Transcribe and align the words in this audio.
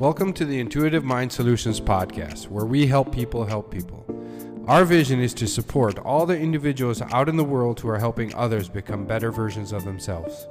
Welcome 0.00 0.32
to 0.32 0.46
the 0.46 0.58
Intuitive 0.58 1.04
Mind 1.04 1.30
Solutions 1.30 1.78
podcast, 1.78 2.48
where 2.48 2.64
we 2.64 2.86
help 2.86 3.14
people 3.14 3.44
help 3.44 3.70
people. 3.70 4.06
Our 4.66 4.86
vision 4.86 5.20
is 5.20 5.34
to 5.34 5.46
support 5.46 5.98
all 5.98 6.24
the 6.24 6.38
individuals 6.38 7.02
out 7.02 7.28
in 7.28 7.36
the 7.36 7.44
world 7.44 7.78
who 7.78 7.90
are 7.90 7.98
helping 7.98 8.34
others 8.34 8.70
become 8.70 9.04
better 9.04 9.30
versions 9.30 9.72
of 9.72 9.84
themselves. 9.84 10.48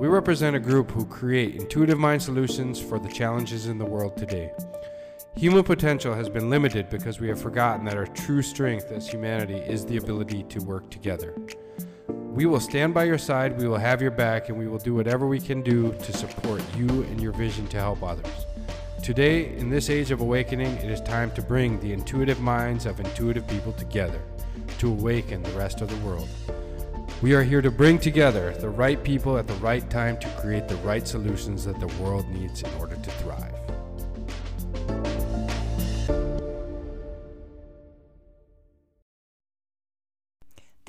We 0.00 0.08
represent 0.08 0.56
a 0.56 0.60
group 0.60 0.90
who 0.92 1.04
create 1.04 1.56
intuitive 1.56 1.98
mind 1.98 2.22
solutions 2.22 2.80
for 2.80 2.98
the 2.98 3.10
challenges 3.10 3.66
in 3.66 3.76
the 3.76 3.84
world 3.84 4.16
today. 4.16 4.50
Human 5.36 5.62
potential 5.62 6.14
has 6.14 6.30
been 6.30 6.48
limited 6.48 6.88
because 6.88 7.20
we 7.20 7.28
have 7.28 7.38
forgotten 7.38 7.84
that 7.84 7.98
our 7.98 8.06
true 8.06 8.40
strength 8.40 8.90
as 8.92 9.06
humanity 9.06 9.58
is 9.58 9.84
the 9.84 9.98
ability 9.98 10.44
to 10.44 10.60
work 10.60 10.90
together. 10.90 11.34
We 12.40 12.46
will 12.46 12.58
stand 12.58 12.94
by 12.94 13.04
your 13.04 13.18
side, 13.18 13.58
we 13.58 13.68
will 13.68 13.76
have 13.76 14.00
your 14.00 14.10
back, 14.10 14.48
and 14.48 14.58
we 14.58 14.66
will 14.66 14.78
do 14.78 14.94
whatever 14.94 15.26
we 15.26 15.38
can 15.38 15.60
do 15.60 15.92
to 15.92 16.12
support 16.14 16.62
you 16.74 16.88
and 16.88 17.20
your 17.20 17.32
vision 17.32 17.66
to 17.66 17.76
help 17.76 18.02
others. 18.02 18.46
Today, 19.02 19.54
in 19.58 19.68
this 19.68 19.90
age 19.90 20.10
of 20.10 20.22
awakening, 20.22 20.74
it 20.76 20.90
is 20.90 21.02
time 21.02 21.30
to 21.32 21.42
bring 21.42 21.78
the 21.80 21.92
intuitive 21.92 22.40
minds 22.40 22.86
of 22.86 22.98
intuitive 22.98 23.46
people 23.46 23.74
together 23.74 24.22
to 24.78 24.88
awaken 24.88 25.42
the 25.42 25.50
rest 25.50 25.82
of 25.82 25.90
the 25.90 26.06
world. 26.06 26.30
We 27.20 27.34
are 27.34 27.42
here 27.42 27.60
to 27.60 27.70
bring 27.70 27.98
together 27.98 28.54
the 28.54 28.70
right 28.70 29.04
people 29.04 29.36
at 29.36 29.46
the 29.46 29.52
right 29.56 29.90
time 29.90 30.18
to 30.20 30.28
create 30.40 30.66
the 30.66 30.76
right 30.76 31.06
solutions 31.06 31.66
that 31.66 31.78
the 31.78 32.02
world 32.02 32.26
needs 32.30 32.62
in 32.62 32.72
order 32.80 32.96
to 32.96 33.10
thrive. 33.10 33.59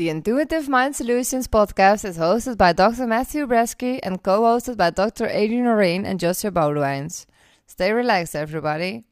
The 0.02 0.10
Intuitive 0.10 0.68
Mind 0.68 0.96
Solutions 0.96 1.48
podcast 1.48 2.06
is 2.06 2.18
hosted 2.18 2.58
by 2.58 2.74
Dr. 2.74 3.06
Matthew 3.06 3.46
Bresky 3.46 4.00
and 4.02 4.24
co 4.24 4.42
hosted 4.42 4.76
by 4.76 4.90
Dr. 4.90 5.28
Adrian 5.28 5.66
Lorraine 5.66 6.08
and 6.08 6.20
Joshua 6.20 6.50
Boudewijns. 6.50 7.28
Stay 7.68 7.92
relaxed, 7.92 8.36
everybody. 8.36 9.04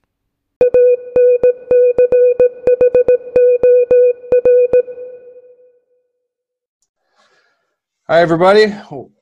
Hi, 8.08 8.22
everybody. 8.22 8.74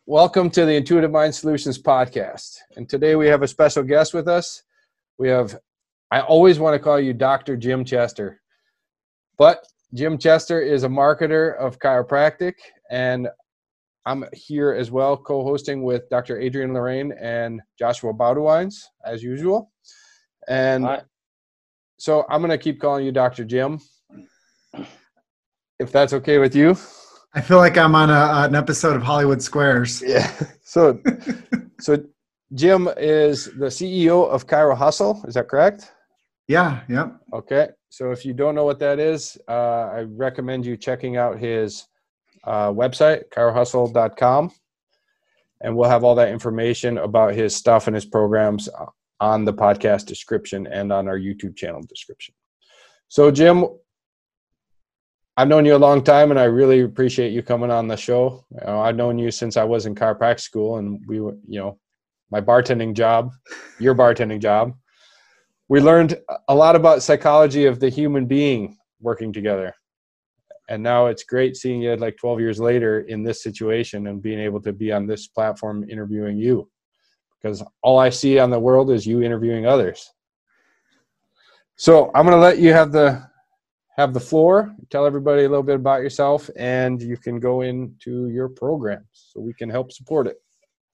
Welcome 0.05 0.49
to 0.51 0.63
the 0.65 0.75
Intuitive 0.75 1.11
Mind 1.11 1.35
Solutions 1.35 1.77
podcast. 1.77 2.59
And 2.77 2.87
today 2.87 3.17
we 3.17 3.27
have 3.27 3.41
a 3.41 3.47
special 3.49 3.83
guest 3.83 4.13
with 4.13 4.29
us. 4.29 4.63
We 5.17 5.27
have, 5.27 5.59
I 6.11 6.21
always 6.21 6.59
want 6.59 6.75
to 6.75 6.79
call 6.79 6.97
you 6.97 7.13
Dr. 7.13 7.57
Jim 7.57 7.83
Chester, 7.83 8.39
but 9.37 9.67
Jim 9.93 10.17
Chester 10.17 10.61
is 10.61 10.83
a 10.83 10.87
marketer 10.87 11.55
of 11.57 11.79
chiropractic, 11.79 12.53
and 12.91 13.27
I'm 14.05 14.25
here 14.33 14.71
as 14.71 14.91
well, 14.91 15.17
co-hosting 15.17 15.83
with 15.83 16.09
Dr. 16.09 16.39
Adrian 16.39 16.73
Lorraine 16.73 17.13
and 17.19 17.61
Joshua 17.77 18.13
Boudewijns, 18.13 18.75
as 19.05 19.23
usual. 19.23 19.71
And 20.47 20.85
Hi. 20.85 21.01
so 21.97 22.25
I'm 22.29 22.41
going 22.41 22.51
to 22.51 22.57
keep 22.57 22.79
calling 22.79 23.05
you 23.05 23.11
Dr. 23.11 23.43
Jim, 23.43 23.79
if 25.79 25.91
that's 25.91 26.13
okay 26.13 26.37
with 26.37 26.55
you. 26.55 26.77
I 27.33 27.41
feel 27.41 27.57
like 27.57 27.77
I'm 27.77 27.95
on 27.95 28.09
a, 28.09 28.47
an 28.47 28.55
episode 28.55 28.95
of 28.95 29.03
Hollywood 29.03 29.41
Squares. 29.41 30.01
Yeah. 30.07 30.31
So, 30.63 31.01
so 31.79 32.03
Jim 32.53 32.89
is 32.97 33.45
the 33.45 33.67
CEO 33.67 34.27
of 34.29 34.47
Chiro 34.47 34.75
Hustle. 34.75 35.23
Is 35.27 35.35
that 35.35 35.47
correct? 35.47 35.91
Yeah. 36.47 36.81
yeah. 36.87 37.09
Okay. 37.33 37.69
So 37.89 38.11
if 38.11 38.25
you 38.25 38.33
don't 38.33 38.55
know 38.55 38.65
what 38.65 38.79
that 38.79 38.99
is, 38.99 39.37
uh, 39.47 39.89
I 39.93 40.01
recommend 40.01 40.65
you 40.65 40.77
checking 40.77 41.17
out 41.17 41.39
his 41.39 41.85
uh, 42.43 42.71
website, 42.71 43.23
chirohustle.com. 43.35 44.51
And 45.61 45.75
we'll 45.75 45.89
have 45.89 46.03
all 46.03 46.15
that 46.15 46.29
information 46.29 46.99
about 46.99 47.33
his 47.33 47.55
stuff 47.55 47.87
and 47.87 47.95
his 47.95 48.05
programs 48.05 48.69
on 49.19 49.43
the 49.43 49.53
podcast 49.53 50.05
description 50.05 50.67
and 50.67 50.93
on 50.93 51.07
our 51.07 51.17
YouTube 51.17 51.55
channel 51.55 51.81
description. 51.81 52.35
So, 53.07 53.31
Jim, 53.31 53.65
I've 55.35 55.47
known 55.47 55.65
you 55.65 55.75
a 55.75 55.77
long 55.77 56.03
time, 56.03 56.31
and 56.31 56.39
I 56.39 56.45
really 56.45 56.81
appreciate 56.81 57.31
you 57.31 57.41
coming 57.41 57.71
on 57.71 57.87
the 57.87 57.97
show. 57.97 58.45
You 58.51 58.65
know, 58.65 58.81
I've 58.81 58.95
known 58.95 59.17
you 59.17 59.31
since 59.31 59.57
I 59.57 59.63
was 59.63 59.85
in 59.85 59.95
chiropractic 59.95 60.39
school, 60.39 60.77
and 60.77 60.99
we 61.07 61.19
were, 61.19 61.37
you 61.47 61.59
know, 61.59 61.79
my 62.31 62.41
bartending 62.41 62.93
job, 62.93 63.31
your 63.79 63.95
bartending 63.95 64.41
job. 64.41 64.73
We 65.69 65.81
learned 65.81 66.17
a 66.47 66.55
lot 66.55 66.75
about 66.75 67.03
psychology 67.03 67.65
of 67.65 67.79
the 67.79 67.89
human 67.89 68.25
being 68.25 68.77
working 69.01 69.33
together. 69.33 69.73
And 70.69 70.81
now 70.81 71.07
it's 71.07 71.23
great 71.23 71.55
seeing 71.55 71.81
you 71.81 71.95
like 71.95 72.17
12 72.17 72.39
years 72.39 72.59
later 72.59 73.01
in 73.01 73.23
this 73.23 73.43
situation 73.43 74.07
and 74.07 74.21
being 74.21 74.39
able 74.39 74.61
to 74.61 74.73
be 74.73 74.91
on 74.91 75.07
this 75.07 75.27
platform 75.27 75.89
interviewing 75.89 76.37
you. 76.37 76.69
Because 77.41 77.63
all 77.83 77.99
i 77.99 78.09
see 78.09 78.39
on 78.39 78.49
the 78.49 78.59
world 78.59 78.91
is 78.91 79.05
you 79.05 79.21
interviewing 79.21 79.65
others. 79.65 80.11
So 81.75 82.11
i'm 82.15 82.25
going 82.25 82.35
to 82.35 82.41
let 82.41 82.59
you 82.59 82.73
have 82.73 82.91
the 82.91 83.27
have 83.97 84.13
the 84.13 84.19
floor 84.19 84.75
tell 84.89 85.05
everybody 85.05 85.43
a 85.43 85.49
little 85.49 85.63
bit 85.63 85.75
about 85.75 86.01
yourself 86.01 86.49
and 86.55 87.01
you 87.01 87.17
can 87.17 87.39
go 87.39 87.61
into 87.61 88.27
your 88.27 88.47
programs 88.47 89.07
so 89.11 89.39
we 89.39 89.53
can 89.53 89.69
help 89.69 89.91
support 89.91 90.27
it 90.27 90.37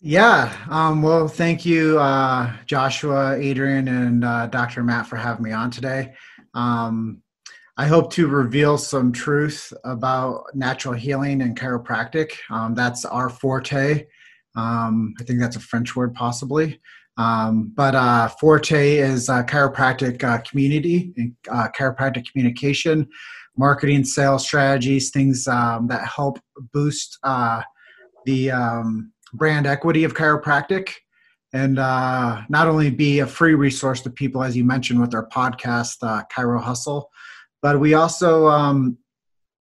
yeah 0.05 0.53
um, 0.69 1.01
well 1.01 1.29
thank 1.29 1.65
you 1.65 1.97
uh, 1.97 2.51
joshua 2.65 3.37
adrian 3.37 3.87
and 3.87 4.25
uh, 4.25 4.45
dr 4.47 4.83
matt 4.83 5.07
for 5.07 5.15
having 5.15 5.43
me 5.43 5.51
on 5.53 5.71
today 5.71 6.13
um, 6.55 7.23
I 7.75 7.87
hope 7.87 8.11
to 8.13 8.27
reveal 8.27 8.77
some 8.77 9.11
truth 9.11 9.73
about 9.83 10.43
natural 10.53 10.93
healing 10.93 11.41
and 11.41 11.57
chiropractic. 11.59 12.33
Um, 12.51 12.75
that's 12.75 13.03
our 13.03 13.29
forte. 13.29 14.05
Um, 14.55 15.15
I 15.19 15.23
think 15.23 15.39
that's 15.39 15.55
a 15.55 15.59
French 15.59 15.95
word, 15.95 16.13
possibly. 16.13 16.79
Um, 17.17 17.71
but 17.75 17.95
uh, 17.95 18.27
forte 18.27 18.97
is 18.97 19.27
chiropractic 19.27 20.23
uh, 20.23 20.39
community 20.41 21.13
and 21.17 21.35
uh, 21.49 21.69
chiropractic 21.75 22.29
communication, 22.31 23.07
marketing, 23.57 24.03
sales 24.03 24.45
strategies, 24.45 25.09
things 25.09 25.47
um, 25.47 25.87
that 25.87 26.05
help 26.05 26.37
boost 26.73 27.17
uh, 27.23 27.63
the 28.25 28.51
brand 29.33 29.65
equity 29.65 30.03
of 30.03 30.13
chiropractic 30.13 30.89
and 31.53 31.77
uh, 31.77 32.41
not 32.49 32.67
only 32.67 32.89
be 32.89 33.19
a 33.19 33.27
free 33.27 33.53
resource 33.53 34.01
to 34.01 34.09
people, 34.09 34.43
as 34.43 34.57
you 34.57 34.63
mentioned 34.63 34.99
with 34.99 35.13
our 35.13 35.27
podcast, 35.29 35.97
Chiro 36.31 36.61
Hustle, 36.61 37.09
but 37.61 37.79
we 37.79 37.93
also 37.93 38.47
um, 38.47 38.97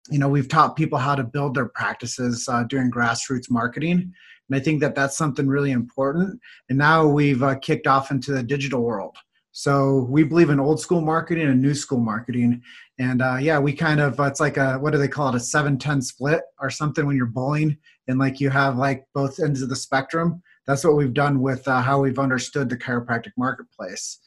you 0.09 0.19
know 0.19 0.27
we've 0.27 0.49
taught 0.49 0.75
people 0.75 0.97
how 0.97 1.15
to 1.15 1.23
build 1.23 1.55
their 1.55 1.69
practices 1.69 2.47
uh, 2.49 2.63
doing 2.63 2.91
grassroots 2.91 3.49
marketing. 3.49 4.13
And 4.49 4.55
i 4.55 4.59
think 4.59 4.79
that 4.81 4.93
that's 4.93 5.17
something 5.17 5.47
really 5.47 5.71
important. 5.71 6.39
And 6.69 6.77
now 6.77 7.07
we've 7.07 7.41
uh, 7.41 7.55
kicked 7.55 7.87
off 7.87 8.11
into 8.11 8.31
the 8.31 8.43
digital 8.43 8.81
world. 8.81 9.17
So 9.51 10.05
we 10.09 10.23
believe 10.23 10.49
in 10.49 10.59
old 10.59 10.79
school 10.79 11.01
marketing 11.01 11.47
and 11.47 11.61
new 11.61 11.73
school 11.73 11.99
marketing. 11.99 12.61
And 12.99 13.21
uh, 13.21 13.37
yeah 13.39 13.57
we 13.57 13.73
kind 13.73 13.99
of 13.99 14.19
it's 14.19 14.39
like 14.39 14.57
a 14.57 14.77
what 14.77 14.91
do 14.91 14.97
they 14.99 15.07
call 15.07 15.29
it? 15.29 15.35
A 15.35 15.39
710 15.39 16.01
split 16.01 16.41
or 16.59 16.69
something 16.69 17.05
when 17.05 17.15
you're 17.15 17.25
bowling 17.25 17.77
and 18.07 18.19
like 18.19 18.39
you 18.39 18.49
have 18.49 18.77
like 18.77 19.05
both 19.13 19.39
ends 19.39 19.61
of 19.61 19.69
the 19.69 19.75
spectrum 19.75 20.41
that's 20.67 20.83
what 20.83 20.95
we've 20.95 21.13
done 21.13 21.41
with 21.41 21.67
uh, 21.67 21.81
how 21.81 21.99
we've 21.99 22.19
understood 22.19 22.69
the 22.69 22.77
chiropractic 22.77 23.31
marketplace 23.37 24.19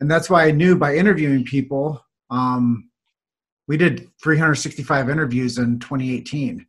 and 0.00 0.10
that's 0.10 0.30
why 0.30 0.44
i 0.46 0.50
knew 0.50 0.76
by 0.76 0.94
interviewing 0.94 1.44
people 1.44 2.04
um, 2.30 2.90
we 3.70 3.76
did 3.76 4.08
365 4.20 5.08
interviews 5.08 5.58
in 5.58 5.78
2018. 5.78 6.66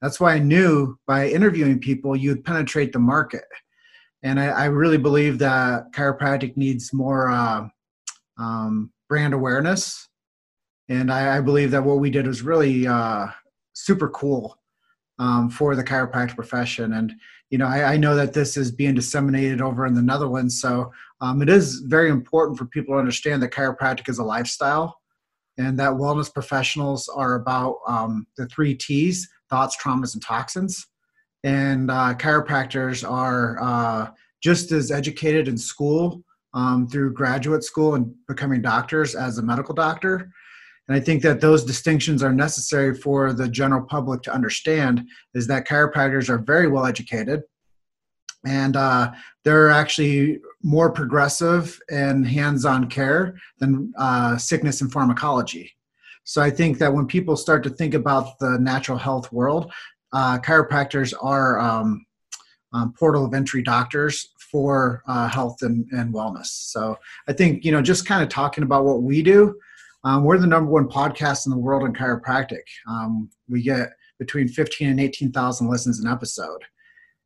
That's 0.00 0.20
why 0.20 0.34
I 0.34 0.38
knew 0.38 0.96
by 1.04 1.28
interviewing 1.28 1.80
people, 1.80 2.14
you'd 2.14 2.44
penetrate 2.44 2.92
the 2.92 3.00
market. 3.00 3.42
And 4.22 4.38
I, 4.38 4.46
I 4.46 4.64
really 4.66 4.96
believe 4.96 5.40
that 5.40 5.90
chiropractic 5.90 6.56
needs 6.56 6.92
more 6.92 7.28
uh, 7.28 7.66
um, 8.38 8.92
brand 9.08 9.34
awareness. 9.34 10.08
And 10.88 11.12
I, 11.12 11.38
I, 11.38 11.40
believe 11.40 11.72
that 11.72 11.82
what 11.82 11.98
we 11.98 12.08
did 12.08 12.28
was 12.28 12.42
really 12.42 12.86
uh, 12.86 13.26
super 13.72 14.08
cool 14.10 14.56
um, 15.18 15.48
for 15.50 15.76
the 15.76 15.84
chiropractic 15.84 16.34
profession. 16.34 16.94
And, 16.94 17.12
you 17.50 17.58
know, 17.58 17.66
I, 17.66 17.94
I, 17.94 17.96
know 17.96 18.16
that 18.16 18.32
this 18.32 18.56
is 18.56 18.72
being 18.72 18.94
disseminated 18.94 19.60
over 19.60 19.86
in 19.86 19.94
the 19.94 20.02
Netherlands. 20.02 20.60
So 20.60 20.92
um, 21.20 21.40
it 21.40 21.48
is 21.48 21.80
very 21.86 22.10
important 22.10 22.58
for 22.58 22.66
people 22.66 22.94
to 22.94 22.98
understand 22.98 23.42
that 23.42 23.52
chiropractic 23.52 24.08
is 24.08 24.18
a 24.18 24.24
lifestyle 24.24 24.98
and 25.56 25.78
that 25.78 25.92
wellness 25.92 26.32
professionals 26.32 27.08
are 27.08 27.34
about 27.34 27.76
um, 27.86 28.26
the 28.36 28.46
three 28.46 28.74
T's 28.74 29.28
thoughts, 29.48 29.76
traumas, 29.80 30.14
and 30.14 30.22
toxins. 30.22 30.86
And 31.44 31.90
uh, 31.90 32.14
chiropractors 32.14 33.08
are 33.08 33.62
uh, 33.62 34.10
just 34.42 34.72
as 34.72 34.90
educated 34.90 35.46
in 35.46 35.56
school 35.56 36.24
um, 36.54 36.88
through 36.88 37.12
graduate 37.12 37.62
school 37.62 37.94
and 37.94 38.14
becoming 38.26 38.62
doctors 38.62 39.14
as 39.14 39.38
a 39.38 39.42
medical 39.42 39.74
doctor. 39.74 40.30
And 40.88 40.96
I 40.96 41.00
think 41.00 41.22
that 41.22 41.40
those 41.40 41.64
distinctions 41.64 42.22
are 42.22 42.32
necessary 42.32 42.94
for 42.94 43.32
the 43.32 43.48
general 43.48 43.82
public 43.86 44.22
to 44.22 44.34
understand 44.34 45.06
is 45.34 45.46
that 45.46 45.66
chiropractors 45.66 46.28
are 46.28 46.38
very 46.38 46.68
well 46.68 46.84
educated 46.84 47.42
and 48.46 48.76
uh, 48.76 49.12
they're 49.44 49.70
actually 49.70 50.40
more 50.62 50.90
progressive 50.90 51.80
and 51.90 52.26
hands-on 52.26 52.88
care 52.88 53.36
than 53.58 53.92
uh, 53.98 54.36
sickness 54.36 54.80
and 54.80 54.92
pharmacology. 54.92 55.72
So 56.24 56.42
I 56.42 56.50
think 56.50 56.78
that 56.78 56.92
when 56.92 57.06
people 57.06 57.36
start 57.36 57.62
to 57.64 57.70
think 57.70 57.94
about 57.94 58.38
the 58.38 58.58
natural 58.58 58.98
health 58.98 59.30
world, 59.32 59.72
uh, 60.12 60.38
chiropractors 60.38 61.12
are 61.20 61.58
um, 61.58 62.06
um, 62.72 62.92
portal 62.92 63.24
of 63.24 63.34
entry 63.34 63.62
doctors 63.62 64.30
for 64.38 65.02
uh, 65.06 65.28
health 65.28 65.62
and, 65.62 65.86
and 65.92 66.14
wellness. 66.14 66.46
So 66.46 66.96
I 67.28 67.32
think, 67.32 67.64
you 67.64 67.72
know, 67.72 67.82
just 67.82 68.06
kind 68.06 68.22
of 68.22 68.28
talking 68.28 68.64
about 68.64 68.84
what 68.84 69.02
we 69.02 69.22
do, 69.22 69.58
um, 70.04 70.24
we're 70.24 70.38
the 70.38 70.46
number 70.46 70.70
one 70.70 70.88
podcast 70.88 71.46
in 71.46 71.50
the 71.50 71.58
world 71.58 71.84
in 71.84 71.92
chiropractic. 71.92 72.62
Um, 72.86 73.30
we 73.48 73.62
get 73.62 73.90
between 74.18 74.48
15 74.48 74.90
and 74.90 75.00
18,000 75.00 75.68
listens 75.68 75.98
an 75.98 76.10
episode. 76.10 76.62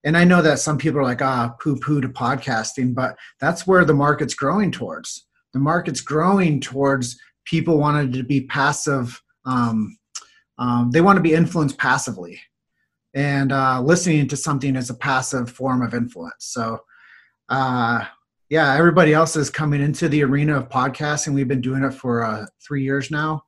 And 0.04 0.16
I 0.16 0.24
know 0.24 0.40
that 0.42 0.60
some 0.60 0.78
people 0.78 1.00
are 1.00 1.04
like, 1.04 1.22
ah, 1.22 1.54
poo 1.60 1.78
poo 1.78 2.00
to 2.00 2.08
podcasting, 2.08 2.94
but 2.94 3.16
that's 3.40 3.66
where 3.66 3.84
the 3.84 3.94
market's 3.94 4.34
growing 4.34 4.70
towards. 4.70 5.26
The 5.52 5.58
market's 5.58 6.00
growing 6.00 6.60
towards 6.60 7.18
people 7.44 7.78
wanting 7.78 8.12
to 8.12 8.22
be 8.22 8.42
passive. 8.42 9.20
Um, 9.44 9.98
um, 10.58 10.90
they 10.92 11.00
want 11.00 11.16
to 11.16 11.22
be 11.22 11.34
influenced 11.34 11.78
passively. 11.78 12.40
And 13.14 13.50
uh, 13.50 13.80
listening 13.82 14.28
to 14.28 14.36
something 14.36 14.76
is 14.76 14.90
a 14.90 14.94
passive 14.94 15.50
form 15.50 15.82
of 15.82 15.94
influence. 15.94 16.36
So 16.40 16.80
uh, 17.48 18.04
yeah, 18.50 18.74
everybody 18.76 19.12
else 19.12 19.36
is 19.36 19.50
coming 19.50 19.82
into 19.82 20.08
the 20.08 20.24
arena 20.24 20.56
of 20.56 20.70
podcasting. 20.70 21.34
We've 21.34 21.48
been 21.48 21.60
doing 21.60 21.84
it 21.84 21.92
for 21.92 22.24
uh, 22.24 22.46
three 22.66 22.82
years 22.82 23.10
now. 23.10 23.42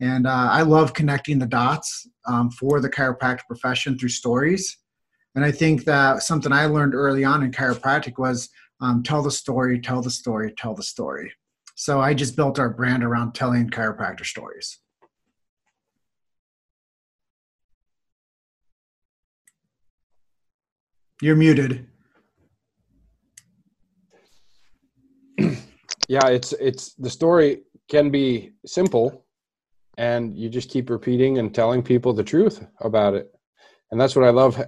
And 0.00 0.26
uh, 0.26 0.48
I 0.50 0.62
love 0.62 0.94
connecting 0.94 1.38
the 1.38 1.46
dots 1.46 2.08
um, 2.26 2.50
for 2.50 2.80
the 2.80 2.90
chiropractic 2.90 3.46
profession 3.46 3.96
through 3.96 4.08
stories. 4.08 4.78
And 5.36 5.44
I 5.44 5.52
think 5.52 5.84
that 5.84 6.24
something 6.24 6.52
I 6.52 6.66
learned 6.66 6.94
early 6.94 7.24
on 7.24 7.44
in 7.44 7.52
chiropractic 7.52 8.18
was 8.18 8.48
um, 8.80 9.04
tell 9.04 9.22
the 9.22 9.30
story, 9.30 9.80
tell 9.80 10.02
the 10.02 10.10
story, 10.10 10.52
tell 10.58 10.74
the 10.74 10.82
story. 10.82 11.32
So 11.76 12.00
I 12.00 12.12
just 12.12 12.34
built 12.34 12.58
our 12.58 12.68
brand 12.68 13.04
around 13.04 13.32
telling 13.32 13.70
chiropractor 13.70 14.26
stories. 14.26 14.78
You're 21.20 21.36
muted. 21.36 21.86
yeah, 26.08 26.26
it's 26.28 26.52
it's 26.54 26.94
the 26.94 27.10
story 27.10 27.62
can 27.88 28.10
be 28.10 28.52
simple, 28.66 29.24
and 29.98 30.36
you 30.36 30.48
just 30.48 30.70
keep 30.70 30.90
repeating 30.90 31.38
and 31.38 31.54
telling 31.54 31.82
people 31.82 32.12
the 32.12 32.24
truth 32.24 32.64
about 32.80 33.14
it, 33.14 33.32
and 33.90 34.00
that's 34.00 34.16
what 34.16 34.24
I 34.24 34.30
love 34.30 34.62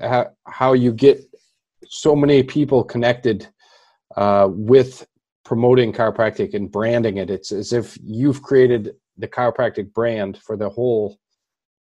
how, 0.46 0.72
you 0.72 0.92
get 0.92 1.20
so 1.86 2.16
many 2.16 2.42
people 2.42 2.82
connected 2.82 3.48
uh, 4.16 4.48
with 4.50 5.06
promoting 5.44 5.92
chiropractic 5.92 6.54
and 6.54 6.70
branding 6.70 7.18
it. 7.18 7.30
It's 7.30 7.52
as 7.52 7.72
if 7.72 7.98
you've 8.02 8.42
created 8.42 8.94
the 9.18 9.28
chiropractic 9.28 9.92
brand 9.92 10.38
for 10.38 10.56
the 10.56 10.68
whole 10.68 11.18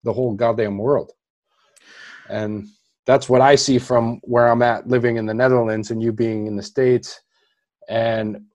the 0.04 0.14
whole 0.14 0.34
goddamn 0.34 0.78
world, 0.78 1.12
and 2.30 2.68
that's 3.06 3.28
what 3.28 3.42
I 3.42 3.56
see 3.56 3.80
from 3.80 4.20
where 4.24 4.48
I'm 4.48 4.62
at 4.62 4.88
living 4.88 5.18
in 5.18 5.26
the 5.26 5.34
Netherlands 5.34 5.92
and 5.92 6.02
you 6.02 6.12
being 6.12 6.48
in 6.48 6.56
the 6.56 6.64
States. 6.64 7.22
And 7.90 8.46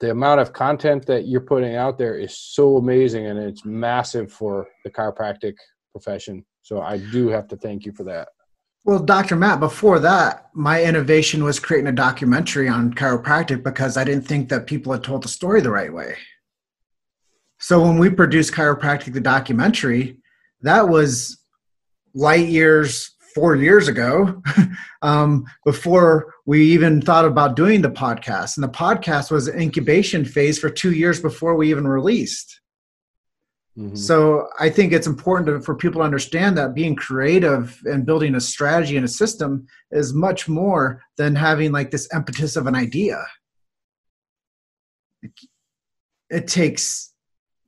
the 0.00 0.10
amount 0.10 0.40
of 0.40 0.52
content 0.52 1.06
that 1.06 1.26
you're 1.26 1.40
putting 1.40 1.76
out 1.76 1.98
there 1.98 2.18
is 2.18 2.38
so 2.38 2.76
amazing 2.76 3.26
and 3.26 3.38
it's 3.38 3.64
massive 3.64 4.32
for 4.32 4.66
the 4.84 4.90
chiropractic 4.90 5.54
profession. 5.92 6.44
So 6.62 6.80
I 6.80 6.98
do 6.98 7.28
have 7.28 7.48
to 7.48 7.56
thank 7.56 7.84
you 7.84 7.92
for 7.92 8.04
that. 8.04 8.28
Well, 8.84 8.98
Dr. 8.98 9.36
Matt, 9.36 9.60
before 9.60 9.98
that, 10.00 10.50
my 10.52 10.82
innovation 10.82 11.42
was 11.42 11.58
creating 11.58 11.88
a 11.88 11.92
documentary 11.92 12.68
on 12.68 12.92
chiropractic 12.92 13.62
because 13.62 13.96
I 13.96 14.04
didn't 14.04 14.26
think 14.26 14.50
that 14.50 14.66
people 14.66 14.92
had 14.92 15.02
told 15.02 15.22
the 15.22 15.28
story 15.28 15.62
the 15.62 15.70
right 15.70 15.92
way. 15.92 16.16
So 17.58 17.80
when 17.80 17.96
we 17.96 18.10
produced 18.10 18.52
Chiropractic 18.52 19.14
the 19.14 19.22
documentary, 19.22 20.18
that 20.60 20.86
was 20.86 21.38
light 22.12 22.48
years 22.48 23.13
four 23.34 23.56
years 23.56 23.88
ago 23.88 24.42
um, 25.02 25.44
before 25.64 26.34
we 26.46 26.64
even 26.72 27.02
thought 27.02 27.24
about 27.24 27.56
doing 27.56 27.82
the 27.82 27.90
podcast. 27.90 28.56
And 28.56 28.64
the 28.64 28.68
podcast 28.68 29.30
was 29.30 29.48
an 29.48 29.60
incubation 29.60 30.24
phase 30.24 30.58
for 30.58 30.70
two 30.70 30.92
years 30.92 31.20
before 31.20 31.56
we 31.56 31.70
even 31.70 31.86
released. 31.86 32.60
Mm-hmm. 33.76 33.96
So 33.96 34.46
I 34.60 34.70
think 34.70 34.92
it's 34.92 35.08
important 35.08 35.46
to, 35.48 35.60
for 35.60 35.74
people 35.74 36.00
to 36.00 36.04
understand 36.04 36.56
that 36.56 36.74
being 36.74 36.94
creative 36.94 37.76
and 37.86 38.06
building 38.06 38.36
a 38.36 38.40
strategy 38.40 38.96
and 38.96 39.04
a 39.04 39.08
system 39.08 39.66
is 39.90 40.14
much 40.14 40.48
more 40.48 41.02
than 41.16 41.34
having 41.34 41.72
like 41.72 41.90
this 41.90 42.08
impetus 42.14 42.54
of 42.54 42.68
an 42.68 42.76
idea. 42.76 43.24
It 46.30 46.46
takes 46.46 47.12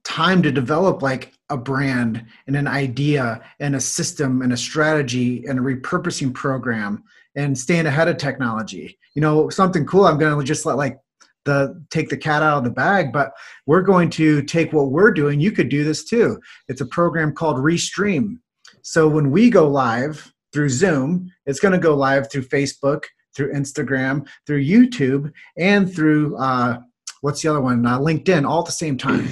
time 0.04 0.42
to 0.42 0.52
develop 0.52 1.02
like 1.02 1.32
a 1.50 1.56
brand 1.56 2.24
and 2.46 2.56
an 2.56 2.66
idea 2.66 3.42
and 3.60 3.76
a 3.76 3.80
system 3.80 4.42
and 4.42 4.52
a 4.52 4.56
strategy 4.56 5.44
and 5.46 5.58
a 5.58 5.62
repurposing 5.62 6.34
program 6.34 7.04
and 7.36 7.56
staying 7.56 7.86
ahead 7.86 8.08
of 8.08 8.16
technology. 8.16 8.98
You 9.14 9.22
know, 9.22 9.48
something 9.48 9.86
cool. 9.86 10.06
I'm 10.06 10.18
going 10.18 10.38
to 10.38 10.44
just 10.44 10.66
let 10.66 10.76
like 10.76 10.98
the 11.44 11.82
take 11.90 12.08
the 12.08 12.16
cat 12.16 12.42
out 12.42 12.58
of 12.58 12.64
the 12.64 12.70
bag, 12.70 13.12
but 13.12 13.32
we're 13.66 13.82
going 13.82 14.10
to 14.10 14.42
take 14.42 14.72
what 14.72 14.90
we're 14.90 15.12
doing. 15.12 15.40
You 15.40 15.52
could 15.52 15.68
do 15.68 15.84
this 15.84 16.04
too. 16.04 16.40
It's 16.68 16.80
a 16.80 16.86
program 16.86 17.32
called 17.32 17.56
Restream. 17.56 18.38
So 18.82 19.08
when 19.08 19.30
we 19.30 19.48
go 19.48 19.68
live 19.68 20.32
through 20.52 20.70
Zoom, 20.70 21.30
it's 21.46 21.60
going 21.60 21.72
to 21.72 21.78
go 21.78 21.94
live 21.94 22.30
through 22.30 22.42
Facebook, 22.42 23.04
through 23.34 23.52
Instagram, 23.52 24.26
through 24.46 24.64
YouTube, 24.64 25.32
and 25.56 25.92
through 25.92 26.36
uh, 26.36 26.78
what's 27.20 27.42
the 27.42 27.48
other 27.48 27.60
one? 27.60 27.86
Uh, 27.86 27.98
LinkedIn, 27.98 28.48
all 28.48 28.60
at 28.60 28.66
the 28.66 28.72
same 28.72 28.98
time. 28.98 29.28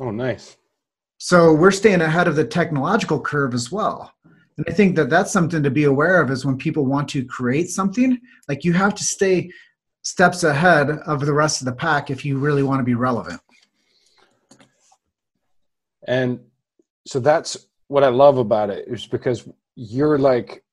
Oh, 0.00 0.10
nice. 0.10 0.56
So 1.24 1.54
we're 1.54 1.70
staying 1.70 2.00
ahead 2.00 2.26
of 2.26 2.34
the 2.34 2.44
technological 2.44 3.20
curve 3.20 3.54
as 3.54 3.70
well. 3.70 4.12
And 4.56 4.66
I 4.68 4.72
think 4.72 4.96
that 4.96 5.08
that's 5.08 5.30
something 5.30 5.62
to 5.62 5.70
be 5.70 5.84
aware 5.84 6.20
of 6.20 6.32
is 6.32 6.44
when 6.44 6.58
people 6.58 6.84
want 6.84 7.08
to 7.10 7.24
create 7.24 7.70
something, 7.70 8.20
like 8.48 8.64
you 8.64 8.72
have 8.72 8.92
to 8.96 9.04
stay 9.04 9.48
steps 10.02 10.42
ahead 10.42 10.90
of 10.90 11.24
the 11.24 11.32
rest 11.32 11.60
of 11.60 11.66
the 11.66 11.76
pack 11.76 12.10
if 12.10 12.24
you 12.24 12.38
really 12.38 12.64
want 12.64 12.80
to 12.80 12.84
be 12.84 12.96
relevant. 12.96 13.40
And 16.08 16.40
so 17.06 17.20
that's 17.20 17.68
what 17.86 18.02
I 18.02 18.08
love 18.08 18.38
about 18.38 18.70
it 18.70 18.88
is 18.88 19.06
because 19.06 19.48
you're 19.76 20.18
like 20.18 20.64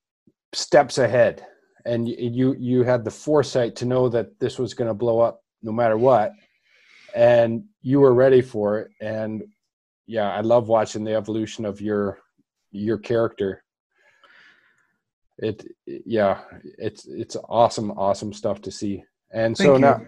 steps 0.53 0.97
ahead 0.97 1.45
and 1.85 2.09
you 2.09 2.55
you 2.57 2.81
had 2.81 3.05
the 3.05 3.11
foresight 3.11 3.75
to 3.75 3.85
know 3.85 4.09
that 4.09 4.39
this 4.39 4.57
was 4.57 4.73
going 4.73 4.87
to 4.87 4.95
blow 4.95 5.19
up 5.19 5.43
no 5.61 5.71
matter 5.71 5.95
what 5.95 6.31
and 7.13 7.65
you 7.83 7.99
were 7.99 8.15
ready 8.15 8.41
for 8.41 8.79
it 8.79 8.91
and 8.99 9.43
yeah, 10.09 10.31
I 10.31 10.41
love 10.41 10.67
watching 10.67 11.03
the 11.03 11.13
evolution 11.13 11.65
of 11.65 11.79
your 11.79 12.17
your 12.71 12.97
character. 12.97 13.63
It 15.37 15.63
yeah, 15.85 16.39
it's 16.79 17.05
it's 17.05 17.37
awesome, 17.47 17.91
awesome 17.91 18.33
stuff 18.33 18.59
to 18.61 18.71
see. 18.71 19.03
And 19.31 19.55
Thank 19.55 19.67
so 19.67 19.73
you. 19.75 19.79
now, 19.81 20.01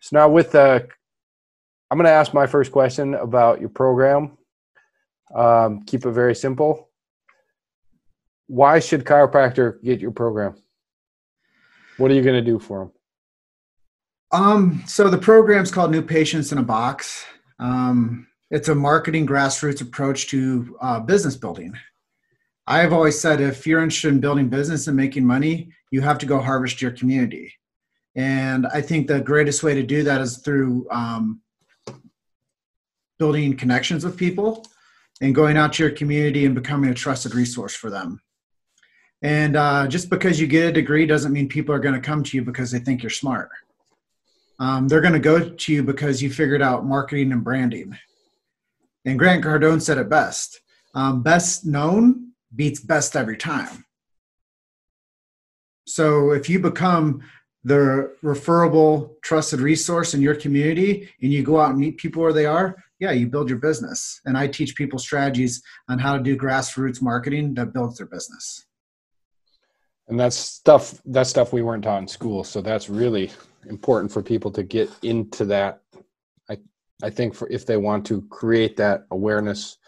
so 0.00 0.16
now 0.18 0.28
with 0.28 0.52
the, 0.52 0.86
I'm 1.90 1.96
going 1.96 2.04
to 2.04 2.10
ask 2.10 2.34
my 2.34 2.46
first 2.46 2.70
question 2.70 3.14
about 3.14 3.60
your 3.60 3.70
program. 3.70 4.36
Um, 5.34 5.84
keep 5.84 6.04
it 6.04 6.10
very 6.10 6.34
simple. 6.34 6.90
Why 8.46 8.78
should 8.78 9.04
chiropractor 9.04 9.82
get 9.82 10.00
your 10.00 10.10
program? 10.10 10.56
What 11.96 12.10
are 12.10 12.14
you 12.14 12.22
going 12.22 12.44
to 12.44 12.50
do 12.50 12.58
for 12.58 12.80
them? 12.80 12.92
Um, 14.32 14.82
so 14.86 15.08
the 15.08 15.18
program's 15.18 15.70
called 15.70 15.92
New 15.92 16.02
Patients 16.02 16.52
in 16.52 16.58
a 16.58 16.62
Box. 16.62 17.24
Um, 17.58 18.26
it's 18.50 18.68
a 18.68 18.74
marketing 18.74 19.26
grassroots 19.26 19.80
approach 19.80 20.28
to 20.28 20.76
uh, 20.80 21.00
business 21.00 21.36
building. 21.36 21.72
I've 22.66 22.92
always 22.92 23.18
said 23.18 23.40
if 23.40 23.66
you're 23.66 23.82
interested 23.82 24.08
in 24.08 24.20
building 24.20 24.48
business 24.48 24.86
and 24.86 24.96
making 24.96 25.26
money, 25.26 25.70
you 25.90 26.00
have 26.00 26.18
to 26.18 26.26
go 26.26 26.40
harvest 26.40 26.82
your 26.82 26.90
community. 26.92 27.52
And 28.16 28.66
I 28.66 28.80
think 28.80 29.06
the 29.06 29.20
greatest 29.20 29.62
way 29.62 29.74
to 29.74 29.82
do 29.82 30.02
that 30.02 30.20
is 30.20 30.38
through 30.38 30.88
um, 30.90 31.40
building 33.18 33.56
connections 33.56 34.04
with 34.04 34.16
people 34.16 34.64
and 35.20 35.34
going 35.34 35.56
out 35.56 35.72
to 35.74 35.82
your 35.82 35.92
community 35.92 36.46
and 36.46 36.54
becoming 36.54 36.90
a 36.90 36.94
trusted 36.94 37.34
resource 37.34 37.74
for 37.74 37.90
them. 37.90 38.20
And 39.22 39.54
uh, 39.54 39.86
just 39.86 40.08
because 40.08 40.40
you 40.40 40.46
get 40.46 40.70
a 40.70 40.72
degree 40.72 41.06
doesn't 41.06 41.32
mean 41.32 41.48
people 41.48 41.74
are 41.74 41.78
going 41.80 41.94
to 41.94 42.00
come 42.00 42.22
to 42.24 42.36
you 42.36 42.42
because 42.42 42.70
they 42.70 42.78
think 42.78 43.02
you're 43.02 43.10
smart. 43.10 43.50
Um, 44.58 44.88
they're 44.88 45.00
going 45.00 45.12
to 45.12 45.18
go 45.18 45.50
to 45.50 45.72
you 45.72 45.82
because 45.82 46.22
you 46.22 46.30
figured 46.30 46.62
out 46.62 46.86
marketing 46.86 47.32
and 47.32 47.44
branding. 47.44 47.96
And 49.04 49.18
Grant 49.18 49.44
Cardone 49.44 49.80
said 49.80 49.98
it 49.98 50.08
best 50.08 50.60
um, 50.94 51.22
best 51.22 51.64
known 51.64 52.32
beats 52.54 52.80
best 52.80 53.16
every 53.16 53.36
time. 53.36 53.84
So 55.86 56.32
if 56.32 56.48
you 56.48 56.58
become 56.58 57.22
the 57.64 58.14
referable 58.22 59.16
trusted 59.22 59.60
resource 59.60 60.14
in 60.14 60.22
your 60.22 60.34
community 60.34 61.08
and 61.20 61.32
you 61.32 61.42
go 61.42 61.60
out 61.60 61.70
and 61.70 61.78
meet 61.78 61.98
people 61.98 62.22
where 62.22 62.32
they 62.32 62.46
are, 62.46 62.76
yeah, 62.98 63.12
you 63.12 63.26
build 63.26 63.48
your 63.48 63.58
business. 63.58 64.20
And 64.24 64.36
I 64.36 64.46
teach 64.46 64.76
people 64.76 64.98
strategies 64.98 65.62
on 65.88 65.98
how 65.98 66.16
to 66.16 66.22
do 66.22 66.36
grassroots 66.36 67.02
marketing 67.02 67.54
that 67.54 67.72
builds 67.72 67.98
their 67.98 68.06
business. 68.06 68.66
And 70.08 70.18
that's 70.18 70.36
stuff 70.36 71.00
that's 71.04 71.30
stuff 71.30 71.52
we 71.52 71.62
weren't 71.62 71.84
taught 71.84 72.02
in 72.02 72.08
school. 72.08 72.42
So 72.44 72.60
that's 72.60 72.88
really 72.88 73.30
important 73.68 74.10
for 74.10 74.22
people 74.22 74.50
to 74.52 74.62
get 74.62 74.90
into 75.02 75.44
that 75.46 75.82
I 77.02 77.10
think 77.10 77.34
for 77.34 77.48
if 77.50 77.66
they 77.66 77.76
want 77.76 78.06
to 78.06 78.22
create 78.30 78.76
that 78.76 79.06
awareness 79.10 79.78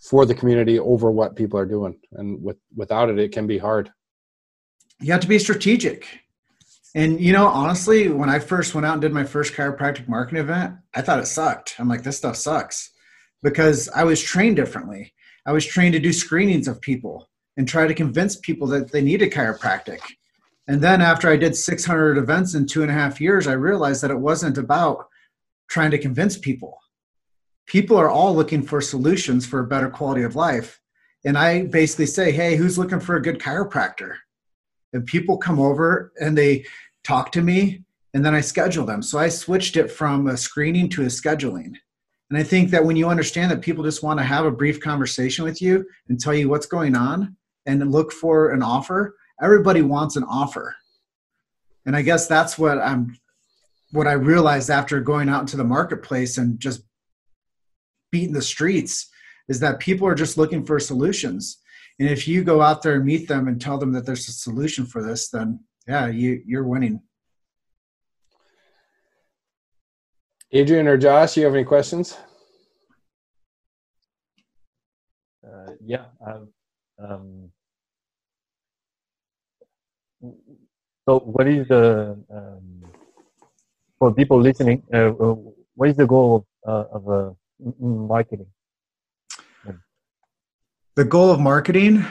for 0.00 0.24
the 0.24 0.34
community 0.34 0.78
over 0.78 1.10
what 1.10 1.36
people 1.36 1.58
are 1.58 1.66
doing. 1.66 1.98
And 2.12 2.42
with 2.42 2.56
without 2.74 3.10
it, 3.10 3.18
it 3.18 3.32
can 3.32 3.46
be 3.46 3.58
hard. 3.58 3.90
You 5.00 5.12
have 5.12 5.20
to 5.20 5.28
be 5.28 5.38
strategic. 5.38 6.06
And 6.94 7.20
you 7.20 7.32
know, 7.32 7.46
honestly, 7.46 8.08
when 8.08 8.28
I 8.28 8.38
first 8.38 8.74
went 8.74 8.86
out 8.86 8.94
and 8.94 9.02
did 9.02 9.12
my 9.12 9.24
first 9.24 9.54
chiropractic 9.54 10.08
marketing 10.08 10.42
event, 10.42 10.74
I 10.94 11.02
thought 11.02 11.20
it 11.20 11.26
sucked. 11.26 11.76
I'm 11.78 11.88
like, 11.88 12.02
this 12.02 12.16
stuff 12.16 12.36
sucks 12.36 12.90
because 13.42 13.88
I 13.94 14.04
was 14.04 14.20
trained 14.20 14.56
differently. 14.56 15.12
I 15.46 15.52
was 15.52 15.64
trained 15.64 15.94
to 15.94 16.00
do 16.00 16.12
screenings 16.12 16.68
of 16.68 16.80
people 16.80 17.28
and 17.56 17.66
try 17.66 17.86
to 17.86 17.94
convince 17.94 18.36
people 18.36 18.66
that 18.68 18.92
they 18.92 19.02
needed 19.02 19.32
chiropractic. 19.32 20.00
And 20.66 20.80
then 20.80 21.00
after 21.00 21.28
I 21.28 21.36
did 21.36 21.56
600 21.56 22.18
events 22.18 22.54
in 22.54 22.66
two 22.66 22.82
and 22.82 22.90
a 22.90 22.94
half 22.94 23.20
years, 23.20 23.46
I 23.46 23.52
realized 23.52 24.02
that 24.02 24.10
it 24.10 24.18
wasn't 24.18 24.58
about 24.58 25.06
trying 25.70 25.90
to 25.92 25.98
convince 25.98 26.36
people. 26.36 26.78
People 27.66 27.96
are 27.96 28.10
all 28.10 28.34
looking 28.34 28.62
for 28.62 28.80
solutions 28.80 29.46
for 29.46 29.60
a 29.60 29.66
better 29.66 29.88
quality 29.88 30.22
of 30.22 30.36
life. 30.36 30.80
And 31.24 31.38
I 31.38 31.66
basically 31.66 32.06
say, 32.06 32.32
hey, 32.32 32.56
who's 32.56 32.76
looking 32.76 33.00
for 33.00 33.16
a 33.16 33.22
good 33.22 33.38
chiropractor? 33.38 34.16
And 34.92 35.06
people 35.06 35.38
come 35.38 35.60
over 35.60 36.12
and 36.20 36.36
they 36.36 36.66
talk 37.04 37.30
to 37.32 37.42
me 37.42 37.84
and 38.12 38.24
then 38.24 38.34
I 38.34 38.40
schedule 38.40 38.84
them. 38.84 39.02
So 39.02 39.18
I 39.18 39.28
switched 39.28 39.76
it 39.76 39.90
from 39.90 40.26
a 40.26 40.36
screening 40.36 40.88
to 40.90 41.02
a 41.02 41.06
scheduling. 41.06 41.76
And 42.28 42.38
I 42.38 42.42
think 42.42 42.70
that 42.70 42.84
when 42.84 42.96
you 42.96 43.08
understand 43.08 43.50
that 43.52 43.60
people 43.60 43.84
just 43.84 44.02
want 44.02 44.18
to 44.18 44.24
have 44.24 44.46
a 44.46 44.50
brief 44.50 44.80
conversation 44.80 45.44
with 45.44 45.62
you 45.62 45.86
and 46.08 46.18
tell 46.18 46.34
you 46.34 46.48
what's 46.48 46.66
going 46.66 46.96
on 46.96 47.36
and 47.66 47.92
look 47.92 48.12
for 48.12 48.50
an 48.50 48.62
offer, 48.62 49.16
everybody 49.40 49.82
wants 49.82 50.16
an 50.16 50.24
offer. 50.24 50.74
And 51.86 51.94
I 51.94 52.02
guess 52.02 52.26
that's 52.26 52.58
what 52.58 52.78
I'm 52.78 53.16
what 53.92 54.06
I 54.06 54.12
realized 54.12 54.70
after 54.70 55.00
going 55.00 55.28
out 55.28 55.40
into 55.40 55.56
the 55.56 55.64
marketplace 55.64 56.38
and 56.38 56.58
just 56.60 56.82
beating 58.12 58.34
the 58.34 58.42
streets 58.42 59.08
is 59.48 59.60
that 59.60 59.80
people 59.80 60.06
are 60.06 60.14
just 60.14 60.38
looking 60.38 60.64
for 60.64 60.78
solutions. 60.78 61.58
And 61.98 62.08
if 62.08 62.26
you 62.28 62.44
go 62.44 62.62
out 62.62 62.82
there 62.82 62.94
and 62.94 63.04
meet 63.04 63.28
them 63.28 63.48
and 63.48 63.60
tell 63.60 63.78
them 63.78 63.92
that 63.92 64.06
there's 64.06 64.28
a 64.28 64.32
solution 64.32 64.86
for 64.86 65.02
this, 65.02 65.28
then 65.28 65.60
yeah, 65.86 66.06
you 66.06 66.42
you're 66.46 66.66
winning. 66.66 67.02
Adrian 70.52 70.88
or 70.88 70.96
Josh, 70.96 71.36
you 71.36 71.44
have 71.44 71.54
any 71.54 71.64
questions? 71.64 72.16
Uh, 75.44 75.72
yeah. 75.84 76.06
Um, 77.02 77.50
so, 81.06 81.18
what 81.18 81.48
is 81.48 81.68
the 81.68 82.18
um, 82.32 82.69
for 84.00 84.12
people 84.12 84.40
listening? 84.40 84.82
Uh, 84.92 85.12
uh 85.12 85.36
what 85.76 85.88
is 85.90 85.96
the 85.96 86.06
goal 86.06 86.28
of, 86.36 86.44
uh, 86.66 86.96
of 86.96 87.08
uh, 87.08 87.30
marketing? 87.78 88.46
The 90.96 91.04
goal 91.04 91.30
of 91.30 91.38
marketing. 91.38 92.04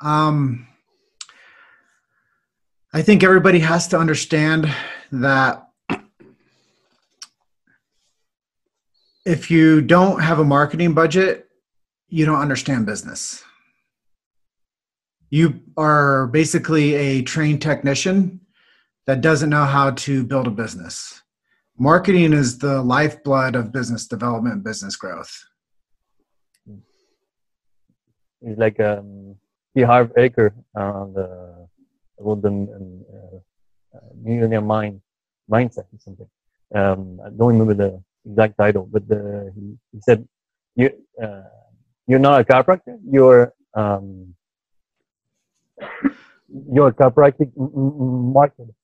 Um, 0.00 0.68
I 2.94 3.02
think 3.02 3.22
everybody 3.24 3.58
has 3.58 3.88
to 3.88 3.98
understand 3.98 4.72
that 5.10 5.68
if 9.26 9.50
you 9.50 9.82
don't 9.82 10.20
have 10.20 10.38
a 10.38 10.44
marketing 10.44 10.94
budget, 10.94 11.48
you 12.08 12.24
don't 12.24 12.40
understand 12.40 12.86
business. 12.86 13.42
You 15.28 15.60
are 15.76 16.28
basically 16.28 16.94
a 16.94 17.22
trained 17.22 17.60
technician 17.60 18.40
that 19.08 19.22
doesn't 19.22 19.48
know 19.48 19.64
how 19.64 19.90
to 19.90 20.22
build 20.22 20.46
a 20.46 20.50
business. 20.50 21.22
Marketing 21.78 22.34
is 22.34 22.58
the 22.58 22.82
lifeblood 22.82 23.56
of 23.56 23.72
business 23.72 24.06
development 24.06 24.62
business 24.62 24.96
growth. 24.96 25.34
It's 28.42 28.58
like 28.58 28.78
um, 28.80 29.36
T. 29.74 29.80
Harv 29.80 30.12
Eker 30.12 30.52
on 30.76 31.14
the 31.14 31.68
Golden 32.22 32.56
uh, 33.94 33.98
Millionaire 34.22 34.60
Mind 34.60 35.00
mindset 35.50 35.88
or 35.94 35.98
something. 36.00 36.28
Um, 36.74 37.18
I 37.24 37.30
don't 37.30 37.52
remember 37.56 37.72
the 37.72 38.02
exact 38.28 38.58
title, 38.58 38.86
but 38.92 39.08
the, 39.08 39.50
he, 39.54 39.78
he 39.92 40.00
said, 40.02 40.28
"You 40.76 40.90
uh, 41.22 41.48
you're 42.06 42.18
not 42.18 42.42
a 42.42 42.44
chiropractor. 42.44 42.98
You're 43.10 43.54
um, 43.72 44.34
you're 46.70 46.88
a 46.88 46.92
chiropractic 46.92 47.50
marketer. 47.56 48.74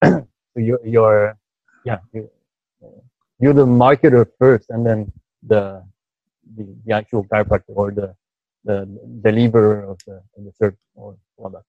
so 0.04 0.26
you're, 0.56 0.80
you're 0.84 1.38
yeah 1.84 1.98
you're, 2.12 2.28
you're 3.40 3.54
the 3.54 3.66
marketer 3.66 4.26
first, 4.38 4.70
and 4.70 4.86
then 4.86 5.12
the 5.42 5.82
the, 6.56 6.66
the 6.84 6.92
actual 6.92 7.24
chiropractor 7.24 7.74
or 7.74 7.90
the 7.90 8.14
the 8.64 8.86
deliverer 9.22 9.82
of 9.84 9.98
the, 10.06 10.16
of 10.36 10.44
the 10.44 10.52
service 10.52 10.78
or 10.94 11.16
that. 11.50 11.62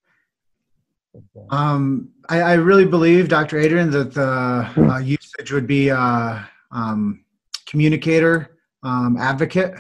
Um, 1.50 2.10
I, 2.30 2.42
I, 2.42 2.54
really 2.54 2.86
believe, 2.86 3.30
Dr. 3.30 3.58
Adrian, 3.58 3.90
that 3.92 4.14
the 4.14 4.70
uh, 4.78 5.00
usage 5.00 5.52
would 5.52 5.66
be 5.66 5.90
uh, 5.90 6.40
um, 6.72 7.24
communicator, 7.66 8.58
um, 8.84 9.18
advocate. 9.18 9.74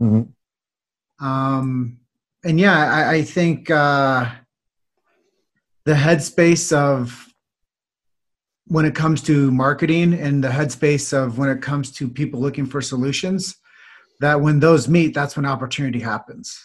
Mm-hmm. 0.00 1.24
Um, 1.24 2.00
and 2.44 2.58
yeah, 2.58 2.78
I, 2.78 3.14
I 3.16 3.22
think 3.22 3.70
uh, 3.70 4.30
the 5.84 5.92
headspace 5.92 6.72
of 6.74 7.29
when 8.70 8.84
it 8.84 8.94
comes 8.94 9.20
to 9.20 9.50
marketing 9.50 10.14
and 10.14 10.44
the 10.44 10.48
headspace 10.48 11.12
of 11.12 11.38
when 11.38 11.48
it 11.48 11.60
comes 11.60 11.90
to 11.90 12.08
people 12.08 12.38
looking 12.38 12.64
for 12.64 12.80
solutions, 12.80 13.56
that 14.20 14.40
when 14.40 14.60
those 14.60 14.88
meet, 14.88 15.12
that's 15.12 15.34
when 15.36 15.44
opportunity 15.44 15.98
happens. 15.98 16.56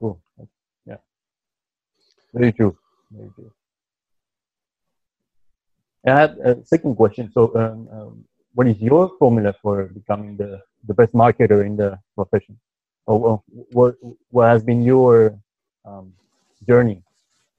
Cool. 0.00 0.18
Yeah. 0.86 0.96
Very 2.32 2.52
true. 2.52 2.74
Very 3.10 3.28
true. 3.34 3.52
I 6.06 6.20
had 6.20 6.30
a 6.38 6.64
second 6.64 6.96
question. 6.96 7.30
So, 7.34 7.54
um, 7.54 7.88
um, 7.92 8.24
what 8.54 8.66
is 8.66 8.80
your 8.80 9.10
formula 9.18 9.54
for 9.60 9.88
becoming 9.88 10.38
the, 10.38 10.62
the 10.86 10.94
best 10.94 11.12
marketer 11.12 11.66
in 11.66 11.76
the 11.76 11.98
profession? 12.14 12.58
Or 13.04 13.42
what, 13.72 13.96
what 14.30 14.48
has 14.48 14.62
been 14.62 14.82
your 14.82 15.38
um, 15.84 16.14
journey 16.66 17.02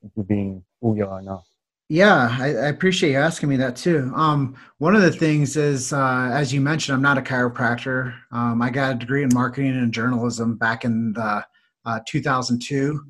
into 0.01 0.24
being 0.24 0.63
who 0.82 0.96
you 0.96 1.06
are 1.06 1.22
now? 1.22 1.44
Yeah, 1.92 2.38
I, 2.40 2.48
I, 2.50 2.68
appreciate 2.68 3.14
you 3.14 3.18
asking 3.18 3.50
me 3.50 3.58
that 3.58 3.76
too. 3.76 4.12
Um, 4.16 4.56
one 4.78 4.96
of 4.96 5.02
the 5.02 5.12
things 5.12 5.58
is, 5.58 5.92
uh, 5.92 6.30
as 6.32 6.54
you 6.54 6.62
mentioned, 6.62 6.96
I'm 6.96 7.02
not 7.02 7.18
a 7.18 7.22
chiropractor. 7.22 8.16
Um, 8.32 8.62
I 8.62 8.70
got 8.70 8.96
a 8.96 9.00
degree 9.00 9.24
in 9.24 9.30
marketing 9.34 9.76
and 9.76 9.92
journalism 9.92 10.56
back 10.56 10.86
in 10.86 11.14
the, 11.14 11.44
uh, 11.86 12.00
2002. 12.08 13.04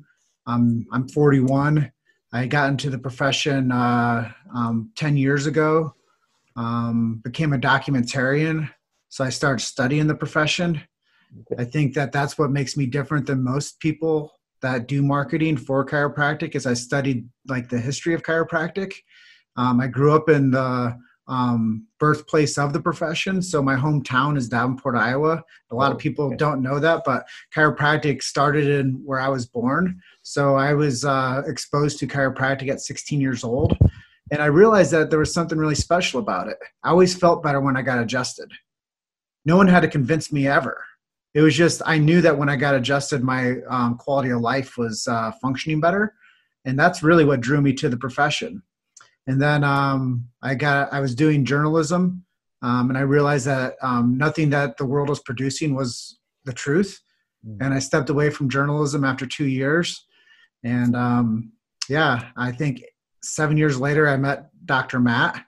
Um, 0.46 0.86
I'm 0.92 1.06
41. 1.08 1.92
I 2.32 2.46
got 2.46 2.70
into 2.70 2.88
the 2.88 2.98
profession 2.98 3.70
uh, 3.70 4.32
um, 4.54 4.90
10 4.96 5.18
years 5.18 5.44
ago, 5.46 5.94
um, 6.56 7.20
became 7.22 7.52
a 7.52 7.58
documentarian. 7.58 8.70
So 9.10 9.24
I 9.24 9.28
started 9.28 9.62
studying 9.62 10.06
the 10.06 10.14
profession. 10.14 10.80
I 11.58 11.64
think 11.64 11.92
that 11.94 12.12
that's 12.12 12.38
what 12.38 12.50
makes 12.50 12.78
me 12.78 12.86
different 12.86 13.26
than 13.26 13.44
most 13.44 13.78
people 13.78 14.32
that 14.62 14.88
do 14.88 15.02
marketing 15.02 15.56
for 15.56 15.84
chiropractic 15.84 16.54
is 16.54 16.66
I 16.66 16.74
studied 16.74 17.28
like 17.48 17.68
the 17.68 17.78
history 17.78 18.14
of 18.14 18.22
chiropractic. 18.22 18.92
Um, 19.56 19.80
I 19.80 19.86
grew 19.86 20.12
up 20.12 20.28
in 20.28 20.50
the 20.50 20.96
um, 21.30 21.86
birthplace 21.98 22.58
of 22.58 22.72
the 22.72 22.80
profession. 22.80 23.40
So 23.40 23.62
my 23.62 23.76
hometown 23.76 24.36
is 24.36 24.48
Davenport, 24.48 24.96
Iowa. 24.96 25.42
A 25.70 25.74
lot 25.74 25.92
of 25.92 25.96
oh, 25.96 25.98
people 25.98 26.36
don't 26.36 26.60
know 26.60 26.80
that, 26.80 27.02
but 27.06 27.24
chiropractic 27.54 28.22
started 28.22 28.68
in 28.68 29.00
where 29.04 29.20
I 29.20 29.28
was 29.28 29.46
born. 29.46 30.00
So 30.22 30.56
I 30.56 30.74
was 30.74 31.04
uh, 31.04 31.42
exposed 31.46 31.98
to 32.00 32.06
chiropractic 32.06 32.68
at 32.68 32.80
16 32.80 33.20
years 33.20 33.44
old. 33.44 33.78
And 34.32 34.42
I 34.42 34.46
realized 34.46 34.90
that 34.92 35.10
there 35.10 35.18
was 35.18 35.32
something 35.32 35.58
really 35.58 35.74
special 35.74 36.20
about 36.20 36.48
it. 36.48 36.58
I 36.82 36.90
always 36.90 37.14
felt 37.16 37.42
better 37.42 37.60
when 37.60 37.76
I 37.76 37.82
got 37.82 38.00
adjusted. 38.00 38.50
No 39.44 39.56
one 39.56 39.68
had 39.68 39.80
to 39.80 39.88
convince 39.88 40.32
me 40.32 40.46
ever. 40.46 40.84
It 41.34 41.42
was 41.42 41.54
just, 41.54 41.80
I 41.86 41.98
knew 41.98 42.20
that 42.22 42.36
when 42.36 42.48
I 42.48 42.56
got 42.56 42.74
adjusted, 42.74 43.22
my 43.22 43.56
um, 43.68 43.96
quality 43.96 44.30
of 44.30 44.40
life 44.40 44.76
was 44.76 45.06
uh, 45.06 45.32
functioning 45.40 45.80
better. 45.80 46.14
And 46.64 46.78
that's 46.78 47.02
really 47.02 47.24
what 47.24 47.40
drew 47.40 47.60
me 47.60 47.72
to 47.74 47.88
the 47.88 47.96
profession 47.96 48.62
and 49.30 49.40
then 49.40 49.62
um, 49.62 50.28
I 50.42 50.56
got 50.56 50.92
I 50.92 51.00
was 51.00 51.14
doing 51.14 51.44
journalism, 51.44 52.24
um, 52.62 52.88
and 52.88 52.98
I 52.98 53.02
realized 53.02 53.46
that 53.46 53.76
um, 53.80 54.18
nothing 54.18 54.50
that 54.50 54.76
the 54.76 54.86
world 54.86 55.08
was 55.08 55.20
producing 55.20 55.74
was 55.74 56.18
the 56.44 56.52
truth, 56.52 57.00
mm-hmm. 57.46 57.62
and 57.62 57.72
I 57.72 57.78
stepped 57.78 58.10
away 58.10 58.30
from 58.30 58.48
journalism 58.48 59.04
after 59.04 59.26
two 59.26 59.46
years, 59.46 60.06
and 60.64 60.96
um, 60.96 61.52
yeah, 61.88 62.30
I 62.36 62.50
think 62.52 62.82
seven 63.22 63.56
years 63.56 63.78
later 63.78 64.08
I 64.08 64.16
met 64.16 64.50
Dr. 64.64 64.98
Matt, 64.98 65.44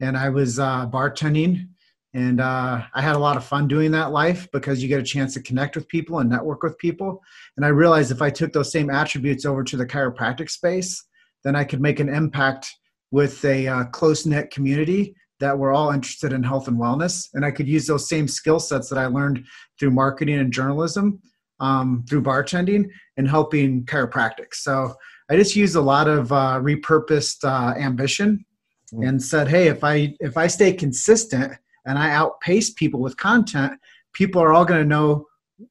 and 0.00 0.16
I 0.16 0.30
was 0.30 0.58
uh, 0.58 0.88
bartending. 0.88 1.68
And 2.12 2.40
uh, 2.40 2.82
I 2.92 3.02
had 3.02 3.14
a 3.14 3.20
lot 3.20 3.36
of 3.36 3.44
fun 3.44 3.68
doing 3.68 3.92
that 3.92 4.10
life 4.10 4.48
because 4.52 4.82
you 4.82 4.88
get 4.88 5.00
a 5.00 5.04
chance 5.04 5.34
to 5.34 5.42
connect 5.42 5.76
with 5.76 5.86
people 5.88 6.18
and 6.18 6.28
network 6.28 6.62
with 6.62 6.76
people. 6.78 7.22
And 7.56 7.64
I 7.64 7.68
realized 7.68 8.10
if 8.10 8.20
I 8.20 8.30
took 8.30 8.52
those 8.52 8.72
same 8.72 8.90
attributes 8.90 9.44
over 9.44 9.62
to 9.62 9.76
the 9.76 9.86
chiropractic 9.86 10.50
space, 10.50 11.04
then 11.44 11.54
I 11.54 11.64
could 11.64 11.80
make 11.80 12.00
an 12.00 12.08
impact 12.08 12.68
with 13.12 13.44
a 13.44 13.66
uh, 13.66 13.84
close 13.84 14.26
knit 14.26 14.50
community 14.50 15.14
that 15.38 15.56
were 15.56 15.72
all 15.72 15.90
interested 15.90 16.32
in 16.32 16.42
health 16.42 16.68
and 16.68 16.78
wellness. 16.78 17.28
And 17.34 17.44
I 17.44 17.50
could 17.50 17.68
use 17.68 17.86
those 17.86 18.08
same 18.08 18.28
skill 18.28 18.60
sets 18.60 18.88
that 18.88 18.98
I 18.98 19.06
learned 19.06 19.44
through 19.78 19.92
marketing 19.92 20.38
and 20.38 20.52
journalism, 20.52 21.20
um, 21.60 22.04
through 22.08 22.22
bartending, 22.22 22.88
and 23.16 23.28
helping 23.28 23.84
chiropractic. 23.84 24.52
So 24.52 24.94
I 25.30 25.36
just 25.36 25.56
used 25.56 25.76
a 25.76 25.80
lot 25.80 26.08
of 26.08 26.32
uh, 26.32 26.60
repurposed 26.60 27.44
uh, 27.44 27.78
ambition 27.78 28.44
mm. 28.92 29.08
and 29.08 29.22
said, 29.22 29.48
hey, 29.48 29.68
if 29.68 29.84
I 29.84 30.14
if 30.20 30.36
I 30.36 30.46
stay 30.48 30.72
consistent 30.72 31.54
and 31.90 31.98
I 31.98 32.12
outpace 32.12 32.70
people 32.70 33.00
with 33.00 33.16
content, 33.16 33.72
people 34.12 34.40
are 34.40 34.52
all 34.52 34.64
going 34.64 34.80
to 34.80 34.88
know 34.88 35.26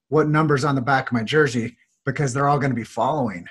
what 0.10 0.28
numbers 0.28 0.66
on 0.66 0.76
the 0.76 0.82
back 0.82 1.08
of 1.08 1.14
my 1.14 1.24
jersey 1.24 1.78
because 2.06 2.34
they're 2.34 2.50
all 2.50 2.60
going 2.60 2.72
to 2.72 2.76
be 2.76 2.84
following. 2.84 3.46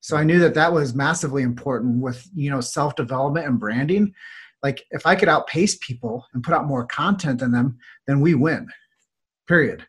So 0.00 0.16
I 0.16 0.22
knew 0.22 0.38
that 0.38 0.54
that 0.54 0.72
was 0.72 0.94
massively 0.94 1.42
important 1.42 2.00
with 2.00 2.24
you 2.32 2.48
know 2.48 2.60
self 2.60 2.94
development 2.94 3.48
and 3.48 3.58
branding. 3.58 4.14
Like 4.62 4.84
if 4.92 5.04
I 5.04 5.16
could 5.16 5.28
outpace 5.28 5.78
people 5.78 6.24
and 6.32 6.44
put 6.44 6.54
out 6.54 6.66
more 6.66 6.86
content 6.86 7.40
than 7.40 7.50
them, 7.50 7.76
then 8.06 8.20
we 8.20 8.34
win. 8.34 8.68
Period. 9.48 9.84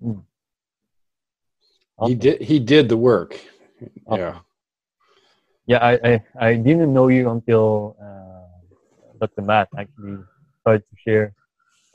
Hmm. 0.00 0.20
He 2.06 2.14
did. 2.14 2.40
He 2.40 2.60
did 2.60 2.88
the 2.88 2.96
work. 2.96 3.40
Yeah. 4.12 4.38
Yeah, 5.66 5.84
I, 5.84 5.98
I, 6.04 6.24
I 6.40 6.54
didn't 6.54 6.94
know 6.94 7.08
you 7.08 7.28
until 7.28 7.96
uh, 8.00 9.18
Dr. 9.20 9.42
Matt 9.42 9.68
actually 9.76 10.18
started 10.62 10.84
to 10.88 10.96
share 11.04 11.34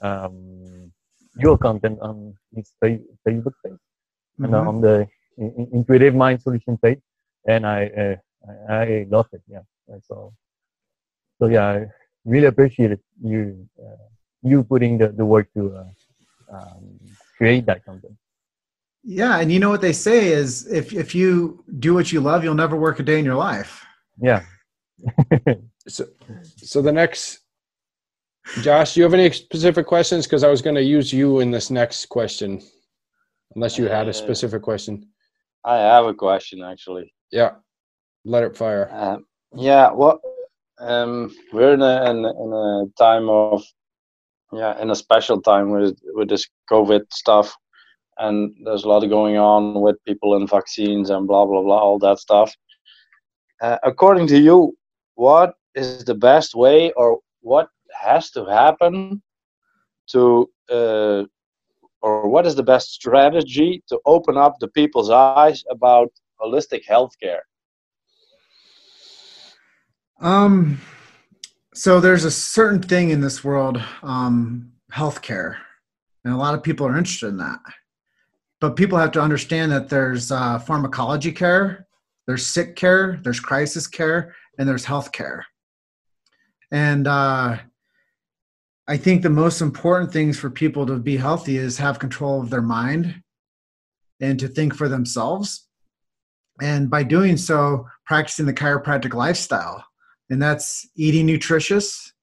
um, 0.04 0.92
your 1.38 1.58
content 1.58 1.98
on 2.02 2.36
his 2.56 2.72
Facebook 2.84 3.56
page 3.64 3.74
mm-hmm. 3.74 4.46
and 4.46 4.56
on 4.56 4.82
the 4.82 5.08
Intuitive 5.38 6.14
Mind 6.14 6.42
Solution 6.42 6.78
page, 6.78 7.00
and 7.48 7.66
I 7.66 7.88
uh, 7.88 8.16
I, 8.70 8.76
I 8.76 9.08
love 9.10 9.28
it. 9.32 9.42
Yeah, 9.48 9.66
so 10.08 10.34
so 11.40 11.48
yeah, 11.48 11.66
I 11.66 11.86
really 12.26 12.48
appreciate 12.48 13.00
you 13.24 13.68
uh, 13.80 14.06
you 14.44 14.64
putting 14.64 14.98
the, 14.98 15.10
the 15.10 15.26
work 15.26 15.48
to 15.56 15.76
uh, 15.76 16.56
um, 16.56 17.00
create 17.38 17.66
that 17.66 17.84
content. 17.84 18.16
Yeah, 19.04 19.40
and 19.40 19.52
you 19.52 19.60
know 19.60 19.70
what 19.70 19.82
they 19.82 19.94
say 19.94 20.28
is 20.28 20.68
if 20.72 20.94
if 20.94 21.16
you 21.16 21.64
do 21.80 21.94
what 21.94 22.12
you 22.12 22.22
love, 22.22 22.44
you'll 22.44 22.56
never 22.56 22.76
work 22.76 23.00
a 23.00 23.04
day 23.04 23.20
in 23.20 23.26
your 23.26 23.36
life. 23.36 23.84
Yeah. 24.22 24.44
so 25.88 26.06
so 26.58 26.82
the 26.82 26.92
next 26.92 27.43
Josh, 28.62 28.94
do 28.94 29.00
you 29.00 29.04
have 29.04 29.14
any 29.14 29.32
specific 29.32 29.88
questions? 29.88 30.26
Because 30.26 30.44
I 30.44 30.50
was 30.50 30.62
going 30.62 30.76
to 30.76 30.84
use 30.84 31.14
you 31.14 31.40
in 31.40 31.50
this 31.50 31.70
next 31.70 32.08
question, 32.08 32.62
unless 33.56 33.78
you 33.78 33.86
had 33.86 34.08
a 34.08 34.12
uh, 34.12 34.14
specific 34.14 34.62
question. 34.62 35.08
I 35.66 35.78
have 35.78 36.06
a 36.06 36.14
question 36.14 36.62
actually. 36.62 37.14
Yeah, 37.32 37.52
let 38.26 38.44
it 38.44 38.58
fire. 38.58 38.90
Uh, 38.92 39.18
yeah, 39.56 39.92
well, 39.92 40.22
um, 40.80 41.34
we're 41.54 41.74
in 41.74 41.82
a, 41.82 42.10
in, 42.10 42.18
in 42.18 42.54
a 42.54 42.86
time 42.98 43.30
of 43.30 43.64
yeah, 44.52 44.80
in 44.80 44.92
a 44.92 44.96
special 44.96 45.42
time 45.42 45.72
with 45.72 45.98
with 46.14 46.30
this 46.30 46.48
COVID 46.70 47.12
stuff, 47.12 47.56
and 48.18 48.54
there's 48.66 48.84
a 48.84 48.88
lot 48.88 49.06
going 49.08 49.38
on 49.38 49.82
with 49.82 50.04
people 50.06 50.36
and 50.36 50.50
vaccines 50.50 51.10
and 51.10 51.28
blah 51.28 51.46
blah 51.46 51.62
blah, 51.62 51.80
all 51.80 52.00
that 52.00 52.20
stuff. 52.20 52.54
Uh, 53.62 53.78
according 53.84 54.28
to 54.28 54.40
you, 54.40 54.78
what 55.16 55.56
is 55.76 56.04
the 56.06 56.14
best 56.14 56.56
way, 56.56 56.92
or 56.92 57.20
what 57.42 57.70
has 58.00 58.32
to 58.32 58.46
happen 58.46 59.22
to 60.08 60.50
uh, 60.70 61.24
or 62.02 62.28
what 62.28 62.46
is 62.46 62.56
the 62.56 62.64
best 62.64 62.92
strategy 62.92 63.82
to 63.88 64.00
open 64.06 64.38
up 64.38 64.60
the 64.60 64.68
people's 64.68 65.10
eyes 65.10 65.64
about 65.70 66.12
holistic 66.40 66.86
healthcare? 66.86 67.44
Um 70.20 70.80
so 71.74 72.00
there's 72.00 72.24
a 72.24 72.32
certain 72.32 72.82
thing 72.82 73.10
in 73.10 73.22
this 73.22 73.44
world 73.44 73.82
um 74.04 74.72
healthcare 74.92 75.58
and 76.24 76.34
a 76.34 76.38
lot 76.38 76.54
of 76.54 76.64
people 76.64 76.86
are 76.86 76.98
interested 76.98 77.28
in 77.28 77.38
that. 77.38 77.60
But 78.62 78.76
people 78.76 78.98
have 78.98 79.12
to 79.12 79.22
understand 79.22 79.72
that 79.72 79.90
there's 79.90 80.32
uh, 80.32 80.60
pharmacology 80.60 81.32
care 81.32 81.88
there's 82.28 82.46
sick 82.46 82.76
care 82.76 83.20
there's 83.24 83.40
crisis 83.40 83.88
care 83.88 84.36
and 84.58 84.68
there's 84.68 84.86
health 84.86 85.12
care. 85.12 85.46
And 86.72 87.08
uh, 87.08 87.58
I 88.88 88.98
think 88.98 89.22
the 89.22 89.30
most 89.30 89.62
important 89.62 90.12
things 90.12 90.38
for 90.38 90.50
people 90.50 90.86
to 90.88 90.98
be 90.98 91.16
healthy 91.16 91.58
is 91.58 91.78
have 91.78 92.00
control 92.00 92.42
of 92.42 92.50
their 92.50 92.62
mind 92.62 93.24
and 94.20 94.40
to 94.40 94.48
think 94.48 94.76
for 94.76 94.90
themselves. 94.90 95.68
And 96.62 96.90
by 96.90 97.04
doing 97.04 97.38
so, 97.38 97.88
practicing 98.06 98.46
the 98.46 98.54
chiropractic 98.54 99.14
lifestyle. 99.14 99.86
And 100.30 100.42
that's 100.42 100.88
eating 100.96 101.26
nutritious, 101.26 102.14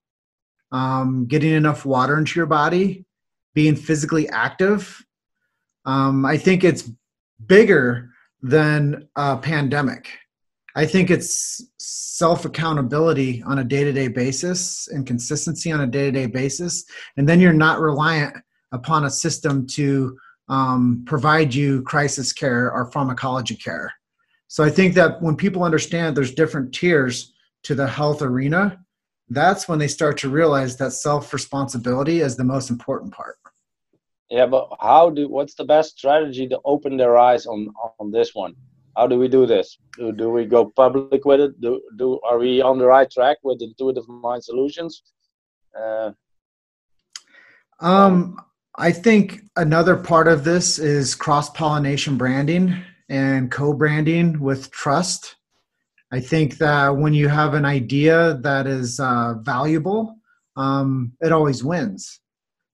um, 0.71 1.27
getting 1.27 1.53
enough 1.53 1.85
water 1.85 2.19
into 2.19 2.39
your 2.39 2.47
body, 2.47 3.05
being 3.55 3.75
physically 3.75 4.29
active. 4.29 5.03
Um, 5.85 6.25
I 6.27 6.37
think 6.37 6.63
it's 6.63 6.91
bigger 7.45 8.11
than 8.43 9.09
a 9.17 9.37
pandemic. 9.37 10.11
I 10.77 10.87
think 10.87 11.11
it's 11.11 11.63
self 11.79 12.45
accountability 12.45 13.43
on 13.43 13.59
a 13.59 13.65
day 13.65 13.85
to 13.85 13.93
day 13.93 14.09
basis 14.09 14.89
and 14.89 15.07
consistency 15.07 15.73
on 15.73 15.81
a 15.81 15.87
day 15.87 16.07
to 16.07 16.13
day 16.13 16.27
basis. 16.27 16.85
And 17.17 17.29
then 17.29 17.41
you're 17.41 17.53
not 17.53 17.81
reliant 17.81 18.37
upon 18.73 19.05
a 19.05 19.11
system 19.11 19.67
to 19.69 20.17
um, 20.49 21.03
provide 21.07 21.55
you 21.55 21.83
crisis 21.83 22.33
care 22.33 22.71
or 22.73 22.91
pharmacology 22.93 23.57
care. 23.57 23.93
So 24.49 24.65
I 24.65 24.71
think 24.71 24.95
that 24.95 25.23
when 25.23 25.37
people 25.37 25.63
understand 25.63 26.17
there's 26.17 26.35
different 26.35 26.75
tiers 26.75 27.33
to 27.63 27.75
the 27.75 27.87
health 27.87 28.21
arena, 28.23 28.81
that's 29.29 29.69
when 29.69 29.79
they 29.79 29.87
start 29.89 30.19
to 30.19 30.29
realize 30.29 30.77
that 30.77 30.93
self 30.93 31.33
responsibility 31.33 32.21
is 32.21 32.37
the 32.37 32.45
most 32.45 32.69
important 32.69 33.13
part. 33.13 33.37
Yeah, 34.29 34.47
but 34.47 34.69
how 34.81 35.11
do 35.11 35.29
what's 35.29 35.55
the 35.55 35.65
best 35.65 35.99
strategy 35.99 36.47
to 36.49 36.61
open 36.65 36.97
their 36.97 37.17
eyes 37.17 37.47
on 37.47 37.69
on 37.99 38.11
this 38.11 38.35
one? 38.35 38.55
How 38.97 39.07
do 39.07 39.19
we 39.19 39.29
do 39.29 39.47
this? 39.47 39.79
Do, 39.97 40.13
do 40.13 40.31
we 40.31 40.45
go 40.45 40.67
public 40.67 41.25
with 41.25 41.41
it? 41.41 41.61
Do, 41.61 41.81
do 41.97 42.21
are 42.29 42.39
we 42.39 42.61
on 42.61 42.79
the 42.79 42.87
right 42.87 43.11
track 43.11 43.39
with 43.43 43.63
intuitive 43.63 44.09
mind 44.09 44.45
solutions? 44.45 45.03
Uh, 45.79 46.11
um, 47.81 48.37
I 48.77 48.93
think 48.93 49.41
another 49.57 49.97
part 49.97 50.29
of 50.29 50.45
this 50.45 50.79
is 50.79 51.15
cross 51.15 51.51
pollination 51.51 52.17
branding 52.17 52.83
and 53.09 53.51
co 53.51 53.73
branding 53.73 54.41
with 54.41 54.71
trust. 54.71 55.37
I 56.13 56.21
think 56.21 56.59
that 56.59 56.89
when 56.97 57.15
you 57.15 57.29
have 57.29 57.55
an 57.55 57.65
idea 57.65 58.35
that 58.43 58.67
is 58.67 58.99
uh, 58.99 59.35
valuable, 59.41 60.17
um, 60.57 61.13
it 61.21 61.33
always 61.33 61.63
wins. 61.63 62.21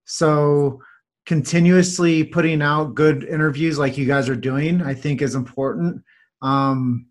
So 0.07 0.81
continuously 1.27 2.23
putting 2.23 2.63
out 2.63 2.95
good 2.95 3.25
interviews 3.25 3.79
like 3.79 3.99
you 3.99 4.07
guys 4.07 4.29
are 4.29 4.37
doing 4.37 4.81
i 4.81 4.95
think 4.95 5.21
is 5.21 5.35
important. 5.35 6.03
Um, 6.41 7.07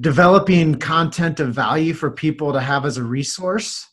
developing 0.00 0.76
content 0.76 1.38
of 1.38 1.52
value 1.52 1.92
for 1.92 2.10
people 2.10 2.52
to 2.52 2.60
have 2.60 2.86
as 2.86 2.96
a 2.96 3.02
resource 3.02 3.86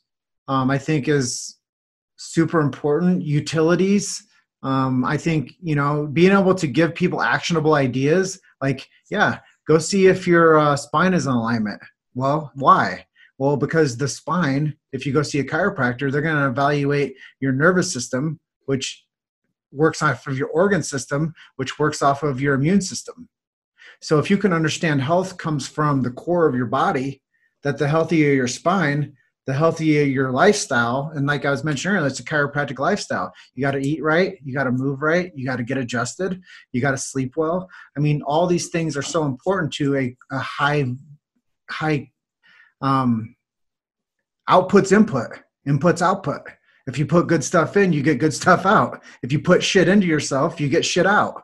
um, 0.47 0.71
i 0.71 0.77
think 0.77 1.07
is 1.07 1.57
super 2.15 2.61
important. 2.61 3.21
Utilities 3.21 4.25
um, 4.63 5.03
i 5.03 5.17
think 5.17 5.53
you 5.61 5.75
know 5.75 6.07
being 6.07 6.31
able 6.31 6.55
to 6.55 6.67
give 6.67 6.95
people 6.95 7.21
actionable 7.21 7.73
ideas 7.73 8.39
like 8.61 8.87
yeah 9.11 9.39
go 9.67 9.77
see 9.77 10.07
if 10.07 10.25
your 10.25 10.57
uh, 10.57 10.75
spine 10.75 11.13
is 11.13 11.25
in 11.25 11.33
alignment. 11.33 11.81
Well 12.15 12.51
why? 12.55 13.05
Well 13.37 13.57
because 13.57 13.97
the 13.97 14.07
spine 14.07 14.77
if 14.93 15.05
you 15.05 15.11
go 15.11 15.21
see 15.21 15.39
a 15.39 15.43
chiropractor 15.43 16.09
they're 16.09 16.21
going 16.21 16.37
to 16.37 16.47
evaluate 16.47 17.15
your 17.41 17.51
nervous 17.51 17.91
system 17.91 18.39
which 18.65 19.05
works 19.71 20.01
off 20.01 20.27
of 20.27 20.37
your 20.37 20.49
organ 20.49 20.83
system, 20.83 21.33
which 21.55 21.79
works 21.79 22.01
off 22.01 22.23
of 22.23 22.39
your 22.39 22.53
immune 22.53 22.81
system. 22.81 23.27
So 24.01 24.19
if 24.19 24.29
you 24.29 24.37
can 24.37 24.53
understand 24.53 25.01
health 25.01 25.37
comes 25.37 25.67
from 25.67 26.01
the 26.01 26.11
core 26.11 26.47
of 26.47 26.55
your 26.55 26.67
body, 26.67 27.21
that 27.63 27.77
the 27.77 27.87
healthier 27.87 28.33
your 28.33 28.47
spine, 28.47 29.15
the 29.45 29.53
healthier 29.53 30.03
your 30.03 30.31
lifestyle. 30.31 31.11
And 31.15 31.27
like 31.27 31.45
I 31.45 31.51
was 31.51 31.63
mentioning 31.63 31.97
earlier, 31.97 32.07
it's 32.07 32.19
a 32.19 32.23
chiropractic 32.23 32.79
lifestyle. 32.79 33.33
You 33.55 33.61
got 33.61 33.71
to 33.71 33.85
eat 33.85 34.01
right, 34.01 34.37
you 34.43 34.53
got 34.53 34.65
to 34.65 34.71
move 34.71 35.01
right, 35.01 35.31
you 35.35 35.45
got 35.45 35.57
to 35.57 35.63
get 35.63 35.77
adjusted, 35.77 36.41
you 36.71 36.81
got 36.81 36.91
to 36.91 36.97
sleep 36.97 37.35
well. 37.35 37.69
I 37.97 37.99
mean, 37.99 38.21
all 38.21 38.47
these 38.47 38.69
things 38.69 38.95
are 38.95 39.01
so 39.01 39.25
important 39.25 39.73
to 39.73 39.95
a, 39.97 40.15
a 40.31 40.39
high, 40.39 40.85
high 41.69 42.11
um, 42.81 43.35
outputs 44.49 44.91
input, 44.91 45.39
inputs 45.67 46.01
output. 46.01 46.41
If 46.87 46.97
you 46.97 47.05
put 47.05 47.27
good 47.27 47.43
stuff 47.43 47.77
in, 47.77 47.93
you 47.93 48.01
get 48.01 48.19
good 48.19 48.33
stuff 48.33 48.65
out. 48.65 49.03
If 49.21 49.31
you 49.31 49.39
put 49.39 49.63
shit 49.63 49.87
into 49.87 50.07
yourself, 50.07 50.59
you 50.59 50.69
get 50.69 50.85
shit 50.85 51.05
out. 51.05 51.43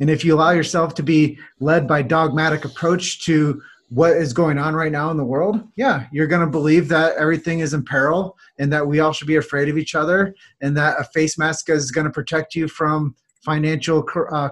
And 0.00 0.10
if 0.10 0.24
you 0.24 0.34
allow 0.34 0.50
yourself 0.50 0.94
to 0.96 1.02
be 1.02 1.38
led 1.60 1.86
by 1.86 2.02
dogmatic 2.02 2.64
approach 2.64 3.24
to 3.26 3.62
what 3.88 4.12
is 4.12 4.32
going 4.32 4.58
on 4.58 4.74
right 4.74 4.90
now 4.90 5.10
in 5.10 5.16
the 5.16 5.24
world, 5.24 5.62
yeah, 5.76 6.06
you're 6.12 6.26
going 6.26 6.44
to 6.44 6.50
believe 6.50 6.88
that 6.88 7.16
everything 7.16 7.60
is 7.60 7.74
in 7.74 7.84
peril 7.84 8.36
and 8.58 8.72
that 8.72 8.86
we 8.86 9.00
all 9.00 9.12
should 9.12 9.28
be 9.28 9.36
afraid 9.36 9.68
of 9.68 9.78
each 9.78 9.94
other 9.94 10.34
and 10.60 10.76
that 10.76 10.98
a 10.98 11.04
face 11.04 11.38
mask 11.38 11.70
is 11.70 11.90
going 11.90 12.06
to 12.06 12.10
protect 12.10 12.54
you 12.54 12.66
from 12.66 13.14
financial, 13.44 14.04
uh, 14.32 14.48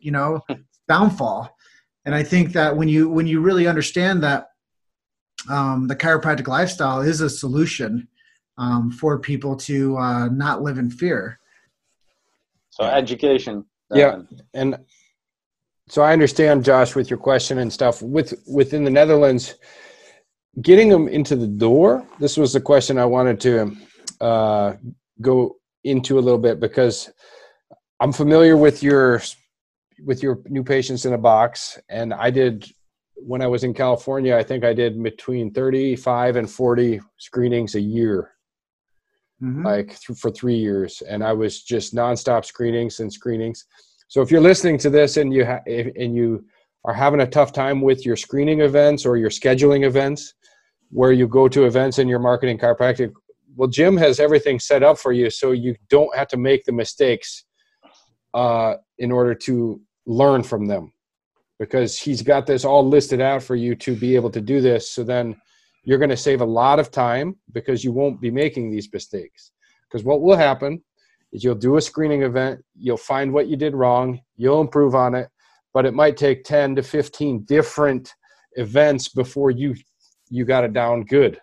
you 0.00 0.10
know, 0.10 0.40
downfall. 0.88 1.54
And 2.04 2.14
I 2.14 2.22
think 2.22 2.52
that 2.54 2.74
when 2.74 2.88
you 2.88 3.10
when 3.10 3.26
you 3.26 3.40
really 3.40 3.66
understand 3.66 4.22
that 4.22 4.46
um, 5.50 5.86
the 5.88 5.96
chiropractic 5.96 6.48
lifestyle 6.48 7.02
is 7.02 7.20
a 7.20 7.28
solution 7.28 8.08
um, 8.58 8.90
for 8.90 9.18
people 9.18 9.56
to 9.56 9.96
uh, 9.96 10.28
not 10.28 10.62
live 10.62 10.78
in 10.78 10.90
fear. 10.90 11.38
So 12.70 12.84
education. 12.84 13.64
Yeah, 13.92 14.20
and 14.54 14.78
so 15.88 16.02
I 16.02 16.12
understand, 16.12 16.64
Josh, 16.64 16.94
with 16.94 17.08
your 17.08 17.18
question 17.18 17.58
and 17.58 17.72
stuff. 17.72 18.02
With 18.02 18.34
within 18.46 18.84
the 18.84 18.90
Netherlands, 18.90 19.54
getting 20.60 20.88
them 20.88 21.08
into 21.08 21.36
the 21.36 21.46
door. 21.46 22.06
This 22.18 22.36
was 22.36 22.52
the 22.52 22.60
question 22.60 22.98
I 22.98 23.04
wanted 23.04 23.40
to 23.40 23.76
uh, 24.20 24.74
go 25.20 25.56
into 25.84 26.18
a 26.18 26.20
little 26.20 26.38
bit 26.38 26.60
because 26.60 27.10
I'm 28.00 28.12
familiar 28.12 28.56
with 28.56 28.82
your 28.82 29.22
with 30.04 30.22
your 30.22 30.40
new 30.46 30.62
patients 30.62 31.04
in 31.04 31.14
a 31.14 31.18
box, 31.18 31.78
and 31.88 32.14
I 32.14 32.30
did 32.30 32.70
when 33.14 33.42
I 33.42 33.46
was 33.46 33.64
in 33.64 33.74
California. 33.74 34.36
I 34.36 34.42
think 34.42 34.64
I 34.64 34.72
did 34.72 35.02
between 35.02 35.52
35 35.52 36.36
and 36.36 36.50
40 36.50 37.00
screenings 37.16 37.74
a 37.74 37.80
year, 37.80 38.32
mm-hmm. 39.42 39.64
like 39.64 39.88
th- 39.88 40.18
for 40.18 40.30
three 40.30 40.56
years, 40.56 41.02
and 41.08 41.22
I 41.22 41.32
was 41.32 41.62
just 41.62 41.94
nonstop 41.94 42.44
screenings 42.44 43.00
and 43.00 43.12
screenings. 43.12 43.64
So 44.08 44.22
if 44.22 44.30
you're 44.30 44.40
listening 44.40 44.78
to 44.78 44.90
this 44.90 45.16
and 45.16 45.32
you 45.32 45.44
ha- 45.44 45.62
and 45.66 46.14
you 46.14 46.44
are 46.84 46.94
having 46.94 47.20
a 47.20 47.26
tough 47.26 47.52
time 47.52 47.80
with 47.80 48.06
your 48.06 48.16
screening 48.16 48.60
events 48.60 49.04
or 49.04 49.16
your 49.16 49.30
scheduling 49.30 49.84
events, 49.84 50.34
where 50.90 51.12
you 51.12 51.28
go 51.28 51.48
to 51.48 51.66
events 51.66 51.98
in 51.98 52.08
you're 52.08 52.18
marketing 52.18 52.58
chiropractic, 52.58 53.12
well, 53.56 53.68
Jim 53.68 53.96
has 53.96 54.20
everything 54.20 54.58
set 54.58 54.82
up 54.82 54.98
for 54.98 55.12
you, 55.12 55.30
so 55.30 55.52
you 55.52 55.74
don't 55.88 56.14
have 56.16 56.28
to 56.28 56.36
make 56.36 56.64
the 56.64 56.72
mistakes 56.72 57.44
uh, 58.34 58.74
in 58.98 59.10
order 59.10 59.34
to 59.34 59.80
learn 60.06 60.42
from 60.42 60.66
them 60.66 60.92
because 61.58 61.98
he's 61.98 62.22
got 62.22 62.46
this 62.46 62.64
all 62.64 62.86
listed 62.86 63.20
out 63.20 63.42
for 63.42 63.56
you 63.56 63.74
to 63.74 63.94
be 63.96 64.14
able 64.14 64.30
to 64.30 64.40
do 64.40 64.60
this. 64.60 64.90
So 64.90 65.02
then 65.02 65.36
you're 65.84 65.98
going 65.98 66.10
to 66.10 66.16
save 66.16 66.40
a 66.40 66.46
lot 66.46 66.78
of 66.78 66.90
time 66.90 67.36
because 67.52 67.84
you 67.84 67.92
won't 67.92 68.20
be 68.20 68.30
making 68.30 68.70
these 68.70 68.92
mistakes. 68.92 69.52
Because 69.88 70.04
what 70.04 70.20
will 70.20 70.36
happen 70.36 70.82
is 71.32 71.44
you'll 71.44 71.54
do 71.54 71.76
a 71.76 71.80
screening 71.80 72.22
event, 72.22 72.64
you'll 72.74 72.96
find 72.96 73.32
what 73.32 73.48
you 73.48 73.56
did 73.56 73.74
wrong, 73.74 74.20
you'll 74.36 74.60
improve 74.60 74.94
on 74.94 75.14
it, 75.14 75.28
but 75.72 75.86
it 75.86 75.94
might 75.94 76.16
take 76.16 76.44
10 76.44 76.76
to 76.76 76.82
15 76.82 77.44
different 77.44 78.14
events 78.52 79.08
before 79.08 79.50
you 79.50 79.74
you 80.30 80.44
got 80.44 80.64
it 80.64 80.74
down 80.74 81.04
good. 81.04 81.40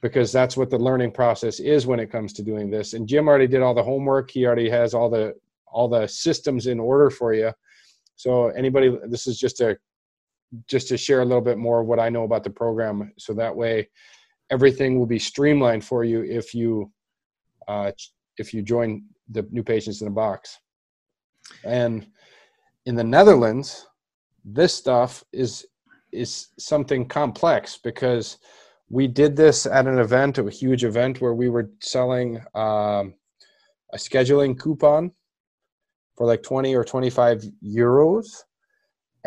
Because 0.00 0.32
that's 0.32 0.56
what 0.56 0.70
the 0.70 0.78
learning 0.78 1.12
process 1.12 1.60
is 1.60 1.86
when 1.86 2.00
it 2.00 2.10
comes 2.10 2.32
to 2.34 2.42
doing 2.42 2.70
this. 2.70 2.94
And 2.94 3.08
jim 3.08 3.28
already 3.28 3.46
did 3.46 3.62
all 3.62 3.74
the 3.74 3.82
homework. 3.82 4.30
He 4.30 4.46
already 4.46 4.70
has 4.70 4.94
all 4.94 5.10
the 5.10 5.34
all 5.66 5.88
the 5.88 6.06
systems 6.06 6.66
in 6.66 6.80
order 6.80 7.10
for 7.10 7.34
you. 7.34 7.52
So 8.16 8.48
anybody 8.48 8.96
this 9.08 9.26
is 9.26 9.38
just 9.38 9.58
to 9.58 9.76
just 10.66 10.88
to 10.88 10.96
share 10.96 11.20
a 11.20 11.24
little 11.24 11.42
bit 11.42 11.58
more 11.58 11.80
of 11.80 11.86
what 11.86 12.00
i 12.00 12.08
know 12.08 12.24
about 12.24 12.44
the 12.44 12.50
program 12.50 13.12
so 13.18 13.32
that 13.32 13.54
way 13.54 13.88
everything 14.50 14.98
will 14.98 15.06
be 15.06 15.18
streamlined 15.18 15.84
for 15.84 16.04
you 16.04 16.22
if 16.22 16.54
you 16.54 16.90
uh, 17.68 17.92
if 18.38 18.54
you 18.54 18.62
join 18.62 19.02
the 19.30 19.46
new 19.50 19.62
patients 19.62 20.00
in 20.00 20.08
a 20.08 20.10
box 20.10 20.58
and 21.64 22.06
in 22.86 22.94
the 22.94 23.04
netherlands 23.04 23.86
this 24.44 24.74
stuff 24.74 25.22
is 25.32 25.66
is 26.12 26.48
something 26.58 27.06
complex 27.06 27.78
because 27.82 28.38
we 28.90 29.06
did 29.06 29.36
this 29.36 29.66
at 29.66 29.86
an 29.86 29.98
event, 29.98 30.38
a 30.38 30.50
huge 30.50 30.84
event 30.84 31.20
where 31.20 31.34
we 31.34 31.48
were 31.48 31.70
selling 31.80 32.38
um, 32.54 33.14
a 33.92 33.96
scheduling 33.96 34.58
coupon 34.58 35.12
for 36.16 36.26
like 36.26 36.42
20 36.42 36.74
or 36.74 36.84
25 36.84 37.44
euros. 37.62 38.24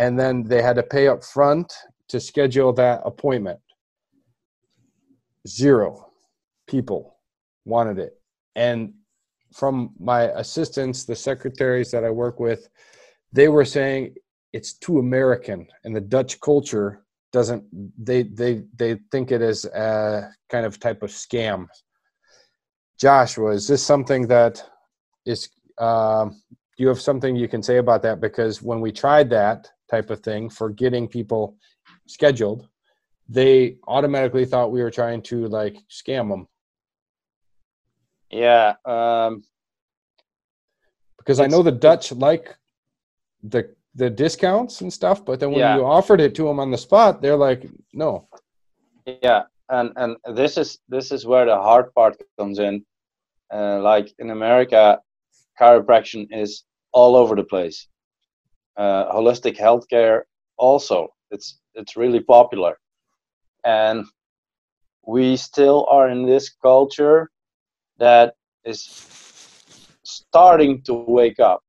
And 0.01 0.19
then 0.19 0.43
they 0.43 0.63
had 0.63 0.77
to 0.77 0.83
pay 0.83 1.07
up 1.07 1.23
front 1.23 1.71
to 2.09 2.19
schedule 2.19 2.73
that 2.73 3.01
appointment. 3.05 3.59
Zero 5.47 6.07
people 6.67 7.17
wanted 7.65 7.99
it. 7.99 8.13
And 8.55 8.93
from 9.53 9.93
my 9.99 10.23
assistants, 10.43 11.05
the 11.05 11.15
secretaries 11.15 11.91
that 11.91 12.03
I 12.03 12.09
work 12.09 12.39
with, 12.39 12.67
they 13.31 13.47
were 13.47 13.63
saying 13.63 14.15
it's 14.53 14.73
too 14.73 14.97
American, 14.97 15.67
and 15.83 15.95
the 15.95 16.01
Dutch 16.01 16.39
culture 16.41 17.03
doesn't. 17.31 17.63
They 18.03 18.23
they 18.23 18.63
they 18.75 18.97
think 19.11 19.31
it 19.31 19.43
is 19.43 19.65
a 19.65 20.31
kind 20.49 20.65
of 20.65 20.79
type 20.79 21.03
of 21.03 21.11
scam. 21.11 21.67
Joshua, 22.99 23.51
is 23.51 23.67
this 23.67 23.85
something 23.85 24.25
that 24.27 24.63
is? 25.27 25.49
Uh, 25.77 26.25
do 26.25 26.83
you 26.83 26.87
have 26.87 27.01
something 27.01 27.35
you 27.35 27.47
can 27.47 27.61
say 27.61 27.77
about 27.77 28.01
that? 28.01 28.19
Because 28.19 28.63
when 28.63 28.81
we 28.81 28.91
tried 28.91 29.29
that 29.29 29.69
type 29.91 30.09
of 30.09 30.19
thing 30.21 30.49
for 30.49 30.69
getting 30.69 31.07
people 31.07 31.55
scheduled, 32.07 32.67
they 33.29 33.77
automatically 33.87 34.45
thought 34.45 34.71
we 34.71 34.81
were 34.81 34.91
trying 34.91 35.21
to 35.23 35.47
like 35.47 35.77
scam 35.89 36.29
them. 36.29 36.47
Yeah. 38.29 38.75
Um, 38.85 39.43
because 41.17 41.39
I 41.39 41.47
know 41.47 41.61
the 41.61 41.71
Dutch 41.71 42.11
like 42.11 42.55
the 43.43 43.75
the 43.95 44.09
discounts 44.09 44.81
and 44.81 44.91
stuff, 44.91 45.23
but 45.25 45.39
then 45.39 45.51
when 45.51 45.59
Yeah. 45.59 45.75
you 45.75 45.85
offered 45.85 46.21
it 46.21 46.33
to 46.35 46.43
them 46.45 46.59
on 46.59 46.71
the 46.71 46.77
spot, 46.77 47.21
they're 47.21 47.35
like, 47.49 47.61
no. 47.93 48.27
yeah 49.27 49.43
and 49.71 49.91
and 50.01 50.11
this 50.39 50.57
is 50.57 50.79
this 50.95 51.11
is 51.11 51.25
where 51.25 51.45
the 51.45 51.55
hard 51.67 51.87
part 51.95 52.13
comes 52.37 52.59
in 52.59 52.75
uh, 53.57 53.79
like 53.81 54.07
in 54.19 54.29
america 54.29 54.99
chiropractic 55.59 56.27
is 56.43 56.63
all 56.91 57.15
over 57.21 57.33
the 57.35 57.43
place 57.53 57.87
uh, 58.77 59.11
holistic 59.13 59.57
healthcare 59.57 60.21
also 60.57 61.07
it's 61.31 61.59
it's 61.75 61.95
really 61.97 62.19
popular 62.19 62.77
and 63.65 64.05
we 65.05 65.35
still 65.35 65.85
are 65.89 66.09
in 66.09 66.25
this 66.25 66.49
culture 66.61 67.29
that 67.97 68.35
is 68.65 68.81
starting 70.03 70.81
to 70.81 70.93
wake 70.93 71.39
up 71.39 71.61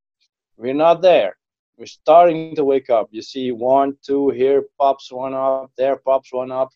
we're 0.57 0.73
not 0.73 1.01
there 1.01 1.35
we're 1.77 1.85
starting 1.85 2.55
to 2.55 2.63
wake 2.63 2.89
up 2.89 3.07
you 3.11 3.21
see 3.21 3.51
one 3.51 3.95
two 4.05 4.29
here 4.29 4.63
pops 4.79 5.11
one 5.11 5.33
up 5.33 5.71
there 5.77 5.97
pops 5.97 6.31
one 6.31 6.51
up 6.51 6.69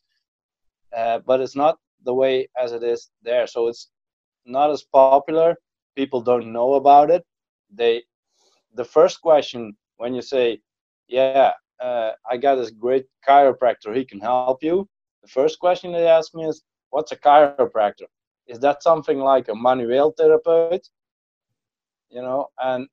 uh, 0.96 1.20
but 1.26 1.42
it's 1.42 1.56
not 1.56 1.78
the 2.04 2.13
way 2.13 2.48
as 2.58 2.72
it 2.72 2.84
is 2.84 3.10
there. 3.24 3.48
So 3.48 3.68
it's 3.68 3.90
not 4.46 4.72
as 4.72 4.84
popular. 4.84 5.56
People 5.96 6.22
don't 6.22 6.52
know 6.52 6.76
about 6.76 7.10
it. 7.10 7.24
They, 7.74 8.04
the 8.74 8.86
first 8.86 9.22
question 9.22 9.76
when 9.97 10.13
you 10.13 10.21
say, 10.21 10.62
"Yeah, 11.07 11.53
uh, 11.79 12.12
I 12.29 12.38
got 12.38 12.55
this 12.55 12.71
great 12.71 13.05
chiropractor, 13.27 13.95
he 13.95 14.05
can 14.05 14.19
help 14.19 14.63
you," 14.63 14.88
the 15.21 15.27
first 15.27 15.60
question 15.60 15.91
they 15.91 16.07
ask 16.07 16.33
me 16.33 16.45
is, 16.45 16.63
"What's 16.89 17.12
a 17.12 17.17
chiropractor? 17.17 18.07
Is 18.47 18.60
that 18.60 18.83
something 18.83 19.19
like 19.19 19.49
a 19.49 19.55
manual 19.55 20.12
therapist?" 20.12 20.91
You 22.10 22.21
know, 22.21 22.47
and 22.60 22.88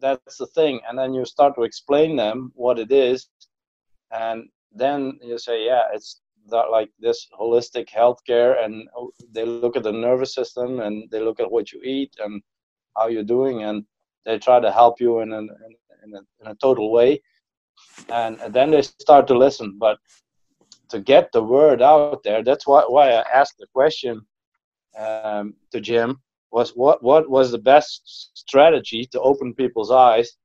that's 0.00 0.36
the 0.36 0.46
thing. 0.46 0.80
And 0.88 0.98
then 0.98 1.14
you 1.14 1.24
start 1.24 1.54
to 1.54 1.62
explain 1.62 2.16
them 2.16 2.52
what 2.54 2.78
it 2.78 2.92
is, 2.92 3.28
and 4.10 4.48
then 4.72 5.18
you 5.22 5.38
say, 5.38 5.64
"Yeah, 5.64 5.84
it's 5.92 6.22
that 6.50 6.70
like 6.70 6.90
this 6.98 7.28
holistic 7.38 7.88
healthcare 7.88 8.64
and 8.64 8.88
they 9.30 9.44
look 9.44 9.76
at 9.76 9.82
the 9.82 9.92
nervous 9.92 10.34
system 10.34 10.80
and 10.80 11.08
they 11.10 11.20
look 11.20 11.40
at 11.40 11.50
what 11.50 11.72
you 11.72 11.80
eat 11.82 12.14
and 12.18 12.42
how 12.96 13.08
you're 13.08 13.22
doing 13.22 13.62
and 13.62 13.84
they 14.24 14.38
try 14.38 14.60
to 14.60 14.70
help 14.70 15.00
you 15.00 15.20
in, 15.20 15.32
an, 15.32 15.48
in, 15.66 15.74
a, 16.14 16.20
in 16.40 16.50
a 16.50 16.54
total 16.56 16.90
way. 16.90 17.22
And, 18.08 18.40
and 18.40 18.54
then 18.54 18.70
they 18.70 18.82
start 18.82 19.26
to 19.28 19.36
listen. 19.36 19.76
But 19.78 19.98
to 20.90 21.00
get 21.00 21.30
the 21.32 21.42
word 21.42 21.80
out 21.80 22.22
there 22.22 22.44
that's 22.44 22.66
why, 22.66 22.82
why 22.86 23.12
i 23.12 23.24
asked 23.32 23.56
the 23.58 23.66
question 23.72 24.20
um, 24.98 25.54
to 25.70 25.80
jim 25.80 26.20
was 26.52 26.72
what, 26.76 27.02
what 27.02 27.28
was 27.28 27.50
the 27.50 27.58
best 27.58 28.30
strategy 28.34 29.06
to 29.06 29.20
open 29.20 29.54
people's 29.54 29.90
eyes 29.90 30.36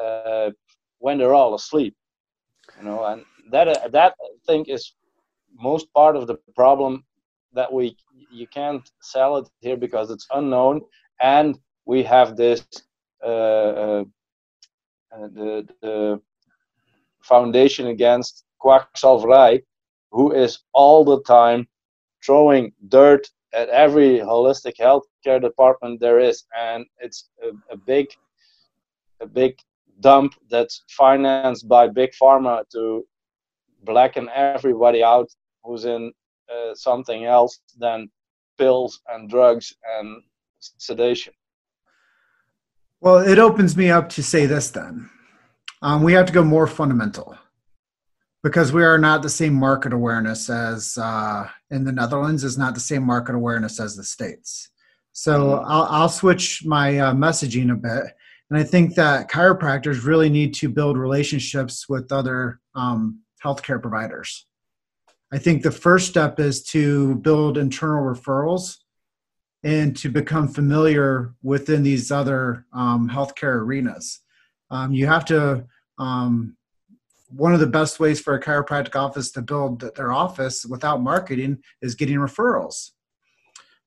uh, 0.00 0.50
when 0.98 1.18
they're 1.18 1.34
all 1.34 1.54
asleep? 1.54 1.94
You 2.78 2.84
know 2.84 3.04
and 3.04 3.24
that 3.50 3.68
uh, 3.68 3.88
that 3.88 4.14
I 4.20 4.28
think 4.46 4.68
is 4.68 4.94
most 5.54 5.92
part 5.92 6.16
of 6.16 6.26
the 6.26 6.36
problem 6.54 7.04
that 7.52 7.72
we 7.72 7.96
you 8.30 8.46
can't 8.46 8.88
sell 9.00 9.36
it 9.38 9.48
here 9.60 9.76
because 9.76 10.10
it's 10.10 10.26
unknown. 10.32 10.82
And 11.20 11.58
we 11.86 12.02
have 12.04 12.36
this 12.36 12.66
uh, 13.24 13.26
uh, 13.26 14.04
the, 15.10 15.68
the 15.82 16.20
foundation 17.22 17.88
against 17.88 18.44
kwakzalverij 18.62 19.62
who 20.10 20.32
is 20.32 20.60
all 20.72 21.04
the 21.04 21.22
time 21.22 21.66
throwing 22.24 22.72
dirt 22.88 23.28
at 23.52 23.68
every 23.68 24.18
holistic 24.18 24.74
healthcare 24.78 25.40
department 25.40 26.00
there 26.00 26.18
is 26.18 26.44
and 26.58 26.84
it's 26.98 27.30
a, 27.42 27.74
a 27.74 27.76
big 27.76 28.06
a 29.20 29.26
big 29.26 29.58
dump 30.00 30.34
that's 30.50 30.84
financed 30.88 31.68
by 31.68 31.88
big 31.88 32.10
pharma 32.20 32.62
to 32.70 33.04
blacken 33.84 34.28
everybody 34.34 35.02
out 35.02 35.28
who's 35.64 35.84
in 35.84 36.12
uh, 36.52 36.74
something 36.74 37.24
else 37.24 37.60
than 37.78 38.08
pills 38.58 39.00
and 39.08 39.28
drugs 39.30 39.74
and 39.98 40.22
sedation. 40.58 41.32
Well, 43.00 43.18
it 43.18 43.38
opens 43.38 43.76
me 43.76 43.90
up 43.90 44.08
to 44.10 44.22
say 44.22 44.46
this 44.46 44.70
then. 44.70 45.08
Um, 45.82 46.02
we 46.02 46.12
have 46.14 46.26
to 46.26 46.32
go 46.32 46.42
more 46.42 46.66
fundamental. 46.66 47.36
because 48.42 48.72
we 48.72 48.84
are 48.84 48.98
not 48.98 49.22
the 49.22 49.28
same 49.28 49.52
market 49.54 49.92
awareness 49.92 50.48
as 50.48 50.96
uh, 50.98 51.48
in 51.70 51.84
the 51.84 51.92
Netherlands 51.92 52.44
is 52.44 52.56
not 52.56 52.74
the 52.74 52.80
same 52.80 53.02
market 53.02 53.34
awareness 53.34 53.80
as 53.80 53.96
the 53.96 54.04
states. 54.04 54.70
So 55.12 55.54
I'll, 55.66 55.82
I'll 55.90 56.08
switch 56.08 56.64
my 56.64 56.98
uh, 56.98 57.12
messaging 57.12 57.72
a 57.72 57.74
bit, 57.74 58.04
and 58.50 58.58
I 58.58 58.62
think 58.62 58.94
that 58.94 59.28
chiropractors 59.28 60.04
really 60.04 60.28
need 60.30 60.54
to 60.54 60.68
build 60.68 60.96
relationships 60.96 61.88
with 61.88 62.12
other 62.12 62.60
um, 62.76 63.20
healthcare 63.44 63.82
providers. 63.82 64.46
I 65.32 65.38
think 65.38 65.62
the 65.62 65.72
first 65.72 66.08
step 66.08 66.38
is 66.38 66.62
to 66.66 67.16
build 67.16 67.58
internal 67.58 68.02
referrals 68.04 68.76
and 69.64 69.96
to 69.96 70.08
become 70.08 70.48
familiar 70.48 71.34
within 71.42 71.82
these 71.82 72.10
other 72.10 72.66
um, 72.72 73.08
healthcare 73.08 73.60
arenas. 73.60 74.20
Um, 74.70 74.92
you 74.92 75.06
have 75.06 75.24
to 75.26 75.64
um, 75.98 76.56
one 77.30 77.52
of 77.52 77.60
the 77.60 77.66
best 77.66 78.00
ways 78.00 78.20
for 78.20 78.34
a 78.34 78.40
chiropractic 78.40 78.96
office 78.96 79.30
to 79.32 79.42
build 79.42 79.80
their 79.96 80.12
office 80.12 80.64
without 80.64 81.02
marketing 81.02 81.58
is 81.82 81.94
getting 81.94 82.16
referrals. 82.16 82.90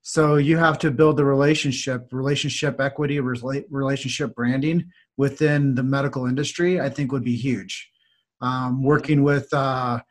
So 0.03 0.35
you 0.35 0.57
have 0.57 0.79
to 0.79 0.91
build 0.91 1.17
the 1.17 1.25
relationship, 1.25 2.07
relationship 2.11 2.79
equity, 2.81 3.19
relationship 3.19 4.35
branding 4.35 4.89
within 5.17 5.75
the 5.75 5.83
medical 5.83 6.25
industry. 6.25 6.81
I 6.81 6.89
think 6.89 7.11
would 7.11 7.23
be 7.23 7.35
huge. 7.35 7.89
Um, 8.41 8.83
working 8.83 9.23
with 9.23 9.53
uh, 9.53 10.01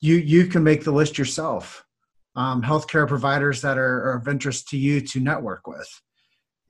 you, 0.00 0.16
you 0.16 0.46
can 0.46 0.62
make 0.62 0.84
the 0.84 0.92
list 0.92 1.16
yourself. 1.16 1.81
Um, 2.34 2.62
healthcare 2.62 3.06
providers 3.06 3.60
that 3.60 3.76
are, 3.76 4.08
are, 4.08 4.16
of 4.16 4.26
interest 4.26 4.68
to 4.68 4.78
you 4.78 5.02
to 5.02 5.20
network 5.20 5.66
with, 5.66 5.88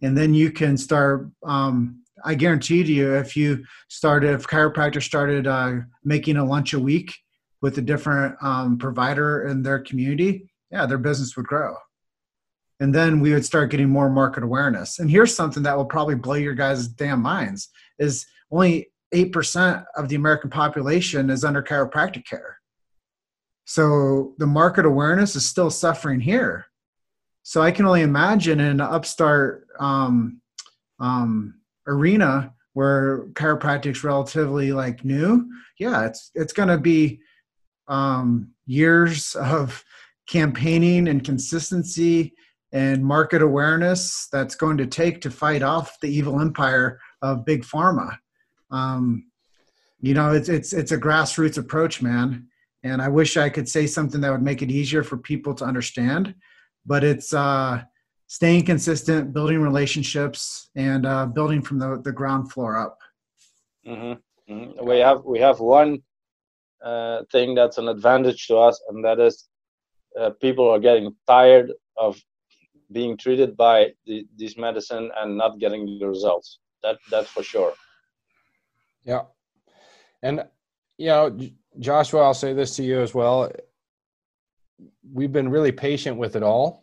and 0.02 0.18
then 0.18 0.34
you 0.34 0.50
can 0.50 0.76
start 0.76 1.30
um, 1.44 2.02
I 2.24 2.34
guarantee 2.34 2.84
to 2.84 2.92
you, 2.92 3.14
if 3.14 3.36
you 3.36 3.64
started, 3.88 4.34
if 4.34 4.46
chiropractor 4.46 5.02
started 5.02 5.46
uh, 5.46 5.76
making 6.04 6.36
a 6.36 6.44
lunch 6.44 6.72
a 6.72 6.78
week 6.78 7.14
with 7.60 7.78
a 7.78 7.82
different 7.82 8.36
um, 8.42 8.78
provider 8.78 9.46
in 9.46 9.62
their 9.62 9.80
community, 9.80 10.50
yeah, 10.70 10.86
their 10.86 10.98
business 10.98 11.36
would 11.36 11.46
grow. 11.46 11.74
And 12.80 12.94
then 12.94 13.20
we 13.20 13.32
would 13.32 13.44
start 13.44 13.70
getting 13.70 13.88
more 13.88 14.10
market 14.10 14.42
awareness. 14.42 14.98
And 14.98 15.10
here's 15.10 15.34
something 15.34 15.62
that 15.62 15.76
will 15.76 15.84
probably 15.84 16.16
blow 16.16 16.34
your 16.34 16.54
guys' 16.54 16.88
damn 16.88 17.22
minds: 17.22 17.68
is 17.98 18.26
only 18.50 18.90
eight 19.12 19.32
percent 19.32 19.84
of 19.96 20.08
the 20.08 20.16
American 20.16 20.50
population 20.50 21.30
is 21.30 21.44
under 21.44 21.62
chiropractic 21.62 22.26
care. 22.26 22.58
So 23.64 24.34
the 24.38 24.46
market 24.46 24.84
awareness 24.84 25.36
is 25.36 25.48
still 25.48 25.70
suffering 25.70 26.20
here. 26.20 26.66
So 27.42 27.62
I 27.62 27.70
can 27.70 27.86
only 27.86 28.02
imagine 28.02 28.60
in 28.60 28.66
an 28.66 28.80
upstart 28.80 29.66
um, 29.78 30.40
um, 31.00 31.54
arena 31.86 32.52
where 32.74 33.26
chiropractic's 33.32 34.04
relatively 34.04 34.72
like 34.72 35.04
new, 35.04 35.50
yeah, 35.78 36.06
it's 36.06 36.30
it's 36.34 36.52
going 36.52 36.68
to 36.68 36.78
be 36.78 37.20
um, 37.88 38.52
years 38.66 39.34
of 39.34 39.84
campaigning 40.28 41.08
and 41.08 41.24
consistency 41.24 42.34
and 42.72 43.04
market 43.04 43.42
awareness 43.42 44.28
that's 44.32 44.54
going 44.54 44.78
to 44.78 44.86
take 44.86 45.20
to 45.20 45.30
fight 45.30 45.62
off 45.62 46.00
the 46.00 46.08
evil 46.08 46.40
empire 46.40 46.98
of 47.20 47.44
big 47.44 47.62
pharma. 47.62 48.16
Um, 48.70 49.26
you 50.00 50.14
know, 50.14 50.32
it's 50.32 50.48
it's 50.48 50.72
it's 50.72 50.92
a 50.92 50.98
grassroots 50.98 51.58
approach, 51.58 52.00
man. 52.00 52.48
And 52.84 53.00
I 53.00 53.08
wish 53.08 53.36
I 53.36 53.48
could 53.48 53.68
say 53.68 53.86
something 53.86 54.20
that 54.22 54.30
would 54.30 54.42
make 54.42 54.62
it 54.62 54.70
easier 54.70 55.02
for 55.02 55.16
people 55.16 55.54
to 55.54 55.64
understand, 55.64 56.34
but 56.84 57.04
it's 57.04 57.32
uh, 57.32 57.82
staying 58.26 58.64
consistent, 58.64 59.32
building 59.32 59.60
relationships, 59.60 60.70
and 60.74 61.06
uh, 61.06 61.26
building 61.26 61.62
from 61.62 61.78
the, 61.78 62.00
the 62.02 62.12
ground 62.12 62.50
floor 62.50 62.76
up. 62.78 62.98
Mm-hmm. 63.86 64.52
Mm-hmm. 64.52 64.86
We 64.86 64.98
have 64.98 65.24
we 65.24 65.38
have 65.38 65.60
one 65.60 66.02
uh, 66.82 67.22
thing 67.30 67.54
that's 67.54 67.78
an 67.78 67.88
advantage 67.88 68.46
to 68.48 68.56
us, 68.56 68.80
and 68.88 69.04
that 69.04 69.20
is 69.20 69.48
uh, 70.18 70.30
people 70.40 70.68
are 70.68 70.80
getting 70.80 71.14
tired 71.26 71.72
of 71.96 72.20
being 72.90 73.16
treated 73.16 73.56
by 73.56 73.92
the, 74.06 74.26
this 74.36 74.56
medicine 74.56 75.10
and 75.16 75.36
not 75.36 75.58
getting 75.58 75.98
the 75.98 76.08
results. 76.08 76.58
That 76.82 76.98
that's 77.10 77.28
for 77.28 77.42
sure. 77.42 77.74
Yeah, 79.04 79.22
and 80.22 80.44
you 80.98 81.06
know, 81.06 81.38
Joshua, 81.78 82.22
I'll 82.22 82.34
say 82.34 82.52
this 82.52 82.76
to 82.76 82.82
you 82.82 83.00
as 83.00 83.14
well. 83.14 83.50
We've 85.12 85.32
been 85.32 85.48
really 85.48 85.72
patient 85.72 86.16
with 86.16 86.36
it 86.36 86.42
all 86.42 86.82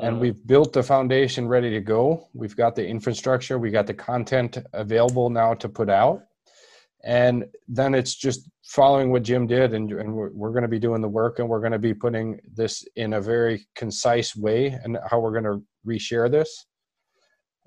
and 0.00 0.14
uh-huh. 0.14 0.20
we've 0.20 0.46
built 0.46 0.72
the 0.72 0.82
foundation 0.82 1.46
ready 1.46 1.70
to 1.70 1.80
go. 1.80 2.28
We've 2.32 2.56
got 2.56 2.74
the 2.74 2.86
infrastructure, 2.86 3.58
we 3.58 3.70
got 3.70 3.86
the 3.86 3.94
content 3.94 4.58
available 4.72 5.30
now 5.30 5.54
to 5.54 5.68
put 5.68 5.90
out. 5.90 6.22
And 7.04 7.44
then 7.68 7.94
it's 7.94 8.14
just 8.14 8.48
following 8.64 9.10
what 9.10 9.22
Jim 9.22 9.46
did, 9.46 9.72
and, 9.74 9.90
and 9.92 10.14
we're, 10.14 10.30
we're 10.32 10.50
going 10.50 10.62
to 10.62 10.68
be 10.68 10.78
doing 10.78 11.00
the 11.00 11.08
work, 11.08 11.38
and 11.38 11.48
we're 11.48 11.60
going 11.60 11.72
to 11.72 11.78
be 11.78 11.94
putting 11.94 12.40
this 12.54 12.84
in 12.96 13.14
a 13.14 13.20
very 13.20 13.66
concise 13.74 14.36
way, 14.36 14.66
and 14.84 14.98
how 15.10 15.18
we're 15.18 15.32
going 15.32 15.44
to 15.44 15.62
reshare 15.86 16.30
this. 16.30 16.66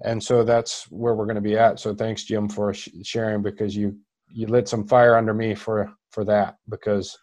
And 0.03 0.23
so 0.23 0.43
that's 0.43 0.89
where 0.91 1.15
we're 1.15 1.25
going 1.25 1.35
to 1.35 1.41
be 1.41 1.57
at. 1.57 1.79
So 1.79 1.95
thanks, 1.95 2.23
Jim, 2.23 2.47
for 2.47 2.73
sh- 2.73 2.89
sharing 3.03 3.41
because 3.41 3.75
you 3.75 3.97
you 4.33 4.47
lit 4.47 4.67
some 4.67 4.87
fire 4.87 5.15
under 5.15 5.33
me 5.33 5.55
for 5.55 5.91
for 6.11 6.25
that 6.25 6.57
because 6.69 7.17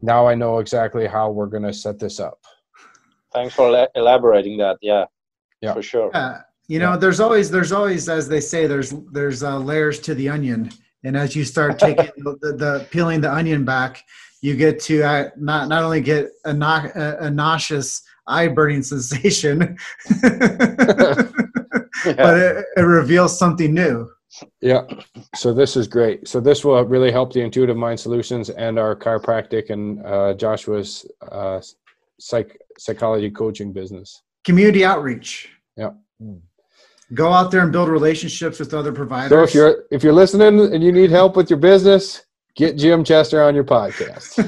now 0.00 0.26
I 0.26 0.34
know 0.34 0.58
exactly 0.58 1.06
how 1.06 1.30
we're 1.30 1.46
going 1.46 1.62
to 1.62 1.72
set 1.72 1.98
this 1.98 2.18
up 2.18 2.38
thanks 3.36 3.54
for 3.54 3.88
elaborating 3.94 4.56
that. 4.58 4.78
Yeah, 4.80 5.04
yeah, 5.60 5.74
for 5.74 5.82
sure. 5.82 6.10
Yeah. 6.12 6.40
You 6.68 6.80
know, 6.80 6.92
yeah. 6.92 6.96
there's 6.96 7.20
always 7.20 7.50
there's 7.50 7.72
always 7.72 8.08
as 8.08 8.28
they 8.28 8.40
say 8.40 8.66
there's 8.66 8.92
there's 9.12 9.42
uh, 9.42 9.58
layers 9.58 10.00
to 10.00 10.14
the 10.14 10.28
onion, 10.28 10.70
and 11.04 11.16
as 11.16 11.36
you 11.36 11.44
start 11.44 11.78
taking 11.86 12.10
the, 12.16 12.36
the, 12.40 12.52
the, 12.52 12.86
peeling 12.90 13.20
the 13.20 13.32
onion 13.32 13.64
back, 13.64 14.02
you 14.40 14.56
get 14.56 14.80
to 14.80 15.02
uh, 15.02 15.28
not 15.36 15.68
not 15.68 15.84
only 15.84 16.00
get 16.00 16.30
a, 16.44 16.52
no, 16.52 16.90
a, 16.94 17.26
a 17.26 17.30
nauseous 17.30 18.02
eye 18.26 18.48
burning 18.48 18.82
sensation, 18.94 19.76
yeah. 20.22 21.28
but 22.04 22.36
it, 22.38 22.64
it 22.76 22.82
reveals 22.82 23.38
something 23.38 23.72
new. 23.72 24.08
Yeah. 24.60 24.82
So 25.34 25.52
this 25.52 25.76
is 25.76 25.86
great. 25.86 26.28
So 26.28 26.40
this 26.40 26.64
will 26.64 26.82
really 26.84 27.10
help 27.10 27.32
the 27.32 27.40
Intuitive 27.40 27.76
Mind 27.76 27.98
Solutions 27.98 28.50
and 28.50 28.78
our 28.78 28.96
chiropractic 28.96 29.70
and 29.70 30.04
uh, 30.04 30.34
Joshua's 30.34 31.06
uh, 31.30 31.60
psych 32.18 32.58
psychology 32.78 33.30
coaching 33.30 33.72
business. 33.72 34.22
Community 34.44 34.84
outreach. 34.84 35.48
Yeah. 35.76 35.90
Go 37.14 37.32
out 37.32 37.50
there 37.50 37.62
and 37.62 37.72
build 37.72 37.88
relationships 37.88 38.58
with 38.58 38.74
other 38.74 38.92
providers. 38.92 39.30
So 39.30 39.42
if 39.42 39.54
you're 39.54 39.84
if 39.90 40.02
you're 40.02 40.12
listening 40.12 40.72
and 40.74 40.82
you 40.82 40.92
need 40.92 41.10
help 41.10 41.36
with 41.36 41.48
your 41.48 41.58
business, 41.58 42.22
get 42.56 42.76
Jim 42.76 43.04
Chester 43.04 43.42
on 43.42 43.54
your 43.54 43.64
podcast. 43.64 44.42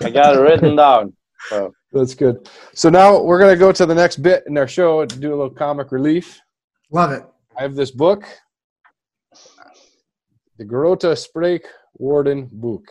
I 0.04 0.10
got 0.10 0.36
it 0.36 0.40
written 0.40 0.76
down. 0.76 1.12
So. 1.48 1.72
That's 1.92 2.14
good. 2.14 2.48
So 2.74 2.88
now 2.88 3.22
we're 3.22 3.38
gonna 3.38 3.56
go 3.56 3.70
to 3.72 3.86
the 3.86 3.94
next 3.94 4.18
bit 4.18 4.44
in 4.46 4.56
our 4.56 4.68
show 4.68 5.04
to 5.04 5.18
do 5.18 5.28
a 5.28 5.36
little 5.36 5.50
comic 5.50 5.92
relief. 5.92 6.40
Love 6.90 7.12
it. 7.12 7.22
I 7.58 7.62
have 7.62 7.74
this 7.74 7.90
book, 7.90 8.24
the 10.58 10.64
Garota 10.64 11.12
Sprake 11.16 11.66
Warden 11.94 12.48
book. 12.52 12.84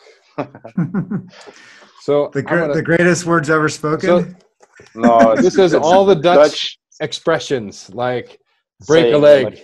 So 2.01 2.29
the, 2.33 2.41
gr- 2.41 2.59
gonna, 2.59 2.73
the 2.73 2.83
greatest 2.83 3.25
words 3.25 3.49
ever 3.49 3.69
spoken. 3.69 4.07
So, 4.07 4.25
no, 4.95 5.35
this 5.41 5.57
is 5.57 5.73
all 5.73 6.05
the 6.05 6.15
Dutch, 6.15 6.51
Dutch, 6.51 6.79
expressions 7.01 7.89
like 7.93 8.39
break 8.85 9.13
a 9.13 9.17
leg. 9.17 9.59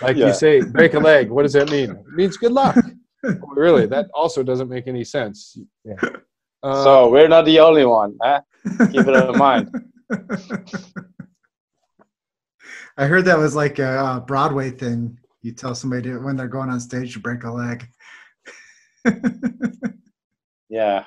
Like 0.00 0.16
yeah. 0.16 0.28
you 0.28 0.34
say, 0.34 0.60
break 0.60 0.94
a 0.94 1.00
leg. 1.00 1.30
What 1.30 1.42
does 1.42 1.52
that 1.54 1.70
mean? 1.70 1.90
It 2.08 2.14
means 2.14 2.36
good 2.36 2.52
luck. 2.52 2.76
really, 3.22 3.86
that 3.86 4.06
also 4.14 4.42
doesn't 4.42 4.68
make 4.68 4.86
any 4.86 5.04
sense. 5.04 5.58
Yeah. 5.84 5.94
Uh, 6.62 6.84
so 6.84 7.10
we're 7.10 7.28
not 7.28 7.44
the 7.44 7.60
only 7.60 7.84
one. 7.84 8.16
Huh? 8.22 8.40
Keep 8.90 9.06
it 9.06 9.28
in 9.28 9.38
mind. 9.38 9.70
I 12.96 13.04
heard 13.06 13.26
that 13.26 13.38
was 13.38 13.54
like 13.54 13.78
a 13.78 14.24
Broadway 14.26 14.70
thing. 14.70 15.18
You 15.42 15.52
tell 15.52 15.74
somebody 15.74 16.02
to, 16.02 16.18
when 16.18 16.36
they're 16.36 16.48
going 16.48 16.70
on 16.70 16.80
stage 16.80 17.12
to 17.14 17.20
break 17.20 17.44
a 17.44 17.50
leg. 17.50 17.86
yeah, 20.68 21.04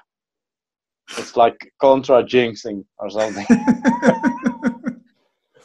it's 1.18 1.36
like 1.36 1.74
contra 1.82 2.24
jinxing 2.24 2.86
or 2.98 3.10
something. 3.10 3.46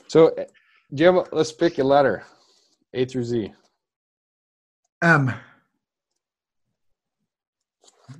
so, 0.08 0.28
eh, 0.28 0.44
Jim, 0.92 1.20
let's 1.32 1.52
pick 1.52 1.78
a 1.78 1.84
letter, 1.84 2.24
A 2.92 3.04
through 3.04 3.24
Z. 3.24 3.52
M. 5.02 5.32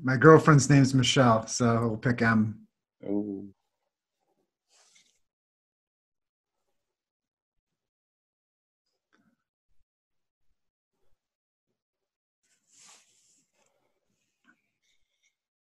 My 0.02 0.16
girlfriend's 0.16 0.68
name's 0.68 0.94
Michelle, 0.94 1.46
so 1.46 1.88
we'll 1.88 1.96
pick 1.96 2.22
M. 2.22 2.66
Ooh. 3.04 3.48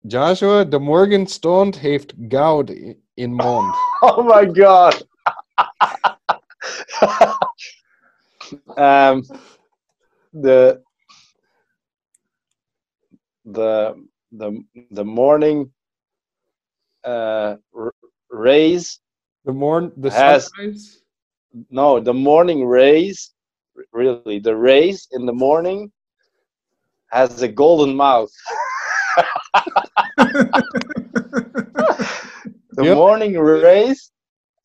Joshua, 0.07 0.65
de 0.65 0.79
Morgen 0.79 1.27
stond 1.27 1.79
heeft 1.79 2.12
goud 2.29 2.71
in 3.15 3.35
mond. 3.35 3.75
Oh 4.05 4.23
my 4.25 4.45
god. 4.47 5.07
um, 8.77 9.23
the 10.33 10.83
the 13.45 13.95
the 14.33 14.65
the 14.91 15.05
morning 15.05 15.73
uh, 17.05 17.57
r- 17.75 17.95
rays. 18.31 19.01
The 19.45 19.53
morn 19.53 19.93
the 19.97 20.11
Has- 20.11 20.51
sunrise. 20.57 21.03
No, 21.71 22.01
the 22.01 22.15
morning 22.15 22.65
rays. 22.67 23.33
Really, 23.93 24.38
the 24.41 24.57
rays 24.57 25.07
in 25.12 25.27
the 25.27 25.33
morning 25.33 25.93
has 27.11 27.43
a 27.43 27.49
golden 27.49 27.95
mouth. 27.95 28.31
The 32.77 32.85
Yep. 32.85 32.94
morning 32.94 33.38
rays 33.38 34.11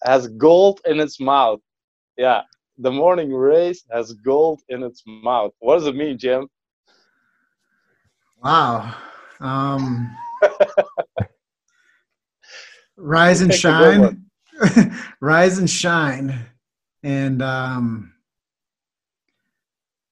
has 0.03 0.27
gold 0.29 0.79
in 0.85 0.99
its 0.99 1.19
mouth. 1.19 1.59
Yeah, 2.17 2.41
the 2.77 2.91
morning 2.91 3.33
rays 3.33 3.83
has 3.91 4.13
gold 4.13 4.61
in 4.69 4.83
its 4.83 5.03
mouth. 5.05 5.51
What 5.59 5.75
does 5.75 5.87
it 5.87 5.95
mean, 5.95 6.17
Jim? 6.17 6.47
Wow. 8.41 8.95
Um, 9.39 10.15
rise 12.97 13.41
and 13.41 13.53
Pick 13.53 13.65
a 13.65 13.73
good 13.73 13.99
shine. 13.99 14.25
rise 15.21 15.57
and 15.57 15.69
shine. 15.69 16.45
And 17.03 17.41
um, 17.41 18.13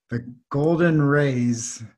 the 0.09 0.25
golden 0.49 1.01
rays, 1.01 1.81
or 1.81 1.94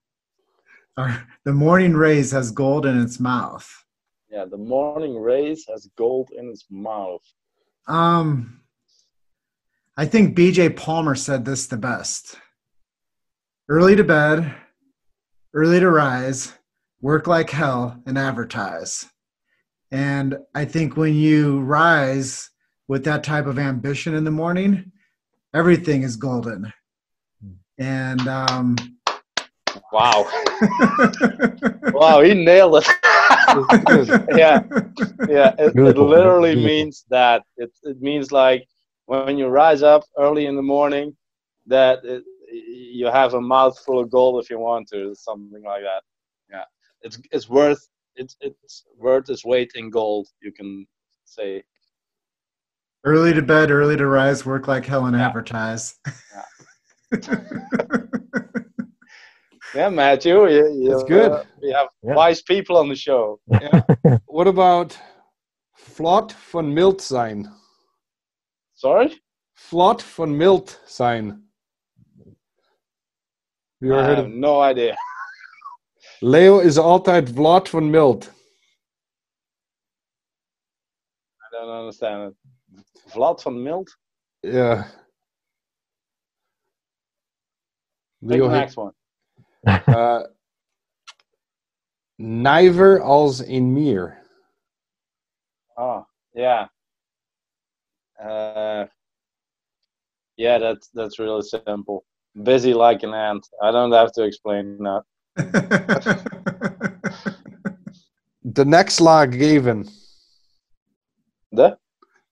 the 1.46 1.54
morning 1.54 1.94
rays 1.96 2.32
has 2.32 2.52
gold 2.52 2.86
in 2.86 3.00
its 3.00 3.20
mouth. 3.20 3.86
Yeah, 4.30 4.46
the 4.46 4.58
morning 4.58 5.18
rays 5.18 5.66
has 5.70 5.90
gold 5.98 6.32
in 6.36 6.50
its 6.50 6.66
mouth. 6.70 7.22
Um, 7.88 8.62
I 9.96 10.06
think 10.06 10.36
BJ 10.36 10.76
Palmer 10.76 11.16
said 11.16 11.46
this 11.46 11.68
the 11.68 11.78
best. 11.78 12.36
Early 13.70 13.96
to 13.96 14.04
bed, 14.04 14.54
early 15.54 15.80
to 15.80 15.90
rise, 15.90 16.54
work 17.02 17.28
like 17.28 17.50
hell, 17.50 18.02
and 18.06 18.18
advertise. 18.18 19.06
And 19.92 20.38
I 20.54 20.66
think 20.66 20.98
when 20.98 21.14
you 21.14 21.62
rise 21.62 22.50
with 22.88 23.06
that 23.06 23.24
type 23.24 23.46
of 23.46 23.60
ambition 23.60 24.14
in 24.14 24.24
the 24.24 24.32
morning, 24.32 24.92
everything 25.54 26.04
is 26.04 26.16
golden. 26.16 26.74
And 27.78 28.28
um, 28.28 28.76
Wow, 29.92 30.26
wow, 31.94 32.22
he 32.22 32.34
nailed 32.34 32.78
it. 32.78 32.88
yeah, 34.30 34.60
yeah. 35.28 35.52
It, 35.58 35.76
it 35.84 35.98
literally 35.98 36.56
means 36.56 37.06
that. 37.10 37.44
It 37.58 37.72
it 37.84 38.02
means 38.02 38.32
like 38.32 38.68
when 39.06 39.28
you 39.38 39.48
rise 39.48 39.84
up 39.84 40.04
early 40.18 40.46
in 40.46 40.56
the 40.56 40.62
morning, 40.62 41.16
that 41.66 42.00
it, 42.04 42.24
you 42.52 43.08
have 43.08 43.34
a 43.34 43.42
mouthful 43.42 44.00
of 44.00 44.10
gold 44.10 44.44
if 44.44 44.50
you 44.50 44.60
want 44.60 44.88
to, 44.90 45.14
something 45.16 45.64
like 45.64 45.82
that. 45.84 46.04
Yeah, 46.52 46.66
it's 47.02 47.20
it's 47.32 47.50
worth 47.50 47.88
it's 48.16 48.36
it's 48.42 48.86
worth 48.98 49.30
its 49.30 49.46
weight 49.46 49.72
in 49.76 49.90
gold. 49.90 50.28
You 50.42 50.52
can 50.52 50.86
say 51.26 51.64
early 53.06 53.34
to 53.34 53.42
bed, 53.42 53.72
early 53.72 53.96
to 53.98 54.06
rise, 54.08 54.46
work 54.46 54.68
like 54.68 54.86
hell, 54.86 55.06
and 55.06 55.16
Yeah. 55.16 55.28
advertise. 55.28 55.96
Yeah, 56.34 56.44
Matthew, 59.74 60.48
you, 60.50 60.74
you, 60.74 60.90
That's 60.90 61.04
good. 61.04 61.32
uh, 61.32 61.44
we 61.62 61.72
have 61.72 61.88
Yeah. 62.04 62.16
wise 62.16 62.42
people 62.42 62.78
on 62.78 62.90
the 62.90 62.96
show. 62.96 63.40
What 64.26 64.48
about 64.48 64.98
Flot 65.76 66.32
von 66.52 66.74
Milt 66.74 67.02
sein? 67.02 67.48
Sorry? 68.74 69.22
Flot 69.56 70.02
von 70.02 70.38
Milt 70.38 70.80
sein. 70.86 71.44
Have 73.82 73.88
you 73.90 73.94
ever 73.94 74.02
I 74.02 74.06
heard 74.06 74.18
have 74.18 74.26
of 74.28 74.32
no 74.34 74.62
idea. 74.62 74.96
Leo 76.22 76.60
is 76.60 76.78
altijd 76.78 77.30
vlot 77.30 77.70
van 77.70 77.90
Milt. 77.90 78.32
I 81.44 81.50
don't 81.52 81.70
understand 81.70 82.32
it. 82.32 82.36
Vlad 83.12 83.42
van 83.42 83.64
Milt? 83.64 83.98
Yeah. 84.42 84.84
Pick 88.22 88.30
Leo 88.30 88.48
the 88.50 88.56
next 88.56 88.78
one. 88.78 88.92
uh, 89.88 90.24
Nijver 92.16 93.02
als 93.02 93.46
een 93.46 93.74
mier. 93.74 94.26
Oh, 95.74 96.06
yeah. 96.34 96.68
Uh, 98.20 98.88
yeah, 100.36 100.58
that's 100.60 100.90
that's 100.94 101.20
really 101.20 101.42
simple. 101.42 102.04
Busy 102.34 102.74
like 102.74 103.04
an 103.04 103.14
ant. 103.14 103.48
I 103.62 103.72
don't 103.72 103.92
have 103.94 104.12
to 104.12 104.24
explain 104.24 104.78
that. 104.78 105.04
De 108.40 108.66
nekslag 108.66 109.34
geven. 109.44 109.86
The? 111.50 111.78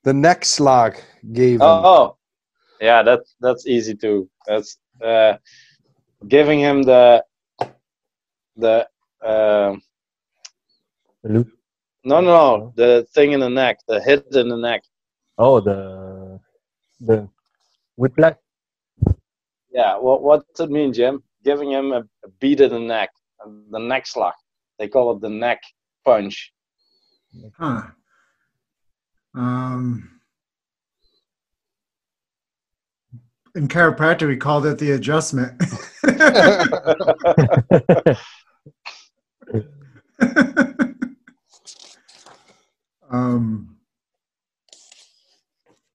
De 0.02 0.14
nekslag 0.14 0.96
geven. 1.34 1.68
Oh, 1.68 1.84
oh, 1.84 2.18
yeah, 2.80 3.04
that's 3.04 3.36
that's 3.40 3.66
easy 3.66 3.96
too. 3.96 4.30
That's 4.46 4.80
uh, 5.02 5.38
giving 6.28 6.60
him 6.60 6.84
the 6.84 7.24
the 8.58 8.88
um 9.24 9.82
The 11.24 11.30
loop. 11.30 11.48
no 12.04 12.22
no 12.22 12.74
the 12.76 13.06
thing 13.14 13.32
in 13.34 13.40
the 13.40 13.50
neck, 13.50 13.80
the 13.88 14.02
hit 14.02 14.36
in 14.36 14.50
the 14.50 14.58
neck. 14.58 14.84
Oh, 15.38 15.60
the 15.60 16.40
the 17.02 17.28
whiplash. 17.98 18.38
Yeah, 19.72 19.98
what 19.98 20.22
what's 20.24 20.60
it 20.60 20.70
mean, 20.72 20.94
Jim? 20.94 21.24
Giving 21.44 21.72
him 21.72 21.92
a, 21.92 22.00
a 22.24 22.30
beat 22.40 22.62
in 22.62 22.72
the 22.72 22.80
neck, 22.80 23.10
the 23.72 23.80
neck 23.80 24.08
slug. 24.08 24.34
They 24.80 24.88
call 24.88 25.12
it 25.16 25.22
the 25.22 25.30
neck 25.30 25.62
punch. 26.04 26.54
huh. 27.58 27.82
Um, 29.34 30.15
in 33.56 33.68
chiropractic, 33.70 34.28
we 34.28 34.38
called 34.38 34.66
it 34.66 34.78
the 34.78 34.92
adjustment. 34.92 35.54
um, 43.10 43.78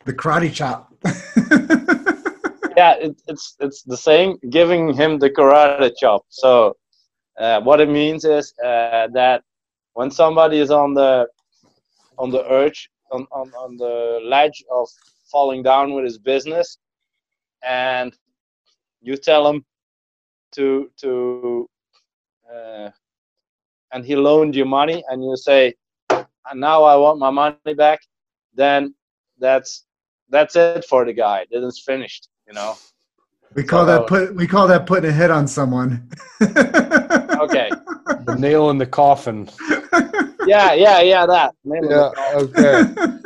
the 0.07 0.13
karate 0.15 0.53
chop. 0.53 0.93
yeah, 2.77 2.95
it, 2.95 3.21
it's 3.29 3.57
it's 3.61 3.83
the 3.83 3.97
same. 3.97 4.39
Giving 4.49 4.95
him 4.95 5.19
the 5.19 5.31
karate 5.31 5.93
chop. 6.01 6.25
So 6.31 6.77
uh, 7.39 7.61
what 7.61 7.81
it 7.81 7.91
means 7.91 8.25
is 8.25 8.55
uh, 8.59 9.09
that 9.13 9.43
when 9.93 10.11
somebody 10.11 10.59
is 10.59 10.71
on 10.71 10.95
the 10.95 11.29
on 12.19 12.31
the 12.31 12.45
urge 12.51 12.91
on, 13.13 13.27
on, 13.33 13.51
on 13.55 13.77
the 13.77 14.21
ledge 14.25 14.65
of 14.71 14.89
falling 15.31 15.63
down 15.63 15.93
with 15.93 16.05
his 16.05 16.19
business, 16.19 16.79
and 17.63 18.13
you 19.01 19.17
tell 19.17 19.47
him 19.49 19.65
to 20.53 20.91
to 20.99 21.69
uh, 22.53 22.91
and 23.93 24.05
he 24.05 24.15
loaned 24.17 24.55
you 24.57 24.65
money, 24.65 25.03
and 25.09 25.23
you 25.25 25.37
say, 25.37 25.75
"And 26.11 26.61
now 26.61 26.83
I 26.85 26.97
want 26.97 27.19
my 27.19 27.31
money 27.31 27.75
back," 27.77 28.01
then 28.55 28.95
that's 29.39 29.85
that's 30.29 30.55
it 30.57 30.85
for 30.85 31.05
the 31.05 31.13
guy. 31.13 31.47
Then 31.51 31.65
it's 31.65 31.83
finished. 31.83 32.29
You 32.47 32.55
know. 32.55 32.75
we 33.55 33.63
call 33.65 33.85
So- 33.85 33.87
that 33.87 34.07
put. 34.07 34.35
We 34.35 34.47
call 34.47 34.67
that 34.69 34.87
putting 34.87 35.11
a 35.11 35.13
hit 35.13 35.31
on 35.31 35.47
someone. 35.49 36.09
Okay. 37.41 37.71
The 38.27 38.37
nail 38.39 38.69
in 38.71 38.77
the 38.79 38.87
coffin. 38.87 39.49
Yeah, 40.47 40.73
yeah, 40.73 41.01
yeah. 41.01 41.27
That. 41.27 41.55
Nail 41.65 41.83
in 41.85 41.89
the 41.89 41.95
Yeah, 41.95 42.33
coffin. 42.33 42.49
okay. 42.59 43.17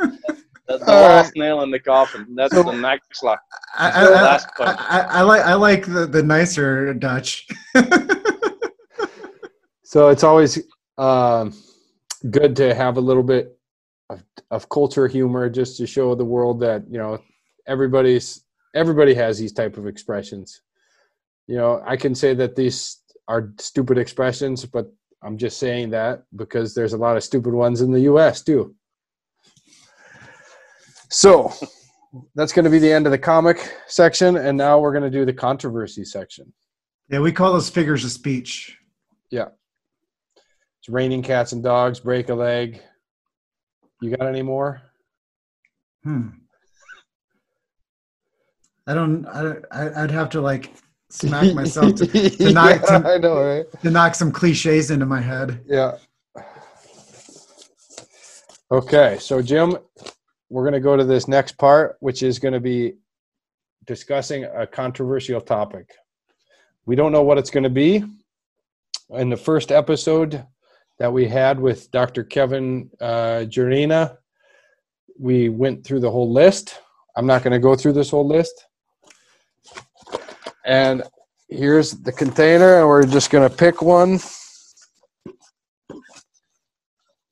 The, 0.67 0.79
the 0.79 0.91
All 0.91 1.01
last 1.01 1.35
nail 1.35 1.61
in 1.61 1.69
the 1.71 1.79
coffin. 1.79 2.33
That's 2.35 2.53
So- 2.53 2.63
the 2.63 2.73
next 2.73 3.15
slug. 3.19 3.37
I, 3.77 3.91
I, 3.91 4.03
last 4.09 4.47
I. 4.59 4.63
I, 4.63 4.99
I 4.99 5.21
like 5.21 5.41
I 5.41 5.53
like 5.53 5.85
the, 5.85 6.05
the 6.07 6.23
nicer 6.23 6.93
Dutch. 6.93 7.47
So 9.95 10.09
it's 10.09 10.25
always 10.25 10.59
um, 10.97 11.53
good 12.29 12.53
to 12.57 12.75
have 12.75 12.97
a 12.97 13.01
little 13.01 13.23
bit 13.23 13.57
of, 14.09 14.21
of 14.51 14.67
culture 14.67 15.07
humor 15.07 15.49
just 15.49 15.77
to 15.77 15.87
show 15.87 16.15
the 16.15 16.25
world 16.25 16.59
that 16.59 16.83
you 16.89 16.97
know 16.97 17.19
everybody's 17.65 18.43
everybody 18.73 19.13
has 19.13 19.39
these 19.39 19.53
type 19.53 19.77
of 19.77 19.87
expressions. 19.87 20.61
You 21.47 21.55
know, 21.55 21.81
I 21.85 21.95
can 21.95 22.13
say 22.13 22.33
that 22.33 22.57
these 22.57 23.03
are 23.29 23.53
stupid 23.57 23.97
expressions, 23.97 24.65
but 24.65 24.91
I'm 25.23 25.37
just 25.37 25.59
saying 25.59 25.91
that 25.91 26.23
because 26.35 26.75
there's 26.75 26.91
a 26.91 26.97
lot 26.97 27.15
of 27.15 27.23
stupid 27.23 27.53
ones 27.53 27.79
in 27.79 27.93
the 27.93 28.01
U.S. 28.01 28.41
too. 28.41 28.75
So 31.15 31.53
that's 32.35 32.51
going 32.51 32.65
to 32.65 32.69
be 32.69 32.77
the 32.77 32.91
end 32.91 33.05
of 33.07 33.11
the 33.11 33.17
comic 33.17 33.73
section, 33.87 34.35
and 34.35 34.57
now 34.57 34.77
we're 34.79 34.91
going 34.91 35.09
to 35.09 35.09
do 35.09 35.23
the 35.23 35.31
controversy 35.31 36.03
section. 36.03 36.51
yeah, 37.09 37.19
we 37.21 37.31
call 37.31 37.53
those 37.53 37.69
figures 37.69 38.03
of 38.03 38.11
speech. 38.11 38.77
Yeah. 39.31 39.45
It's 40.81 40.89
raining 40.89 41.23
cats 41.23 41.53
and 41.53 41.63
dogs, 41.63 42.01
break 42.01 42.27
a 42.27 42.35
leg. 42.35 42.81
You 44.01 44.09
got 44.17 44.27
any 44.27 44.41
more? 44.41 44.81
Hmm. 46.03 46.27
I 48.85 48.93
don't. 48.93 49.25
I, 49.25 50.03
I'd 50.03 50.11
have 50.11 50.29
to 50.31 50.41
like 50.41 50.73
smack 51.09 51.53
myself 51.55 51.95
to, 51.95 52.07
to 52.29 52.51
knock 52.53 52.81
Yeah, 52.89 52.99
to, 52.99 53.07
I 53.07 53.17
know, 53.19 53.41
right? 53.41 53.65
to 53.83 53.89
knock 53.89 54.15
some 54.15 54.33
cliches 54.33 54.91
into 54.91 55.05
my 55.05 55.21
head. 55.21 55.61
Yeah. 55.65 55.97
Okay, 58.69 59.17
so 59.21 59.41
Jim, 59.41 59.77
we're 60.49 60.63
going 60.63 60.73
to 60.73 60.79
go 60.79 60.95
to 60.95 61.03
this 61.03 61.27
next 61.27 61.57
part, 61.57 61.97
which 61.99 62.23
is 62.23 62.39
going 62.39 62.53
to 62.53 62.59
be 62.59 62.93
discussing 63.85 64.45
a 64.45 64.65
controversial 64.65 65.41
topic. 65.41 65.91
We 66.85 66.95
don't 66.95 67.11
know 67.11 67.23
what 67.23 67.37
it's 67.37 67.49
going 67.49 67.63
to 67.63 67.69
be. 67.69 68.03
In 69.09 69.29
the 69.29 69.37
first 69.37 69.71
episode 69.71 70.43
that 70.97 71.11
we 71.11 71.27
had 71.27 71.59
with 71.59 71.91
Dr. 71.91 72.23
Kevin 72.23 72.89
uh, 72.99 73.45
Jurina, 73.47 74.17
we 75.19 75.49
went 75.49 75.83
through 75.83 75.99
the 75.99 76.11
whole 76.11 76.31
list. 76.31 76.79
I'm 77.15 77.25
not 77.25 77.43
going 77.43 77.53
to 77.53 77.59
go 77.59 77.75
through 77.75 77.93
this 77.93 78.09
whole 78.09 78.27
list. 78.27 78.65
And 80.65 81.03
here's 81.47 81.91
the 81.91 82.11
container, 82.11 82.79
and 82.79 82.87
we're 82.87 83.05
just 83.05 83.29
going 83.29 83.47
to 83.47 83.55
pick 83.55 83.81
one. 83.81 84.19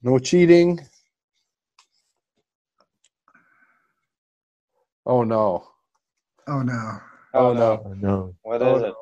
No 0.03 0.19
cheating. 0.19 0.79
Oh 5.05 5.23
no. 5.23 5.65
Oh 6.47 6.61
no. 6.61 6.99
Oh 7.33 7.53
no. 7.53 7.81
Oh, 7.85 7.93
no. 7.93 8.35
What 8.43 8.61
Oh, 8.61 8.75
is 8.77 8.83
it? 8.83 8.93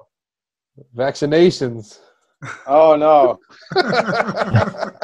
Vaccinations. 0.96 2.00
Oh 2.68 2.96
no. 2.96 3.38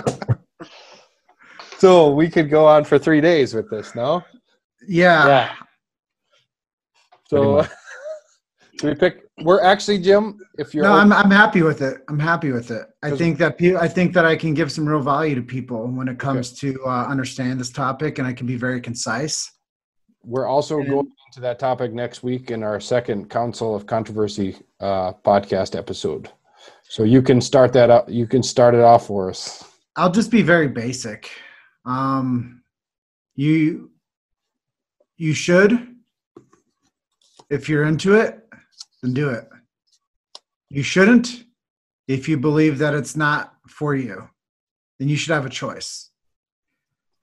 So 1.78 2.10
we 2.12 2.28
could 2.28 2.50
go 2.50 2.66
on 2.66 2.84
for 2.84 2.98
three 2.98 3.22
days 3.22 3.54
with 3.54 3.70
this, 3.70 3.94
no? 3.94 4.24
yeah. 4.88 5.28
Yeah. 5.28 5.54
So, 7.30 7.68
so 8.80 8.88
we 8.88 8.96
pick. 8.96 9.22
We're 9.44 9.62
actually 9.62 10.00
Jim. 10.00 10.40
If 10.58 10.74
you're 10.74 10.86
No, 10.86 10.94
I'm 10.94 11.14
I'm 11.14 11.30
happy 11.30 11.62
with 11.62 11.84
it. 11.84 12.02
I'm 12.10 12.18
happy 12.18 12.52
with 12.52 12.72
it. 12.72 12.88
I 13.04 13.10
'Cause- 13.10 13.20
think 13.20 13.38
that 13.38 13.60
pe- 13.60 13.76
I 13.76 13.88
think 13.88 14.14
that 14.16 14.26
I 14.26 14.36
can 14.36 14.56
give 14.56 14.72
some 14.72 14.88
real 14.90 15.02
value 15.02 15.36
to 15.36 15.44
people 15.44 15.86
when 15.86 16.08
it 16.08 16.18
comes 16.18 16.54
to 16.62 16.84
uh, 16.86 17.06
understand 17.06 17.60
this 17.60 17.70
topic, 17.70 18.18
and 18.18 18.28
I 18.28 18.34
can 18.34 18.48
be 18.48 18.56
very 18.56 18.82
concise. 18.82 19.52
We're 20.28 20.46
also 20.46 20.84
going 20.84 21.10
into 21.28 21.40
that 21.40 21.58
topic 21.58 21.94
next 21.94 22.22
week 22.22 22.52
in 22.52 22.62
our 22.62 22.82
second 22.82 23.30
Council 23.30 23.74
of 23.74 23.86
Controversy 23.86 24.58
uh, 24.82 25.14
podcast 25.14 25.76
episode. 25.76 26.30
So 26.90 27.04
you 27.04 27.22
can 27.22 27.40
start 27.40 27.72
that 27.74 27.90
up. 27.90 28.10
You 28.10 28.28
can 28.28 28.44
start 28.44 28.76
it 28.76 28.82
off 28.82 29.08
for 29.08 29.30
us. 29.30 29.64
I'll 29.96 30.12
just 30.12 30.30
be 30.30 30.42
very 30.42 30.68
basic. 30.68 31.32
Um, 31.86 32.62
you 33.36 33.92
you 35.16 35.34
should, 35.34 35.96
if 37.50 37.70
you're 37.70 37.86
into 37.86 38.16
it, 38.16 38.46
then 39.02 39.14
do 39.14 39.30
it. 39.30 39.48
You 40.70 40.84
shouldn't, 40.84 41.46
if 42.08 42.28
you 42.28 42.38
believe 42.38 42.78
that 42.80 42.94
it's 42.94 43.16
not 43.16 43.56
for 43.68 43.96
you, 43.96 44.30
then 45.00 45.08
you 45.08 45.16
should 45.16 45.34
have 45.34 45.46
a 45.46 45.50
choice. 45.50 46.07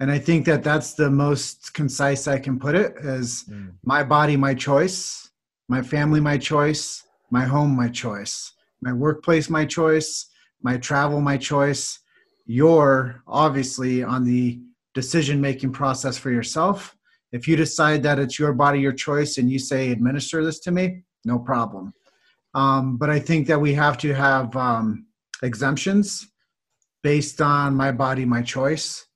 And 0.01 0.11
I 0.11 0.19
think 0.19 0.45
that 0.47 0.65
that's 0.65 0.95
the 0.95 1.11
most 1.11 1.73
concise 1.75 2.27
I 2.27 2.39
can 2.39 2.59
put 2.59 2.75
it 2.75 2.97
is 2.99 3.45
Mm. 3.49 3.73
my 3.85 4.03
body, 4.03 4.37
my 4.37 4.55
choice, 4.55 5.31
my 5.69 5.83
family, 5.83 6.21
my 6.21 6.37
choice, 6.37 7.05
my 7.31 7.45
home, 7.45 7.75
my 7.77 7.89
choice, 7.89 8.53
my 8.83 8.93
workplace, 8.93 9.49
my 9.49 9.65
choice, 9.65 10.27
my 10.63 10.77
travel, 10.77 11.21
my 11.21 11.37
choice. 11.37 12.01
You're 12.47 13.23
obviously 13.27 14.03
on 14.03 14.25
the 14.25 14.61
decision 14.95 15.41
making 15.41 15.73
process 15.73 16.19
for 16.19 16.31
yourself. 16.31 16.97
If 17.33 17.49
you 17.49 17.57
decide 17.57 18.03
that 18.03 18.19
it's 18.19 18.39
your 18.39 18.53
body, 18.53 18.81
your 18.81 18.93
choice, 18.93 19.39
and 19.39 19.51
you 19.51 19.59
say, 19.59 19.91
administer 19.91 20.45
this 20.45 20.61
to 20.61 20.71
me, 20.71 21.03
no 21.25 21.39
problem. 21.39 21.93
Um, 22.55 22.97
but 22.97 23.11
I 23.11 23.19
think 23.19 23.47
that 23.49 23.61
we 23.61 23.75
have 23.75 23.99
to 23.99 24.15
have 24.15 24.55
um, 24.57 25.07
exemptions 25.43 26.29
based 27.03 27.41
on 27.41 27.75
my 27.75 27.91
body, 27.91 28.25
my 28.25 28.43
choice. 28.43 29.07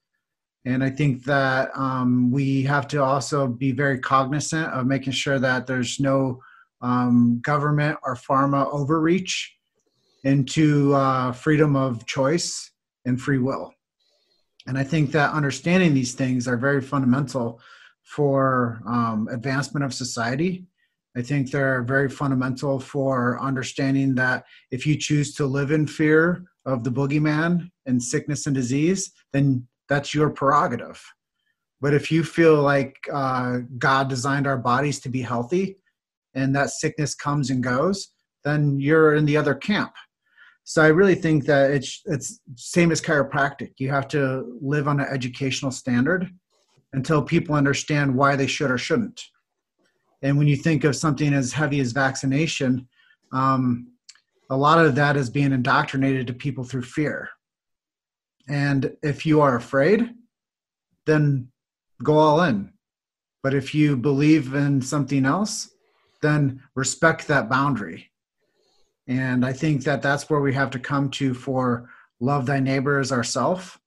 And 0.68 0.84
I 0.84 0.90
think 0.90 1.24
that 1.24 1.70
um, 1.74 2.30
we 2.30 2.62
have 2.64 2.86
to 2.88 3.02
also 3.02 3.46
be 3.46 3.72
very 3.72 3.98
cognizant 3.98 4.68
of 4.74 4.86
making 4.86 5.14
sure 5.14 5.38
that 5.38 5.66
there's 5.66 5.98
no 5.98 6.42
um, 6.82 7.40
government 7.42 7.98
or 8.02 8.14
pharma 8.14 8.70
overreach 8.70 9.56
into 10.24 10.92
uh, 10.92 11.32
freedom 11.32 11.74
of 11.74 12.04
choice 12.04 12.70
and 13.06 13.18
free 13.18 13.38
will. 13.38 13.72
And 14.66 14.76
I 14.76 14.84
think 14.84 15.10
that 15.12 15.32
understanding 15.32 15.94
these 15.94 16.12
things 16.12 16.46
are 16.46 16.58
very 16.58 16.82
fundamental 16.82 17.62
for 18.02 18.82
um, 18.86 19.26
advancement 19.30 19.86
of 19.86 19.94
society. 19.94 20.66
I 21.16 21.22
think 21.22 21.50
they're 21.50 21.82
very 21.82 22.10
fundamental 22.10 22.78
for 22.78 23.40
understanding 23.40 24.14
that 24.16 24.44
if 24.70 24.86
you 24.86 24.98
choose 24.98 25.32
to 25.36 25.46
live 25.46 25.70
in 25.70 25.86
fear 25.86 26.44
of 26.66 26.84
the 26.84 26.90
boogeyman 26.90 27.70
and 27.86 28.02
sickness 28.02 28.44
and 28.44 28.54
disease, 28.54 29.12
then 29.32 29.66
that's 29.88 30.14
your 30.14 30.30
prerogative. 30.30 31.02
But 31.80 31.94
if 31.94 32.10
you 32.10 32.24
feel 32.24 32.60
like 32.60 32.96
uh, 33.12 33.58
God 33.78 34.08
designed 34.08 34.46
our 34.46 34.58
bodies 34.58 35.00
to 35.00 35.08
be 35.08 35.22
healthy 35.22 35.76
and 36.34 36.54
that 36.56 36.70
sickness 36.70 37.14
comes 37.14 37.50
and 37.50 37.62
goes, 37.62 38.08
then 38.44 38.80
you're 38.80 39.14
in 39.14 39.24
the 39.24 39.36
other 39.36 39.54
camp. 39.54 39.92
So 40.64 40.82
I 40.82 40.88
really 40.88 41.14
think 41.14 41.46
that 41.46 41.70
it's 41.70 42.02
it's 42.04 42.40
same 42.56 42.92
as 42.92 43.00
chiropractic. 43.00 43.72
You 43.78 43.88
have 43.90 44.06
to 44.08 44.58
live 44.60 44.86
on 44.86 45.00
an 45.00 45.06
educational 45.10 45.70
standard 45.70 46.30
until 46.92 47.22
people 47.22 47.54
understand 47.54 48.14
why 48.14 48.36
they 48.36 48.46
should 48.46 48.70
or 48.70 48.78
shouldn't. 48.78 49.22
And 50.22 50.36
when 50.36 50.46
you 50.46 50.56
think 50.56 50.84
of 50.84 50.96
something 50.96 51.32
as 51.32 51.52
heavy 51.52 51.80
as 51.80 51.92
vaccination, 51.92 52.86
um, 53.32 53.92
a 54.50 54.56
lot 54.56 54.84
of 54.84 54.94
that 54.96 55.16
is 55.16 55.30
being 55.30 55.52
indoctrinated 55.52 56.26
to 56.26 56.32
people 56.32 56.64
through 56.64 56.82
fear. 56.82 57.30
And 58.48 58.96
if 59.02 59.26
you 59.26 59.40
are 59.40 59.56
afraid, 59.56 60.14
then 61.06 61.48
go 62.02 62.18
all 62.18 62.42
in. 62.42 62.72
But 63.42 63.54
if 63.54 63.74
you 63.74 63.96
believe 63.96 64.54
in 64.54 64.80
something 64.82 65.24
else, 65.24 65.70
then 66.22 66.62
respect 66.74 67.28
that 67.28 67.48
boundary. 67.48 68.10
And 69.06 69.44
I 69.44 69.52
think 69.52 69.84
that 69.84 70.02
that's 70.02 70.28
where 70.28 70.40
we 70.40 70.52
have 70.54 70.70
to 70.70 70.78
come 70.78 71.10
to 71.12 71.34
for 71.34 71.88
love 72.20 72.46
thy 72.46 72.60
neighbor 72.60 72.98
as 72.98 73.12
ourself 73.12 73.78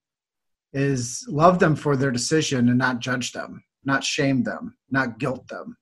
is 0.73 1.25
love 1.27 1.59
them 1.59 1.75
for 1.75 1.95
their 1.95 2.11
decision 2.11 2.69
and 2.69 2.77
not 2.77 2.99
judge 2.99 3.33
them, 3.33 3.63
not 3.83 4.03
shame 4.03 4.41
them, 4.43 4.75
not 4.89 5.19
guilt 5.19 5.47
them. 5.47 5.77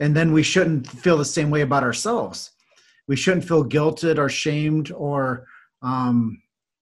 And 0.00 0.16
then 0.16 0.32
we 0.32 0.42
shouldn't 0.42 0.86
feel 0.86 1.18
the 1.18 1.24
same 1.24 1.50
way 1.50 1.60
about 1.60 1.84
ourselves. 1.84 2.50
We 3.06 3.16
shouldn't 3.16 3.46
feel 3.46 3.64
guilted 3.64 4.18
or 4.18 4.28
shamed 4.28 4.90
or 4.90 5.46
um, 5.82 6.40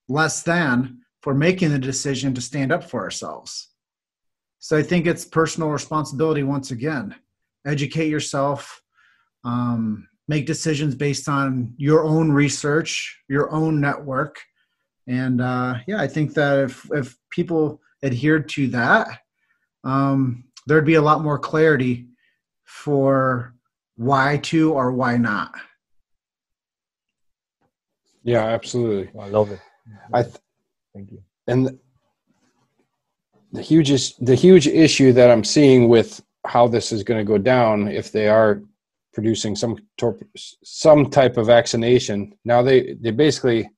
less 0.09 0.43
than 0.43 1.01
for 1.21 1.35
making 1.35 1.71
the 1.71 1.79
decision 1.79 2.35
to 2.35 2.41
stand 2.41 2.73
up 2.73 2.83
for 2.83 3.03
ourselves. 3.03 3.69
So 4.59 4.77
I 4.77 4.83
think 4.83 5.07
it's 5.07 5.25
personal 5.25 5.71
responsibility 5.71 6.43
once 6.43 6.71
again. 6.71 7.15
Educate 7.67 8.09
yourself, 8.09 8.83
um, 9.45 10.09
make 10.27 10.47
decisions 10.47 10.95
based 10.95 11.29
on 11.29 11.75
your 11.77 12.05
own 12.05 12.31
research, 12.33 13.21
your 13.29 13.51
own 13.53 13.81
network. 13.81 14.41
And 15.07 15.41
uh, 15.41 15.77
yeah, 15.87 16.01
I 16.01 16.07
think 16.07 16.35
that 16.35 16.59
if, 16.59 16.87
if 16.93 17.17
people 17.31 17.81
adhered 18.03 18.49
to 18.51 18.69
that, 18.69 19.09
um, 19.85 20.45
there'd 20.67 20.85
be 20.85 20.95
a 20.95 21.03
lot 21.03 21.23
more 21.23 21.39
clarity 21.39 22.09
for 22.65 23.55
why 23.97 24.37
to 24.39 24.73
or 24.73 24.93
why 24.93 25.17
not. 25.17 25.53
Yeah, 28.23 28.45
absolutely. 28.45 29.11
I 29.19 29.29
love 29.29 29.51
it. 29.51 29.61
I 30.13 30.23
th- 30.23 30.35
Thank 30.95 31.13
you. 31.13 31.23
and 31.47 31.79
the 33.53 33.63
hugest 33.63 34.25
the 34.25 34.35
huge 34.35 34.67
issue 34.67 35.13
that 35.13 35.31
I'm 35.31 35.45
seeing 35.45 35.89
with 35.89 36.23
how 36.47 36.69
this 36.69 36.93
is 36.93 37.03
going 37.03 37.19
to 37.19 37.25
go 37.25 37.39
down 37.39 37.89
if 37.89 38.13
they 38.13 38.29
are 38.29 38.63
producing 39.13 39.57
some 39.57 39.77
tor- 39.97 40.19
some 40.63 41.11
type 41.11 41.37
of 41.37 41.47
vaccination. 41.47 42.35
Now 42.45 42.63
they 42.63 42.95
they 43.01 43.11
basically 43.11 43.69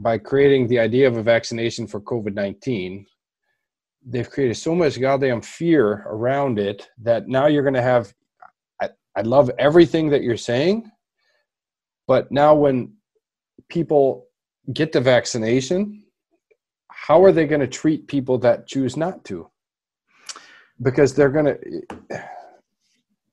by 0.00 0.18
creating 0.18 0.68
the 0.68 0.78
idea 0.78 1.08
of 1.08 1.16
a 1.16 1.22
vaccination 1.22 1.86
for 1.86 2.00
COVID 2.00 2.34
nineteen, 2.34 3.06
they've 4.06 4.30
created 4.30 4.54
so 4.56 4.74
much 4.74 5.00
goddamn 5.00 5.42
fear 5.42 6.04
around 6.06 6.58
it 6.58 6.88
that 7.02 7.26
now 7.28 7.46
you're 7.46 7.64
going 7.64 7.74
to 7.74 7.82
have. 7.82 8.14
I, 8.80 8.90
I 9.16 9.22
love 9.22 9.50
everything 9.58 10.10
that 10.10 10.22
you're 10.22 10.36
saying, 10.36 10.90
but 12.06 12.30
now 12.30 12.54
when 12.54 12.94
people 13.68 14.27
get 14.72 14.92
the 14.92 15.00
vaccination, 15.00 16.04
how 16.90 17.22
are 17.24 17.32
they 17.32 17.46
going 17.46 17.60
to 17.60 17.66
treat 17.66 18.06
people 18.06 18.38
that 18.38 18.66
choose 18.66 18.96
not 18.96 19.24
to? 19.24 19.48
Because 20.82 21.14
they're 21.14 21.30
going 21.30 21.56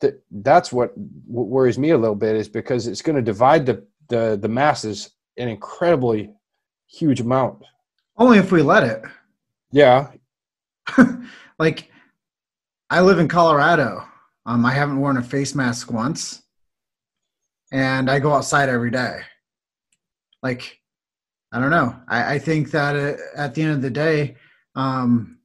to. 0.02 0.14
That's 0.32 0.72
what 0.72 0.92
what 1.26 1.48
worries 1.48 1.80
me 1.80 1.92
a 1.92 1.98
little 1.98 2.16
bit 2.16 2.36
is 2.36 2.48
because 2.50 2.86
it's 2.86 3.02
going 3.02 3.16
to 3.16 3.22
divide 3.22 3.66
the, 3.66 3.86
the 4.10 4.38
the 4.40 4.50
masses 4.50 5.12
an 5.38 5.48
incredibly 5.48 6.32
huge 6.88 7.22
amount. 7.22 7.64
Only 8.18 8.38
if 8.38 8.52
we 8.52 8.62
let 8.62 8.84
it. 8.84 9.02
Yeah, 9.72 10.12
like, 11.60 11.92
I 12.90 13.02
live 13.02 13.20
in 13.20 13.28
Colorado. 13.28 14.04
Um, 14.46 14.66
I 14.66 14.72
haven't 14.74 15.00
worn 15.00 15.18
a 15.18 15.24
face 15.24 15.56
mask 15.56 15.92
once. 15.92 16.44
and 17.72 18.10
I 18.10 18.20
go 18.20 18.34
outside 18.34 18.70
every 18.70 18.92
day. 18.92 19.22
Like, 20.44 20.80
I 21.56 21.60
don't 21.62 21.70
know. 21.70 21.96
I, 22.10 22.34
I 22.34 22.40
think 22.40 22.72
that 22.72 22.98
uh, 22.98 23.16
at 23.38 23.56
the 23.56 23.62
end 23.62 23.72
of 23.72 23.82
the 23.82 23.90
day, 23.90 24.36
um, 24.76 25.38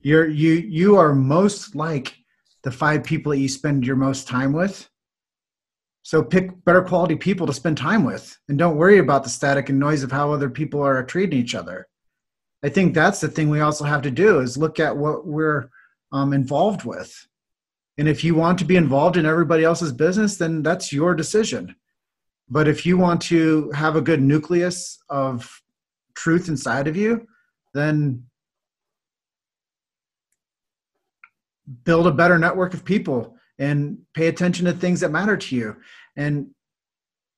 you're 0.00 0.26
you 0.26 0.54
you 0.54 0.96
are 0.96 1.14
most 1.14 1.76
like 1.76 2.16
the 2.64 2.72
five 2.72 3.04
people 3.04 3.30
that 3.30 3.38
you 3.38 3.48
spend 3.48 3.86
your 3.86 3.94
most 3.94 4.26
time 4.26 4.52
with. 4.52 4.90
So 6.02 6.20
pick 6.20 6.64
better 6.64 6.82
quality 6.82 7.14
people 7.14 7.46
to 7.46 7.52
spend 7.52 7.78
time 7.78 8.02
with, 8.02 8.36
and 8.48 8.58
don't 8.58 8.76
worry 8.76 8.98
about 8.98 9.22
the 9.22 9.30
static 9.30 9.68
and 9.68 9.78
noise 9.78 10.02
of 10.02 10.10
how 10.10 10.32
other 10.32 10.50
people 10.50 10.82
are 10.82 11.04
treating 11.04 11.38
each 11.38 11.54
other. 11.54 11.86
I 12.64 12.68
think 12.68 12.92
that's 12.92 13.20
the 13.20 13.28
thing 13.28 13.50
we 13.50 13.60
also 13.60 13.84
have 13.84 14.02
to 14.02 14.10
do 14.10 14.40
is 14.40 14.58
look 14.58 14.80
at 14.80 14.96
what 14.96 15.28
we're 15.28 15.70
um, 16.10 16.32
involved 16.32 16.84
with. 16.84 17.14
And 17.98 18.08
if 18.08 18.24
you 18.24 18.34
want 18.34 18.58
to 18.58 18.64
be 18.64 18.74
involved 18.74 19.16
in 19.16 19.26
everybody 19.26 19.62
else's 19.62 19.92
business, 19.92 20.38
then 20.38 20.64
that's 20.64 20.92
your 20.92 21.14
decision. 21.14 21.76
But 22.50 22.68
if 22.68 22.84
you 22.84 22.98
want 22.98 23.20
to 23.22 23.70
have 23.72 23.96
a 23.96 24.00
good 24.00 24.20
nucleus 24.20 24.98
of 25.08 25.62
truth 26.14 26.48
inside 26.48 26.88
of 26.88 26.96
you, 26.96 27.26
then 27.74 28.24
build 31.84 32.06
a 32.06 32.12
better 32.12 32.38
network 32.38 32.74
of 32.74 32.84
people 32.84 33.36
and 33.58 33.98
pay 34.14 34.26
attention 34.26 34.66
to 34.66 34.72
things 34.72 35.00
that 35.00 35.12
matter 35.12 35.36
to 35.36 35.54
you. 35.54 35.76
And 36.16 36.50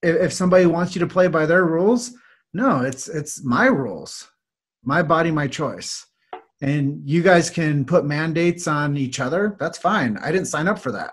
if, 0.02 0.32
somebody 0.32 0.66
wants 0.66 0.94
you 0.94 1.00
to 1.00 1.06
play 1.06 1.28
by 1.28 1.46
their 1.46 1.64
rules, 1.64 2.12
no, 2.54 2.80
it's 2.80 3.08
it's 3.08 3.44
my 3.44 3.66
rules 3.66 4.28
my 4.84 5.02
body, 5.02 5.30
my 5.30 5.46
choice. 5.46 6.06
And 6.60 7.02
you 7.08 7.22
guys 7.22 7.50
can 7.50 7.84
put 7.84 8.04
mandates 8.04 8.66
on 8.68 8.96
each 8.96 9.20
other. 9.20 9.56
That's 9.58 9.78
fine. 9.78 10.16
I 10.18 10.30
didn't 10.30 10.46
sign 10.46 10.68
up 10.68 10.78
for 10.78 10.92
that. 10.92 11.12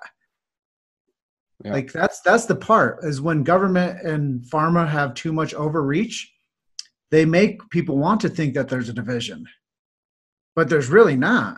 Yeah. 1.64 1.74
Like 1.74 1.92
that's 1.92 2.22
that's 2.22 2.46
the 2.46 2.56
part 2.56 3.04
is 3.04 3.22
when 3.22 3.44
government 3.44 4.02
and 4.02 4.42
pharma 4.44 4.88
have 4.88 5.14
too 5.14 5.34
much 5.34 5.54
overreach, 5.54 6.32
they 7.12 7.26
make 7.26 7.70
people 7.70 7.98
want 7.98 8.22
to 8.22 8.30
think 8.30 8.54
that 8.54 8.70
there's 8.70 8.88
a 8.88 8.94
division. 8.94 9.46
But 10.56 10.70
there's 10.70 10.88
really 10.88 11.18
not. 11.18 11.58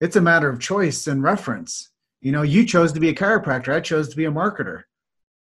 It's 0.00 0.16
a 0.16 0.20
matter 0.20 0.48
of 0.48 0.60
choice 0.60 1.06
and 1.06 1.22
reference. 1.22 1.90
You 2.20 2.32
know, 2.32 2.42
you 2.42 2.64
chose 2.64 2.92
to 2.92 3.00
be 3.00 3.10
a 3.10 3.14
chiropractor, 3.14 3.74
I 3.74 3.80
chose 3.80 4.08
to 4.08 4.16
be 4.16 4.24
a 4.24 4.30
marketer. 4.30 4.84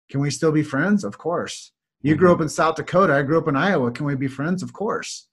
Can 0.09 0.19
we 0.19 0.29
still 0.29 0.51
be 0.51 0.63
friends? 0.63 1.03
Of 1.03 1.17
course. 1.17 1.71
You 2.01 2.11
mm-hmm. 2.11 2.19
grew 2.19 2.33
up 2.33 2.41
in 2.41 2.49
South 2.49 2.75
Dakota, 2.75 3.15
I 3.15 3.23
grew 3.23 3.39
up 3.39 3.47
in 3.47 3.55
Iowa. 3.55 3.91
Can 3.91 4.05
we 4.05 4.15
be 4.15 4.27
friends? 4.27 4.61
Of 4.61 4.73
course. 4.73 5.27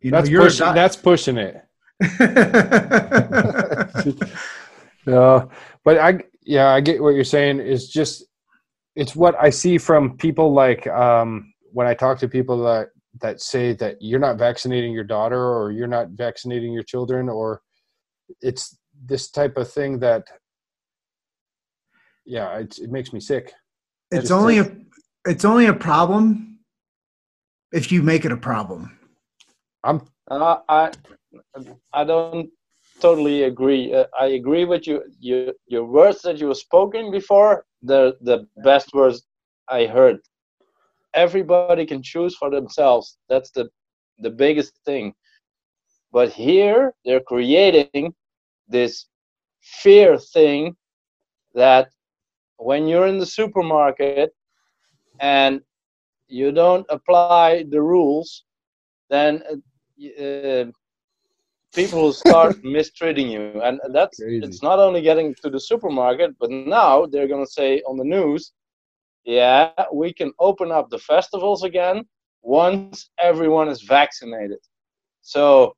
You 0.00 0.10
know, 0.10 0.22
that's 0.22 0.30
pushing. 0.30 0.66
Not- 0.66 0.74
that's 0.74 0.96
pushing 0.96 1.36
it. 1.36 1.60
no, 5.06 5.50
but 5.84 5.98
I 5.98 6.24
yeah 6.44 6.70
I 6.70 6.80
get 6.80 7.02
what 7.02 7.14
you're 7.14 7.24
saying. 7.24 7.60
Is 7.60 7.88
just 7.88 8.24
it's 8.96 9.16
what 9.16 9.34
I 9.40 9.50
see 9.50 9.78
from 9.78 10.16
people 10.16 10.52
like 10.52 10.86
um, 10.86 11.52
when 11.72 11.86
I 11.86 11.94
talk 11.94 12.18
to 12.18 12.28
people 12.28 12.62
that 12.64 12.88
that 13.20 13.40
say 13.40 13.72
that 13.74 13.96
you're 14.00 14.20
not 14.20 14.38
vaccinating 14.38 14.92
your 14.92 15.04
daughter 15.04 15.40
or 15.40 15.70
you're 15.70 15.86
not 15.86 16.10
vaccinating 16.10 16.72
your 16.72 16.82
children 16.82 17.28
or 17.28 17.60
it's 18.40 18.76
this 19.06 19.30
type 19.30 19.56
of 19.56 19.70
thing 19.70 19.98
that 20.00 20.26
yeah 22.24 22.58
it, 22.58 22.76
it 22.78 22.90
makes 22.90 23.12
me 23.12 23.20
sick 23.20 23.52
it's 24.10 24.30
only 24.30 24.58
a 24.58 24.76
it's 25.26 25.44
only 25.44 25.66
a 25.66 25.74
problem 25.74 26.58
if 27.72 27.92
you 27.92 28.02
make 28.02 28.24
it 28.24 28.32
a 28.32 28.36
problem 28.36 28.98
I'm. 29.84 30.00
Uh, 30.28 30.58
I 30.68 30.90
I 31.92 32.04
don't 32.04 32.50
totally 33.04 33.52
agree. 33.52 33.94
Uh, 33.94 34.06
I 34.26 34.28
agree 34.40 34.74
with 34.74 34.88
you. 34.98 35.12
You 35.28 35.52
your 35.74 35.84
words 35.84 36.22
that 36.22 36.38
you 36.40 36.48
were 36.48 36.62
spoken 36.68 37.10
before. 37.12 37.66
The 37.90 38.16
the 38.30 38.48
best 38.64 38.94
words 38.94 39.26
I 39.68 39.86
heard. 39.86 40.18
Everybody 41.14 41.86
can 41.86 42.02
choose 42.02 42.36
for 42.36 42.50
themselves. 42.50 43.18
That's 43.28 43.50
the 43.50 43.66
the 44.18 44.30
biggest 44.30 44.74
thing. 44.86 45.14
But 46.12 46.30
here 46.32 46.94
they're 47.04 47.26
creating 47.32 48.14
this 48.68 49.06
fear 49.60 50.18
thing 50.18 50.76
that 51.54 51.88
when 52.58 52.86
you're 52.88 53.06
in 53.06 53.18
the 53.18 53.26
supermarket 53.26 54.30
and 55.20 55.60
you 56.28 56.52
don't 56.52 56.86
apply 56.90 57.64
the 57.70 57.80
rules, 57.82 58.44
then 59.10 59.42
uh, 60.20 60.64
people 61.74 62.00
will 62.02 62.12
start 62.12 62.56
mistreating 62.64 63.30
you, 63.30 63.60
and 63.62 63.80
that's 63.92 64.26
Crazy. 64.26 64.42
it's 64.42 64.62
not 64.62 64.78
only 64.80 65.02
getting 65.02 65.34
to 65.42 65.50
the 65.50 65.60
supermarket, 65.60 66.38
but 66.40 66.50
now 66.50 67.06
they're 67.06 67.28
gonna 67.28 67.46
say 67.46 67.82
on 67.82 67.96
the 67.98 68.04
news, 68.04 68.52
yeah, 69.24 69.84
we 69.92 70.12
can 70.12 70.32
open 70.38 70.70
up 70.72 70.90
the 70.90 70.98
festivals 70.98 71.62
again 71.64 72.06
once 72.42 73.10
everyone 73.18 73.68
is 73.68 73.82
vaccinated. 73.82 74.58
So, 75.22 75.76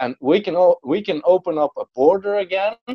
and 0.00 0.14
we 0.20 0.40
can 0.40 0.56
we 0.84 1.02
can 1.02 1.22
open 1.24 1.58
up 1.58 1.72
a 1.78 1.84
border 1.94 2.36
again 2.38 2.88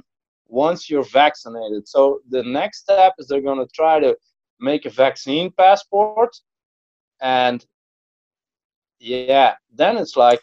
once 0.47 0.89
you're 0.89 1.05
vaccinated. 1.11 1.87
So 1.87 2.19
the 2.29 2.43
next 2.43 2.81
step 2.81 3.13
is 3.17 3.27
they're 3.27 3.41
gonna 3.41 3.67
try 3.73 3.99
to 3.99 4.15
make 4.59 4.85
a 4.85 4.89
vaccine 4.89 5.51
passport, 5.57 6.33
and 7.21 7.65
yeah, 8.99 9.55
then 9.73 9.97
it's 9.97 10.15
like 10.15 10.41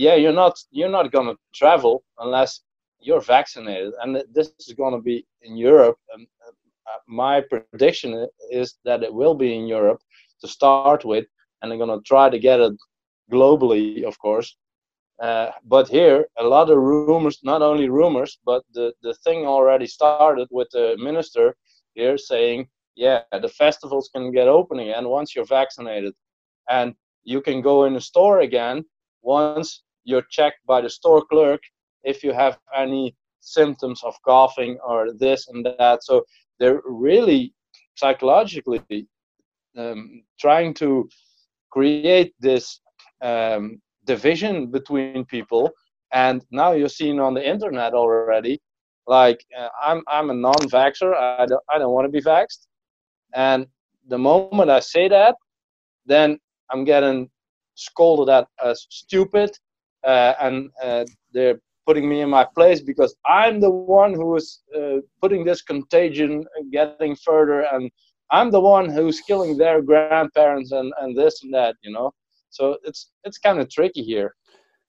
yeah, 0.00 0.14
you're 0.14 0.40
not 0.44 0.54
you're 0.70 0.96
not 0.98 1.12
gonna 1.12 1.36
travel 1.54 2.02
unless 2.18 2.62
you're 3.00 3.20
vaccinated, 3.20 3.92
and 4.00 4.22
this 4.32 4.52
is 4.58 4.74
gonna 4.74 5.00
be 5.00 5.26
in 5.42 5.56
Europe. 5.56 5.98
And 6.14 6.26
uh, 6.46 7.00
my 7.06 7.42
prediction 7.42 8.26
is 8.50 8.78
that 8.86 9.02
it 9.02 9.12
will 9.12 9.34
be 9.34 9.54
in 9.54 9.66
Europe 9.66 10.00
to 10.40 10.48
start 10.48 11.04
with, 11.04 11.26
and 11.60 11.70
they're 11.70 11.84
gonna 11.84 12.00
try 12.06 12.30
to 12.30 12.38
get 12.38 12.60
it 12.60 12.72
globally, 13.30 14.04
of 14.04 14.18
course. 14.18 14.56
Uh, 15.20 15.50
but 15.66 15.86
here, 15.86 16.26
a 16.38 16.44
lot 16.44 16.70
of 16.70 16.78
rumors, 16.78 17.38
not 17.42 17.60
only 17.60 17.90
rumors, 17.90 18.38
but 18.46 18.62
the, 18.72 18.94
the 19.02 19.12
thing 19.22 19.44
already 19.46 19.86
started 19.86 20.48
with 20.50 20.68
the 20.72 20.96
minister 20.98 21.54
here 21.94 22.16
saying, 22.16 22.66
yeah, 22.96 23.20
the 23.42 23.48
festivals 23.48 24.08
can 24.14 24.32
get 24.32 24.48
open 24.48 24.78
again 24.78 25.06
once 25.06 25.36
you're 25.36 25.44
vaccinated. 25.60 26.14
And 26.70 26.94
you 27.22 27.42
can 27.42 27.60
go 27.60 27.84
in 27.84 27.96
a 27.96 28.00
store 28.00 28.40
again 28.40 28.82
once 29.20 29.82
you're 30.04 30.26
checked 30.30 30.64
by 30.66 30.80
the 30.80 30.90
store 30.90 31.24
clerk 31.30 31.60
if 32.04 32.22
you 32.24 32.32
have 32.32 32.58
any 32.76 33.14
symptoms 33.40 34.02
of 34.04 34.14
coughing 34.22 34.78
or 34.86 35.12
this 35.12 35.48
and 35.48 35.64
that. 35.64 36.04
So 36.04 36.24
they're 36.58 36.80
really 36.84 37.54
psychologically 37.94 39.06
um, 39.76 40.22
trying 40.38 40.74
to 40.74 41.08
create 41.70 42.34
this 42.40 42.80
um, 43.22 43.80
division 44.04 44.70
between 44.70 45.24
people. 45.24 45.70
And 46.12 46.44
now 46.50 46.72
you're 46.72 46.88
seeing 46.88 47.20
on 47.20 47.34
the 47.34 47.48
internet 47.48 47.94
already, 47.94 48.60
like 49.06 49.44
uh, 49.56 49.68
I'm 49.80 50.02
I'm 50.08 50.30
a 50.30 50.34
non-vaxxer. 50.34 51.14
I 51.14 51.46
don't 51.46 51.62
I 51.72 51.78
don't 51.78 51.92
want 51.92 52.06
to 52.06 52.10
be 52.10 52.20
vaxxed. 52.20 52.66
And 53.34 53.66
the 54.08 54.18
moment 54.18 54.70
I 54.70 54.80
say 54.80 55.08
that, 55.08 55.36
then 56.06 56.38
I'm 56.70 56.84
getting 56.84 57.30
scolded 57.74 58.28
at 58.28 58.48
as 58.64 58.86
stupid, 58.90 59.50
uh, 60.04 60.34
and 60.40 60.70
uh, 60.82 61.04
they're 61.32 61.60
putting 61.86 62.08
me 62.08 62.20
in 62.20 62.30
my 62.30 62.46
place 62.54 62.80
because 62.80 63.14
I'm 63.26 63.60
the 63.60 63.70
one 63.70 64.14
who 64.14 64.36
is 64.36 64.60
uh, 64.76 64.98
putting 65.20 65.44
this 65.44 65.62
contagion 65.62 66.44
getting 66.70 67.16
further, 67.16 67.62
and 67.72 67.90
I'm 68.30 68.50
the 68.50 68.60
one 68.60 68.88
who's 68.88 69.20
killing 69.20 69.56
their 69.56 69.82
grandparents 69.82 70.72
and 70.72 70.92
and 71.00 71.16
this 71.16 71.42
and 71.42 71.52
that, 71.54 71.76
you 71.82 71.92
know. 71.92 72.12
So 72.50 72.78
it's 72.84 73.12
it's 73.24 73.38
kind 73.38 73.58
of 73.58 73.68
tricky 73.68 74.02
here. 74.02 74.34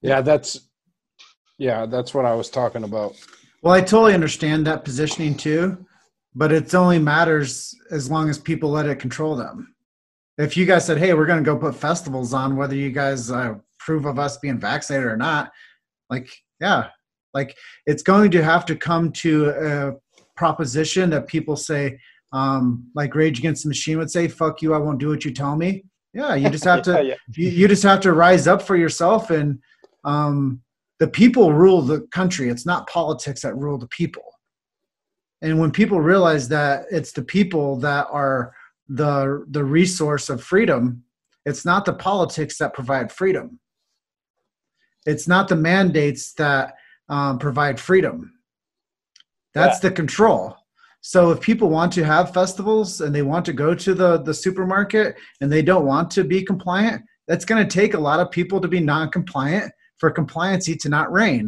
Yeah, 0.02 0.22
that's 0.22 0.70
yeah, 1.58 1.86
that's 1.86 2.14
what 2.14 2.26
I 2.26 2.34
was 2.34 2.50
talking 2.50 2.84
about. 2.84 3.16
Well, 3.62 3.74
I 3.74 3.82
totally 3.82 4.16
understand 4.16 4.66
that 4.66 4.84
positioning 4.84 5.36
too, 5.36 5.86
but 6.34 6.52
it 6.52 6.74
only 6.74 6.98
matters 6.98 7.76
as 7.92 8.10
long 8.10 8.30
as 8.30 8.40
people 8.40 8.72
let 8.72 8.88
it 8.88 9.00
control 9.00 9.36
them 9.36 9.76
if 10.38 10.58
you 10.58 10.66
guys 10.66 10.86
said, 10.86 10.98
"Hey, 10.98 11.14
we're 11.14 11.26
going 11.26 11.44
to 11.44 11.46
go 11.46 11.58
put 11.58 11.76
festivals 11.76 12.34
on," 12.34 12.56
whether 12.56 12.76
you 12.76 12.92
guys 12.92 13.32
uh, 13.32 13.56
approve 13.82 14.06
of 14.06 14.20
us 14.20 14.38
being 14.38 14.60
vaccinated 14.60 15.08
or 15.08 15.18
not, 15.18 15.52
like, 16.10 16.30
yeah, 16.60 16.88
like 17.34 17.56
it's 17.86 18.04
going 18.04 18.32
to 18.32 18.44
have 18.44 18.66
to 18.66 18.76
come 18.76 19.12
to 19.12 19.50
a 19.50 19.94
proposition 20.36 21.10
that 21.10 21.28
people 21.28 21.56
say, 21.56 21.98
um, 22.34 22.90
like 22.96 23.16
Rage 23.16 23.40
Against 23.40 23.64
the 23.64 23.70
Machine 23.70 23.98
would 23.98 24.12
say, 24.12 24.28
"Fuck 24.28 24.62
you, 24.62 24.74
I 24.74 24.78
won't 24.78 25.00
do 25.00 25.10
what 25.10 25.26
you 25.26 25.32
tell 25.32 25.56
me." 25.56 25.84
Yeah, 26.14 26.36
you 26.36 26.50
just 26.50 26.64
have 26.64 26.82
to. 26.84 26.92
yeah, 26.92 27.02
yeah. 27.02 27.16
You, 27.36 27.50
you 27.50 27.68
just 27.68 27.84
have 27.84 28.00
to 28.02 28.14
rise 28.14 28.48
up 28.48 28.62
for 28.62 28.76
yourself, 28.76 29.30
and 29.32 29.60
um, 30.04 30.62
the 31.00 31.08
people 31.08 31.54
rule 31.54 31.82
the 31.82 32.02
country. 32.14 32.50
It's 32.50 32.66
not 32.66 32.88
politics 32.88 33.42
that 33.42 33.56
rule 33.56 33.78
the 33.78 33.88
people. 33.88 34.24
And 35.42 35.60
when 35.60 35.72
people 35.72 36.00
realize 36.00 36.48
that 36.50 36.86
it's 36.92 37.12
the 37.12 37.24
people 37.24 37.78
that 37.78 38.08
are 38.12 38.54
the 38.88 39.46
the 39.50 39.64
resource 39.64 40.30
of 40.30 40.44
freedom 40.44 41.04
it's 41.46 41.66
not 41.66 41.86
the 41.86 41.94
politics 41.94 42.58
that 42.58 42.74
provide 42.74 43.12
freedom 43.12 43.60
it's 45.06 45.28
not 45.28 45.48
the 45.48 45.56
mandates 45.56 46.34
that 46.34 46.76
um, 47.10 47.38
provide 47.40 47.80
freedom 47.80 48.34
that's 49.54 49.84
yeah. 49.84 49.90
the 49.90 49.96
control 49.96 50.56
So 51.02 51.32
if 51.32 51.42
people 51.42 51.70
want 51.70 51.92
to 51.94 52.04
have 52.06 52.34
festivals 52.34 53.02
and 53.02 53.14
they 53.14 53.24
want 53.24 53.44
to 53.46 53.54
go 53.54 53.74
to 53.74 53.94
the 53.96 54.18
the 54.28 54.34
supermarket 54.34 55.16
and 55.42 55.52
they 55.52 55.64
don't 55.64 55.86
want 55.94 56.12
to 56.12 56.24
be 56.24 56.44
compliant, 56.52 57.02
that's 57.28 57.46
going 57.50 57.62
to 57.68 57.76
take 57.80 57.94
a 57.96 58.00
lot 58.10 58.20
of 58.20 58.30
people 58.30 58.62
to 58.62 58.68
be 58.68 58.80
non-compliant 58.80 59.72
for 59.98 60.12
compliancy 60.14 60.74
to 60.82 60.90
not 60.90 61.12
reign. 61.12 61.46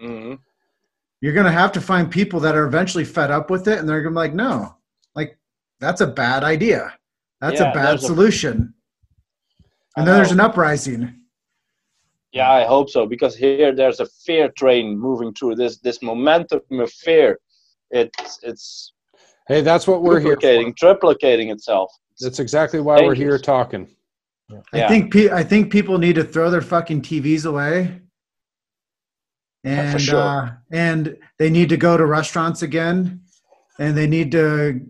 hmm 0.00 0.34
You're 1.20 1.32
going 1.38 1.46
to 1.52 1.60
have 1.62 1.72
to 1.72 1.80
find 1.80 2.10
people 2.10 2.40
that 2.40 2.56
are 2.58 2.66
eventually 2.66 3.04
fed 3.04 3.30
up 3.30 3.48
with 3.50 3.68
it 3.68 3.78
and 3.78 3.88
they're 3.88 4.02
going 4.02 4.14
to 4.14 4.18
be 4.20 4.24
like, 4.26 4.34
"No. 4.34 4.76
Like 5.14 5.38
that's 5.80 6.00
a 6.02 6.06
bad 6.24 6.42
idea. 6.44 6.82
That's 7.40 7.60
Yeah, 7.60 7.70
a 7.70 7.74
bad 7.74 7.86
there's 7.92 8.04
a- 8.04 8.06
solution." 8.06 8.74
And 9.96 10.06
then 10.06 10.14
there's 10.16 10.32
an 10.38 10.40
uprising. 10.48 11.02
Yeah, 12.36 12.50
I 12.52 12.64
hope 12.66 12.90
so 12.90 13.06
because 13.06 13.34
here 13.34 13.74
there's 13.74 14.00
a 14.00 14.06
fear 14.26 14.50
train 14.50 14.98
moving 14.98 15.32
through 15.32 15.54
this 15.56 15.78
this 15.78 16.02
momentum 16.02 16.60
of 16.70 16.92
fear. 16.92 17.38
It's 17.90 18.38
it's 18.42 18.92
Hey, 19.48 19.62
that's 19.62 19.86
what 19.86 20.02
we're 20.02 20.20
here 20.20 20.34
for. 20.34 20.40
duplicating, 20.40 20.74
triplicating 20.74 21.52
itself. 21.52 21.90
That's 22.20 22.38
exactly 22.40 22.80
why 22.80 22.96
we're 22.96 23.14
here 23.14 23.38
Dangerous. 23.38 23.42
talking. 23.42 23.88
I 24.50 24.78
Yeah. 24.78 24.88
think 24.88 25.12
pe- 25.14 25.30
I 25.30 25.42
think 25.42 25.72
people 25.72 25.96
need 25.96 26.16
to 26.16 26.24
throw 26.24 26.50
their 26.50 26.60
fucking 26.74 27.00
TVs 27.02 27.46
away, 27.46 28.02
Yeah, 29.64 29.90
for 29.92 29.96
and 29.96 30.00
sure. 30.02 30.20
uh, 30.20 30.50
and 30.72 31.16
they 31.38 31.48
need 31.48 31.70
to 31.70 31.78
go 31.78 31.96
to 31.96 32.04
restaurants 32.04 32.60
again, 32.62 33.22
and 33.78 33.96
they 33.96 34.06
need 34.06 34.30
to 34.32 34.80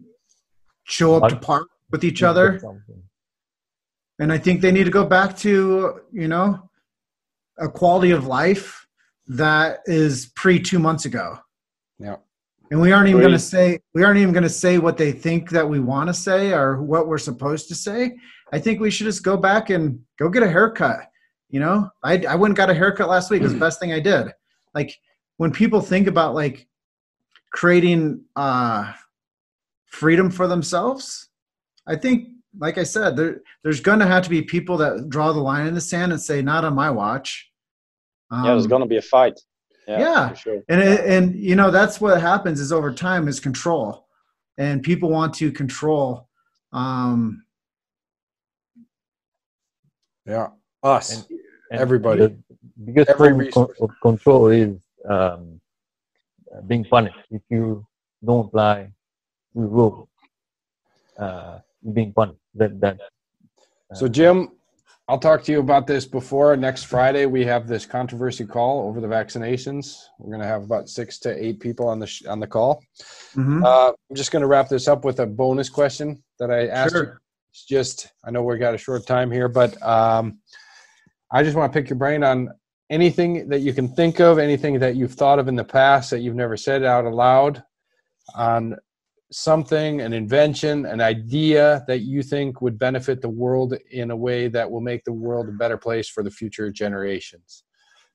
show 0.84 1.14
up 1.14 1.28
to 1.30 1.36
park 1.36 1.68
with 1.92 2.02
each 2.02 2.22
other, 2.24 2.60
and 4.18 4.32
I 4.32 4.38
think 4.38 4.62
they 4.62 4.72
need 4.72 4.84
to 4.84 4.90
go 4.90 5.04
back 5.04 5.36
to 5.44 6.00
you 6.12 6.26
know 6.28 6.65
a 7.58 7.68
quality 7.68 8.10
of 8.10 8.26
life 8.26 8.86
that 9.28 9.80
is 9.86 10.26
pre 10.34 10.60
two 10.60 10.78
months 10.78 11.04
ago. 11.04 11.38
Yeah. 11.98 12.16
And 12.70 12.80
we 12.80 12.92
aren't 12.92 13.08
even 13.08 13.20
going 13.20 13.32
to 13.32 13.38
say 13.38 13.78
we 13.94 14.02
aren't 14.02 14.18
even 14.18 14.32
going 14.32 14.42
to 14.42 14.48
say 14.48 14.78
what 14.78 14.96
they 14.96 15.12
think 15.12 15.50
that 15.50 15.68
we 15.68 15.78
want 15.78 16.08
to 16.08 16.14
say 16.14 16.52
or 16.52 16.82
what 16.82 17.06
we're 17.06 17.18
supposed 17.18 17.68
to 17.68 17.74
say. 17.74 18.16
I 18.52 18.58
think 18.58 18.80
we 18.80 18.90
should 18.90 19.06
just 19.06 19.22
go 19.22 19.36
back 19.36 19.70
and 19.70 20.00
go 20.18 20.28
get 20.28 20.42
a 20.42 20.48
haircut. 20.48 21.00
You 21.48 21.60
know, 21.60 21.88
I 22.02 22.24
I 22.28 22.34
went 22.34 22.50
and 22.50 22.56
got 22.56 22.70
a 22.70 22.74
haircut 22.74 23.08
last 23.08 23.30
week. 23.30 23.40
It 23.40 23.44
was 23.44 23.52
the 23.52 23.60
best 23.60 23.78
thing 23.78 23.92
I 23.92 24.00
did. 24.00 24.28
Like 24.74 24.96
when 25.36 25.52
people 25.52 25.80
think 25.80 26.08
about 26.08 26.34
like 26.34 26.66
creating 27.52 28.24
uh 28.34 28.92
freedom 29.86 30.30
for 30.30 30.48
themselves, 30.48 31.28
I 31.86 31.94
think 31.96 32.28
like 32.58 32.78
I 32.78 32.84
said, 32.84 33.16
there 33.16 33.40
there's 33.62 33.80
going 33.80 33.98
to 34.00 34.06
have 34.06 34.22
to 34.24 34.30
be 34.30 34.42
people 34.42 34.76
that 34.78 35.08
draw 35.08 35.32
the 35.32 35.40
line 35.40 35.66
in 35.66 35.74
the 35.74 35.80
sand 35.80 36.12
and 36.12 36.20
say 36.20 36.42
not 36.42 36.64
on 36.64 36.74
my 36.74 36.90
watch. 36.90 37.50
yeah, 38.32 38.42
there's 38.44 38.64
Um, 38.64 38.70
gonna 38.70 38.86
be 38.86 38.96
a 38.96 39.02
fight. 39.02 39.38
Yeah, 39.88 40.00
yeah. 40.00 40.28
for 40.30 40.36
sure. 40.36 40.62
and 40.68 40.80
it, 40.80 41.00
and 41.06 41.34
you 41.36 41.54
know 41.54 41.70
that's 41.70 42.00
what 42.00 42.20
happens 42.20 42.58
is 42.60 42.72
over 42.72 42.92
time 42.92 43.28
is 43.28 43.38
control 43.38 44.08
and 44.58 44.82
people 44.82 45.08
want 45.10 45.32
to 45.34 45.52
control 45.52 46.28
um 46.72 47.44
Yeah. 50.24 50.48
Us. 50.82 51.06
And- 51.16 51.26
Everybody. 51.70 52.18
because 52.18 52.36
biggest 52.84 53.10
Every 53.10 53.28
form 53.28 53.38
resource. 53.38 53.78
control 54.02 54.48
is 54.48 54.76
um, 55.08 55.60
uh, 56.52 56.60
being 56.62 56.84
punished 56.84 57.16
if 57.30 57.42
you 57.48 57.86
don't 58.24 58.46
apply 58.46 58.90
the 59.54 59.60
rule. 59.62 60.08
Uh, 61.18 61.58
you're 61.82 61.94
being 61.94 62.12
punished. 62.12 62.40
That 62.56 62.80
that. 62.80 62.98
So, 63.94 64.08
Jim, 64.08 64.50
I'll 65.08 65.18
talk 65.18 65.44
to 65.44 65.52
you 65.52 65.60
about 65.60 65.86
this 65.86 66.04
before 66.04 66.56
next 66.56 66.84
Friday. 66.84 67.26
We 67.26 67.44
have 67.44 67.68
this 67.68 67.86
controversy 67.86 68.44
call 68.44 68.88
over 68.88 69.00
the 69.00 69.06
vaccinations. 69.06 69.96
We're 70.18 70.30
going 70.30 70.42
to 70.42 70.48
have 70.48 70.62
about 70.64 70.88
six 70.88 71.18
to 71.20 71.44
eight 71.44 71.60
people 71.60 71.86
on 71.86 72.00
the 72.00 72.06
sh- 72.06 72.26
on 72.26 72.40
the 72.40 72.46
call. 72.46 72.82
mhm. 73.34 73.64
Uh, 73.64 73.92
I'm 74.10 74.16
just 74.16 74.32
going 74.32 74.42
to 74.42 74.48
wrap 74.48 74.68
this 74.68 74.88
up 74.88 75.04
with 75.04 75.20
a 75.20 75.26
bonus 75.26 75.68
question 75.68 76.22
that 76.40 76.50
I 76.50 76.66
asked 76.66 76.94
you. 76.94 77.04
Sure. 77.04 77.20
It's 77.52 77.64
just 77.64 78.08
I 78.24 78.30
know 78.32 78.42
we 78.42 78.58
got 78.58 78.74
a 78.74 78.78
short 78.78 79.06
time 79.06 79.30
here, 79.30 79.48
but 79.48 79.80
um, 79.82 80.38
I 81.30 81.42
just 81.44 81.56
want 81.56 81.72
to 81.72 81.78
pick 81.78 81.88
your 81.88 81.98
brain 81.98 82.24
on 82.24 82.50
anything 82.90 83.48
that 83.48 83.60
you 83.60 83.72
can 83.72 83.94
think 83.94 84.20
of, 84.20 84.38
anything 84.38 84.78
that 84.80 84.96
you've 84.96 85.14
thought 85.14 85.38
of 85.38 85.48
in 85.48 85.56
the 85.56 85.64
past 85.64 86.10
that 86.10 86.20
you've 86.20 86.34
never 86.34 86.56
said 86.56 86.82
out 86.84 87.04
aloud, 87.04 87.62
on 88.34 88.76
something, 89.32 90.00
an 90.00 90.12
invention, 90.12 90.86
an 90.86 91.00
idea 91.00 91.84
that 91.88 92.00
you 92.00 92.22
think 92.22 92.60
would 92.60 92.78
benefit 92.78 93.20
the 93.20 93.28
world 93.28 93.74
in 93.90 94.10
a 94.10 94.16
way 94.16 94.48
that 94.48 94.70
will 94.70 94.80
make 94.80 95.04
the 95.04 95.12
world 95.12 95.48
a 95.48 95.52
better 95.52 95.76
place 95.76 96.08
for 96.08 96.22
the 96.22 96.30
future 96.30 96.70
generations. 96.70 97.64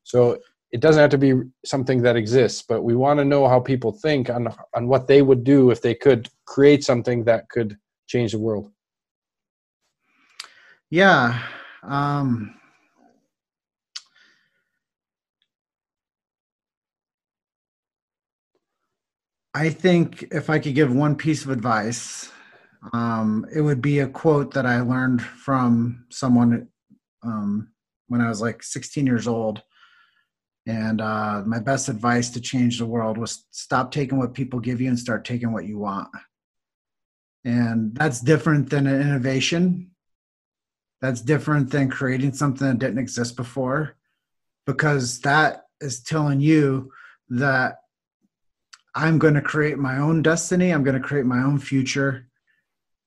So 0.03 0.39
it 0.71 0.79
doesn't 0.79 1.01
have 1.01 1.09
to 1.11 1.17
be 1.17 1.33
something 1.65 2.01
that 2.03 2.15
exists, 2.15 2.63
but 2.67 2.83
we 2.83 2.95
want 2.95 3.19
to 3.19 3.25
know 3.25 3.47
how 3.47 3.59
people 3.59 3.91
think 3.91 4.29
on 4.29 4.47
on 4.73 4.87
what 4.87 5.07
they 5.07 5.21
would 5.21 5.43
do 5.43 5.69
if 5.69 5.81
they 5.81 5.93
could 5.93 6.29
create 6.45 6.83
something 6.83 7.25
that 7.25 7.49
could 7.49 7.77
change 8.07 8.31
the 8.31 8.39
world. 8.39 8.71
yeah 10.91 11.41
um 11.83 12.53
i 19.53 19.69
think 19.69 20.23
if 20.31 20.49
i 20.49 20.59
could 20.59 20.75
give 20.75 20.93
one 20.93 21.15
piece 21.15 21.43
of 21.43 21.51
advice 21.51 22.31
um 22.93 23.45
it 23.53 23.61
would 23.61 23.81
be 23.81 23.99
a 23.99 24.07
quote 24.07 24.53
that 24.53 24.65
i 24.65 24.81
learned 24.81 25.21
from 25.21 26.05
someone 26.09 26.67
um 27.23 27.69
when 28.07 28.21
i 28.21 28.29
was 28.29 28.41
like 28.41 28.63
16 28.63 29.05
years 29.05 29.27
old 29.27 29.63
and 30.67 31.01
uh, 31.01 31.41
my 31.45 31.59
best 31.59 31.89
advice 31.89 32.29
to 32.29 32.41
change 32.41 32.77
the 32.77 32.85
world 32.85 33.17
was 33.17 33.45
stop 33.51 33.91
taking 33.91 34.19
what 34.19 34.33
people 34.33 34.59
give 34.59 34.79
you 34.79 34.89
and 34.89 34.99
start 34.99 35.25
taking 35.25 35.51
what 35.51 35.65
you 35.65 35.79
want. 35.79 36.09
And 37.43 37.95
that's 37.95 38.21
different 38.21 38.69
than 38.69 38.85
an 38.85 39.01
innovation. 39.01 39.91
That's 41.01 41.21
different 41.21 41.71
than 41.71 41.89
creating 41.89 42.33
something 42.33 42.67
that 42.67 42.77
didn't 42.77 42.99
exist 42.99 43.35
before, 43.35 43.97
because 44.67 45.19
that 45.21 45.63
is 45.79 46.03
telling 46.03 46.39
you 46.39 46.91
that 47.29 47.77
I'm 48.93 49.19
going 49.19 49.35
to 49.35 49.41
create 49.41 49.77
my 49.77 49.97
own 49.97 50.21
destiny. 50.21 50.71
I'm 50.71 50.83
going 50.83 50.99
to 50.99 51.07
create 51.07 51.25
my 51.25 51.43
own 51.43 51.59
future. 51.59 52.27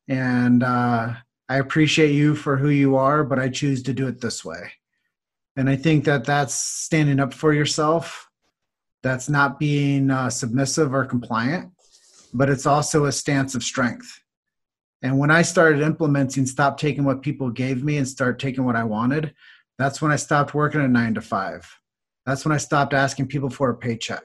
And 0.08 0.62
uh, 0.62 1.14
I 1.48 1.56
appreciate 1.58 2.12
you 2.12 2.34
for 2.34 2.56
who 2.56 2.70
you 2.70 2.96
are, 2.96 3.24
but 3.24 3.38
I 3.38 3.48
choose 3.48 3.82
to 3.84 3.92
do 3.92 4.08
it 4.08 4.20
this 4.20 4.44
way. 4.44 4.72
And 5.56 5.68
I 5.68 5.76
think 5.76 6.04
that 6.04 6.24
that's 6.24 6.54
standing 6.54 7.20
up 7.20 7.32
for 7.32 7.52
yourself. 7.52 8.28
That's 9.02 9.28
not 9.28 9.58
being 9.58 10.10
uh, 10.10 10.30
submissive 10.30 10.94
or 10.94 11.04
compliant, 11.04 11.70
but 12.32 12.48
it's 12.48 12.66
also 12.66 13.04
a 13.04 13.12
stance 13.12 13.54
of 13.54 13.62
strength. 13.62 14.20
And 15.02 15.18
when 15.18 15.30
I 15.30 15.42
started 15.42 15.82
implementing 15.82 16.46
stop 16.46 16.78
taking 16.78 17.04
what 17.04 17.20
people 17.20 17.50
gave 17.50 17.84
me 17.84 17.98
and 17.98 18.08
start 18.08 18.38
taking 18.38 18.64
what 18.64 18.76
I 18.76 18.84
wanted, 18.84 19.34
that's 19.78 20.00
when 20.00 20.10
I 20.10 20.16
stopped 20.16 20.54
working 20.54 20.80
a 20.80 20.88
nine 20.88 21.14
to 21.14 21.20
five. 21.20 21.70
That's 22.24 22.44
when 22.44 22.52
I 22.52 22.58
stopped 22.58 22.94
asking 22.94 23.28
people 23.28 23.50
for 23.50 23.68
a 23.68 23.76
paycheck. 23.76 24.24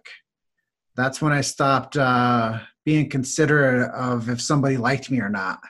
That's 1.00 1.22
when 1.22 1.32
I 1.32 1.40
stopped 1.40 1.96
uh, 1.96 2.60
being 2.84 3.10
considerate 3.10 3.90
of 3.92 4.28
if 4.28 4.42
somebody 4.42 4.76
liked 4.76 5.10
me 5.10 5.22
or 5.22 5.30
not. 5.30 5.62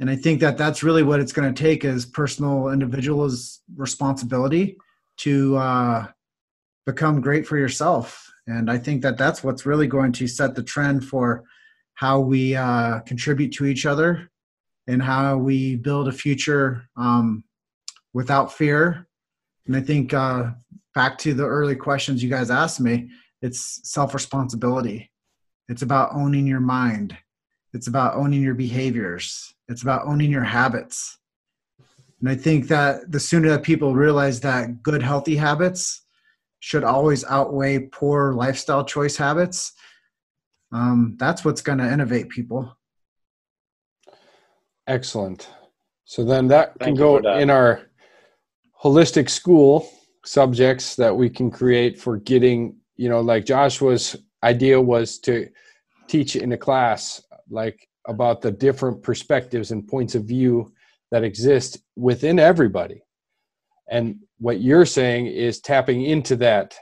And 0.00 0.08
i 0.08 0.16
think 0.16 0.40
that 0.40 0.56
that's 0.56 0.82
really 0.82 1.02
what 1.02 1.20
it's 1.20 1.34
going 1.34 1.52
to 1.52 1.62
take 1.62 1.84
is 1.84 2.06
personal 2.06 2.70
individual's 2.70 3.60
responsibility 3.76 4.78
to 5.18 5.56
uh, 5.56 6.06
become 6.86 7.20
great 7.20 7.46
for 7.46 7.58
yourself. 7.58 8.26
And 8.46 8.70
i 8.70 8.78
think 8.78 9.02
that 9.02 9.18
that's 9.18 9.44
what's 9.44 9.66
really 9.66 9.88
going 9.88 10.12
to 10.12 10.26
set 10.26 10.54
the 10.54 10.62
trend 10.62 11.04
for 11.04 11.44
how 11.92 12.18
we 12.18 12.56
uh, 12.56 13.00
contribute 13.00 13.52
to 13.58 13.66
each 13.66 13.84
other 13.84 14.30
and 14.86 15.02
how 15.02 15.36
we 15.36 15.76
build 15.76 16.08
a 16.08 16.12
future 16.12 16.88
um, 16.96 17.44
without 18.14 18.54
fear. 18.54 19.06
And 19.66 19.76
i 19.76 19.82
think 19.82 20.14
uh, 20.14 20.52
back 20.94 21.18
to 21.18 21.34
the 21.34 21.44
early 21.44 21.76
questions 21.76 22.22
you 22.22 22.30
guys 22.30 22.50
asked 22.50 22.80
me 22.80 23.10
it's 23.42 23.80
self-responsibility. 23.84 25.10
It's 25.68 25.82
about 25.82 26.14
owning 26.14 26.46
your 26.46 26.60
mind. 26.60 27.16
It's 27.74 27.88
about 27.88 28.14
owning 28.14 28.42
your 28.42 28.54
behaviors. 28.54 29.54
It's 29.68 29.82
about 29.82 30.06
owning 30.06 30.30
your 30.30 30.44
habits. 30.44 31.18
And 32.20 32.30
i 32.30 32.36
think 32.36 32.68
that 32.68 33.10
the 33.10 33.20
sooner 33.20 33.48
that 33.50 33.64
people 33.64 33.94
realize 33.94 34.40
that 34.40 34.82
good 34.82 35.02
healthy 35.02 35.36
habits 35.36 36.02
should 36.60 36.84
always 36.84 37.24
outweigh 37.24 37.80
poor 37.80 38.32
lifestyle 38.32 38.84
choice 38.84 39.16
habits 39.16 39.72
um, 40.72 41.16
that's 41.18 41.44
what's 41.44 41.60
going 41.60 41.78
to 41.78 41.92
innovate 41.92 42.30
people. 42.30 42.76
Excellent. 44.86 45.48
So 46.04 46.24
then 46.24 46.48
that 46.48 46.78
can 46.78 46.96
Thank 46.96 46.98
you 46.98 47.04
go 47.04 47.20
that. 47.20 47.40
in 47.40 47.50
our 47.50 47.82
holistic 48.82 49.28
school 49.28 49.88
subjects 50.24 50.96
that 50.96 51.14
we 51.14 51.28
can 51.28 51.50
create 51.50 52.00
for 52.00 52.16
getting, 52.16 52.76
you 52.96 53.08
know, 53.08 53.20
like 53.20 53.44
Joshua's 53.44 54.16
idea 54.42 54.80
was 54.80 55.18
to 55.20 55.48
teach 56.08 56.36
in 56.36 56.52
a 56.52 56.58
class 56.58 57.22
like 57.50 57.88
about 58.08 58.40
the 58.40 58.50
different 58.50 59.02
perspectives 59.02 59.70
and 59.70 59.86
points 59.86 60.14
of 60.14 60.24
view 60.24 60.72
that 61.10 61.24
exist 61.24 61.78
within 61.96 62.38
everybody. 62.38 63.02
And 63.90 64.20
what 64.38 64.60
you're 64.60 64.86
saying 64.86 65.26
is 65.26 65.60
tapping 65.60 66.02
into 66.02 66.36
that 66.36 66.74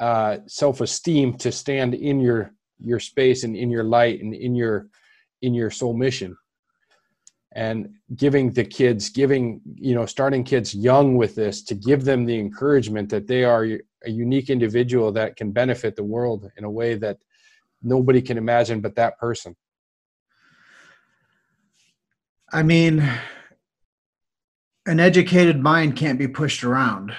uh, 0.00 0.38
self-esteem 0.46 1.38
to 1.38 1.52
stand 1.52 1.94
in 1.94 2.20
your 2.20 2.52
your 2.78 2.98
space 2.98 3.44
and 3.44 3.56
in 3.56 3.70
your 3.70 3.84
light 3.84 4.20
and 4.20 4.34
in 4.34 4.54
your 4.54 4.88
in 5.42 5.54
your 5.54 5.70
soul 5.70 5.94
mission 5.94 6.36
and 7.54 7.88
giving 8.16 8.50
the 8.50 8.64
kids 8.64 9.08
giving 9.08 9.60
you 9.76 9.94
know 9.94 10.04
starting 10.04 10.42
kids 10.44 10.74
young 10.74 11.16
with 11.16 11.34
this 11.34 11.62
to 11.62 11.74
give 11.74 12.04
them 12.04 12.24
the 12.24 12.38
encouragement 12.38 13.08
that 13.08 13.26
they 13.26 13.44
are 13.44 13.64
a 14.04 14.10
unique 14.10 14.50
individual 14.50 15.12
that 15.12 15.36
can 15.36 15.52
benefit 15.52 15.96
the 15.96 16.04
world 16.04 16.50
in 16.56 16.64
a 16.64 16.70
way 16.70 16.94
that 16.96 17.16
nobody 17.82 18.20
can 18.20 18.36
imagine 18.36 18.80
but 18.80 18.96
that 18.96 19.18
person. 19.18 19.56
I 22.52 22.62
mean 22.62 23.08
an 24.86 25.00
educated 25.00 25.60
mind 25.60 25.96
can't 25.96 26.18
be 26.18 26.28
pushed 26.28 26.64
around. 26.64 27.14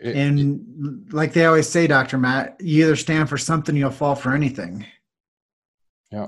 It, 0.00 0.16
and 0.16 1.08
like 1.12 1.32
they 1.32 1.46
always 1.46 1.68
say 1.68 1.86
dr 1.86 2.18
matt 2.18 2.56
you 2.60 2.84
either 2.84 2.96
stand 2.96 3.28
for 3.28 3.38
something 3.38 3.76
you'll 3.76 3.90
fall 3.90 4.16
for 4.16 4.34
anything. 4.34 4.86
Yeah 6.10 6.26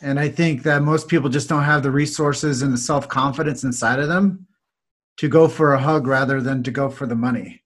and 0.00 0.18
I 0.18 0.28
think 0.28 0.62
that 0.62 0.82
most 0.82 1.08
people 1.08 1.28
just 1.28 1.48
don't 1.48 1.64
have 1.64 1.82
the 1.82 1.90
resources 1.90 2.62
and 2.62 2.72
the 2.72 2.78
self 2.78 3.08
confidence 3.08 3.64
inside 3.64 3.98
of 3.98 4.08
them 4.08 4.46
to 5.18 5.28
go 5.28 5.48
for 5.48 5.74
a 5.74 5.78
hug 5.78 6.06
rather 6.06 6.40
than 6.40 6.62
to 6.62 6.70
go 6.70 6.88
for 6.88 7.06
the 7.06 7.14
money. 7.14 7.62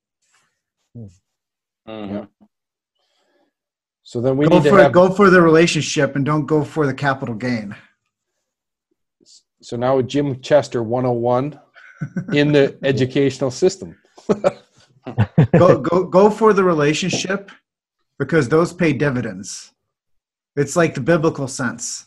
Mm-hmm. 1.89 2.25
So 4.03 4.21
then 4.21 4.37
we 4.37 4.47
go 4.47 4.59
need 4.59 4.69
for, 4.69 4.77
to 4.77 4.83
have, 4.85 4.93
go 4.93 5.11
for 5.11 5.31
the 5.31 5.41
relationship 5.41 6.17
and 6.17 6.25
don't 6.25 6.47
go 6.47 6.65
for 6.65 6.87
the 6.87 6.95
capital 6.95 7.35
gain. 7.35 7.75
So 9.63 9.77
now 9.77 10.03
Jim 10.03 10.41
Chester 10.41 10.83
101 10.83 11.59
in 12.33 12.53
the 12.53 12.77
educational 12.83 13.51
system. 13.51 13.97
go 15.59 15.79
go 15.79 16.05
go 16.05 16.31
for 16.31 16.53
the 16.53 16.65
relationship 16.65 17.51
because 18.19 18.49
those 18.49 18.73
pay 18.73 18.93
dividends. 18.93 19.73
It's 20.57 20.77
like 20.77 20.95
the 20.95 21.01
biblical 21.01 21.49
sense. 21.49 22.07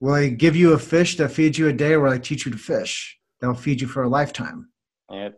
Will 0.00 0.14
I 0.14 0.28
give 0.28 0.54
you 0.54 0.72
a 0.72 0.78
fish 0.78 1.16
that 1.16 1.32
feeds 1.32 1.58
you 1.58 1.68
a 1.68 1.72
day, 1.72 1.92
or 1.92 2.00
will 2.00 2.12
I 2.12 2.18
teach 2.18 2.46
you 2.46 2.52
to 2.52 2.58
fish 2.58 3.18
that'll 3.40 3.56
feed 3.56 3.80
you 3.80 3.88
for 3.88 4.02
a 4.02 4.08
lifetime? 4.08 4.68
Yeah. 5.10 5.30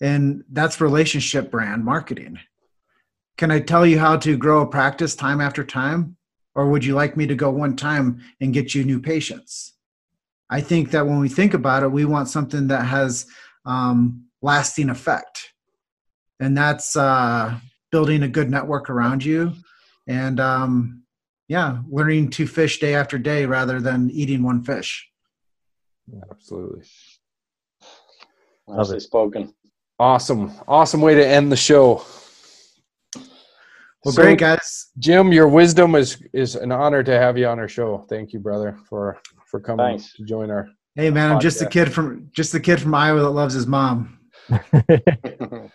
And 0.00 0.44
that's 0.50 0.80
relationship 0.80 1.50
brand 1.50 1.84
marketing. 1.84 2.38
Can 3.38 3.50
I 3.50 3.60
tell 3.60 3.86
you 3.86 3.98
how 3.98 4.16
to 4.18 4.36
grow 4.36 4.62
a 4.62 4.66
practice 4.66 5.14
time 5.14 5.40
after 5.40 5.64
time? 5.64 6.16
Or 6.54 6.68
would 6.68 6.84
you 6.84 6.94
like 6.94 7.16
me 7.16 7.26
to 7.26 7.34
go 7.34 7.50
one 7.50 7.76
time 7.76 8.20
and 8.40 8.52
get 8.52 8.74
you 8.74 8.84
new 8.84 9.00
patients? 9.00 9.74
I 10.50 10.60
think 10.60 10.90
that 10.90 11.06
when 11.06 11.18
we 11.18 11.30
think 11.30 11.54
about 11.54 11.82
it, 11.82 11.90
we 11.90 12.04
want 12.04 12.28
something 12.28 12.68
that 12.68 12.84
has 12.84 13.26
um, 13.64 14.26
lasting 14.42 14.90
effect. 14.90 15.54
And 16.40 16.56
that's 16.56 16.94
uh, 16.94 17.58
building 17.90 18.22
a 18.22 18.28
good 18.28 18.50
network 18.50 18.90
around 18.90 19.24
you 19.24 19.54
and 20.06 20.40
um, 20.40 21.01
yeah, 21.52 21.80
learning 21.90 22.30
to 22.30 22.46
fish 22.46 22.80
day 22.80 22.94
after 22.94 23.18
day 23.18 23.44
rather 23.44 23.78
than 23.78 24.10
eating 24.10 24.42
one 24.42 24.64
fish. 24.64 25.06
Absolutely. 26.30 26.82
Nicely 28.66 29.00
spoken. 29.00 29.52
Awesome. 29.98 30.50
Awesome 30.66 31.02
way 31.02 31.14
to 31.14 31.26
end 31.26 31.52
the 31.52 31.56
show. 31.56 32.06
Well, 34.02 34.14
so, 34.14 34.22
great 34.22 34.38
guys. 34.38 34.92
Jim, 34.98 35.30
your 35.30 35.46
wisdom 35.46 35.94
is 35.94 36.22
is 36.32 36.56
an 36.56 36.72
honor 36.72 37.02
to 37.02 37.12
have 37.18 37.36
you 37.36 37.46
on 37.46 37.58
our 37.58 37.68
show. 37.68 38.06
Thank 38.08 38.32
you, 38.32 38.38
brother, 38.38 38.78
for 38.88 39.20
for 39.44 39.60
coming 39.60 39.84
Thanks. 39.84 40.14
to 40.14 40.24
join 40.24 40.50
our. 40.50 40.70
Hey, 40.94 41.10
man, 41.10 41.32
podcast. 41.32 41.34
I'm 41.34 41.40
just 41.40 41.60
a 41.60 41.66
kid 41.66 41.92
from 41.92 42.30
just 42.32 42.54
a 42.54 42.60
kid 42.60 42.80
from 42.80 42.94
Iowa 42.94 43.20
that 43.20 43.28
loves 43.28 43.52
his 43.52 43.66
mom. 43.66 44.18
yeah, 44.48 45.68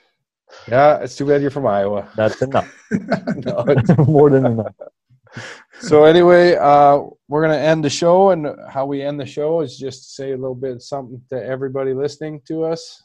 it's 1.03 1.15
too 1.15 1.27
bad 1.27 1.43
you're 1.43 1.51
from 1.51 1.67
Iowa. 1.67 2.09
That's 2.15 2.41
enough. 2.41 2.73
no, 2.91 3.63
it's 3.67 3.95
more 4.07 4.31
than 4.31 4.47
enough 4.47 4.73
so 5.79 6.05
anyway, 6.05 6.55
uh, 6.55 7.01
we're 7.27 7.41
gonna 7.41 7.57
end 7.57 7.83
the 7.83 7.89
show, 7.89 8.29
and 8.31 8.47
how 8.69 8.85
we 8.85 9.01
end 9.01 9.19
the 9.19 9.25
show 9.25 9.61
is 9.61 9.77
just 9.77 10.15
say 10.15 10.31
a 10.31 10.37
little 10.37 10.55
bit 10.55 10.81
something 10.81 11.21
to 11.29 11.43
everybody 11.43 11.93
listening 11.93 12.41
to 12.47 12.63
us. 12.63 13.03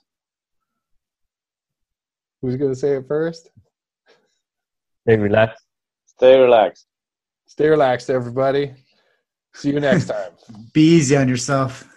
Who's 2.40 2.56
gonna 2.56 2.74
say 2.74 2.96
it 2.96 3.06
first? 3.06 3.50
Stay 5.06 5.16
relaxed. 5.16 5.64
Stay 6.06 6.38
relaxed. 6.38 6.86
Stay 7.46 7.68
relaxed, 7.68 8.10
everybody. 8.10 8.72
See 9.54 9.70
you 9.70 9.80
next 9.80 10.06
time. 10.12 10.32
Be 10.72 10.82
easy 10.82 11.16
on 11.16 11.28
yourself. 11.28 11.91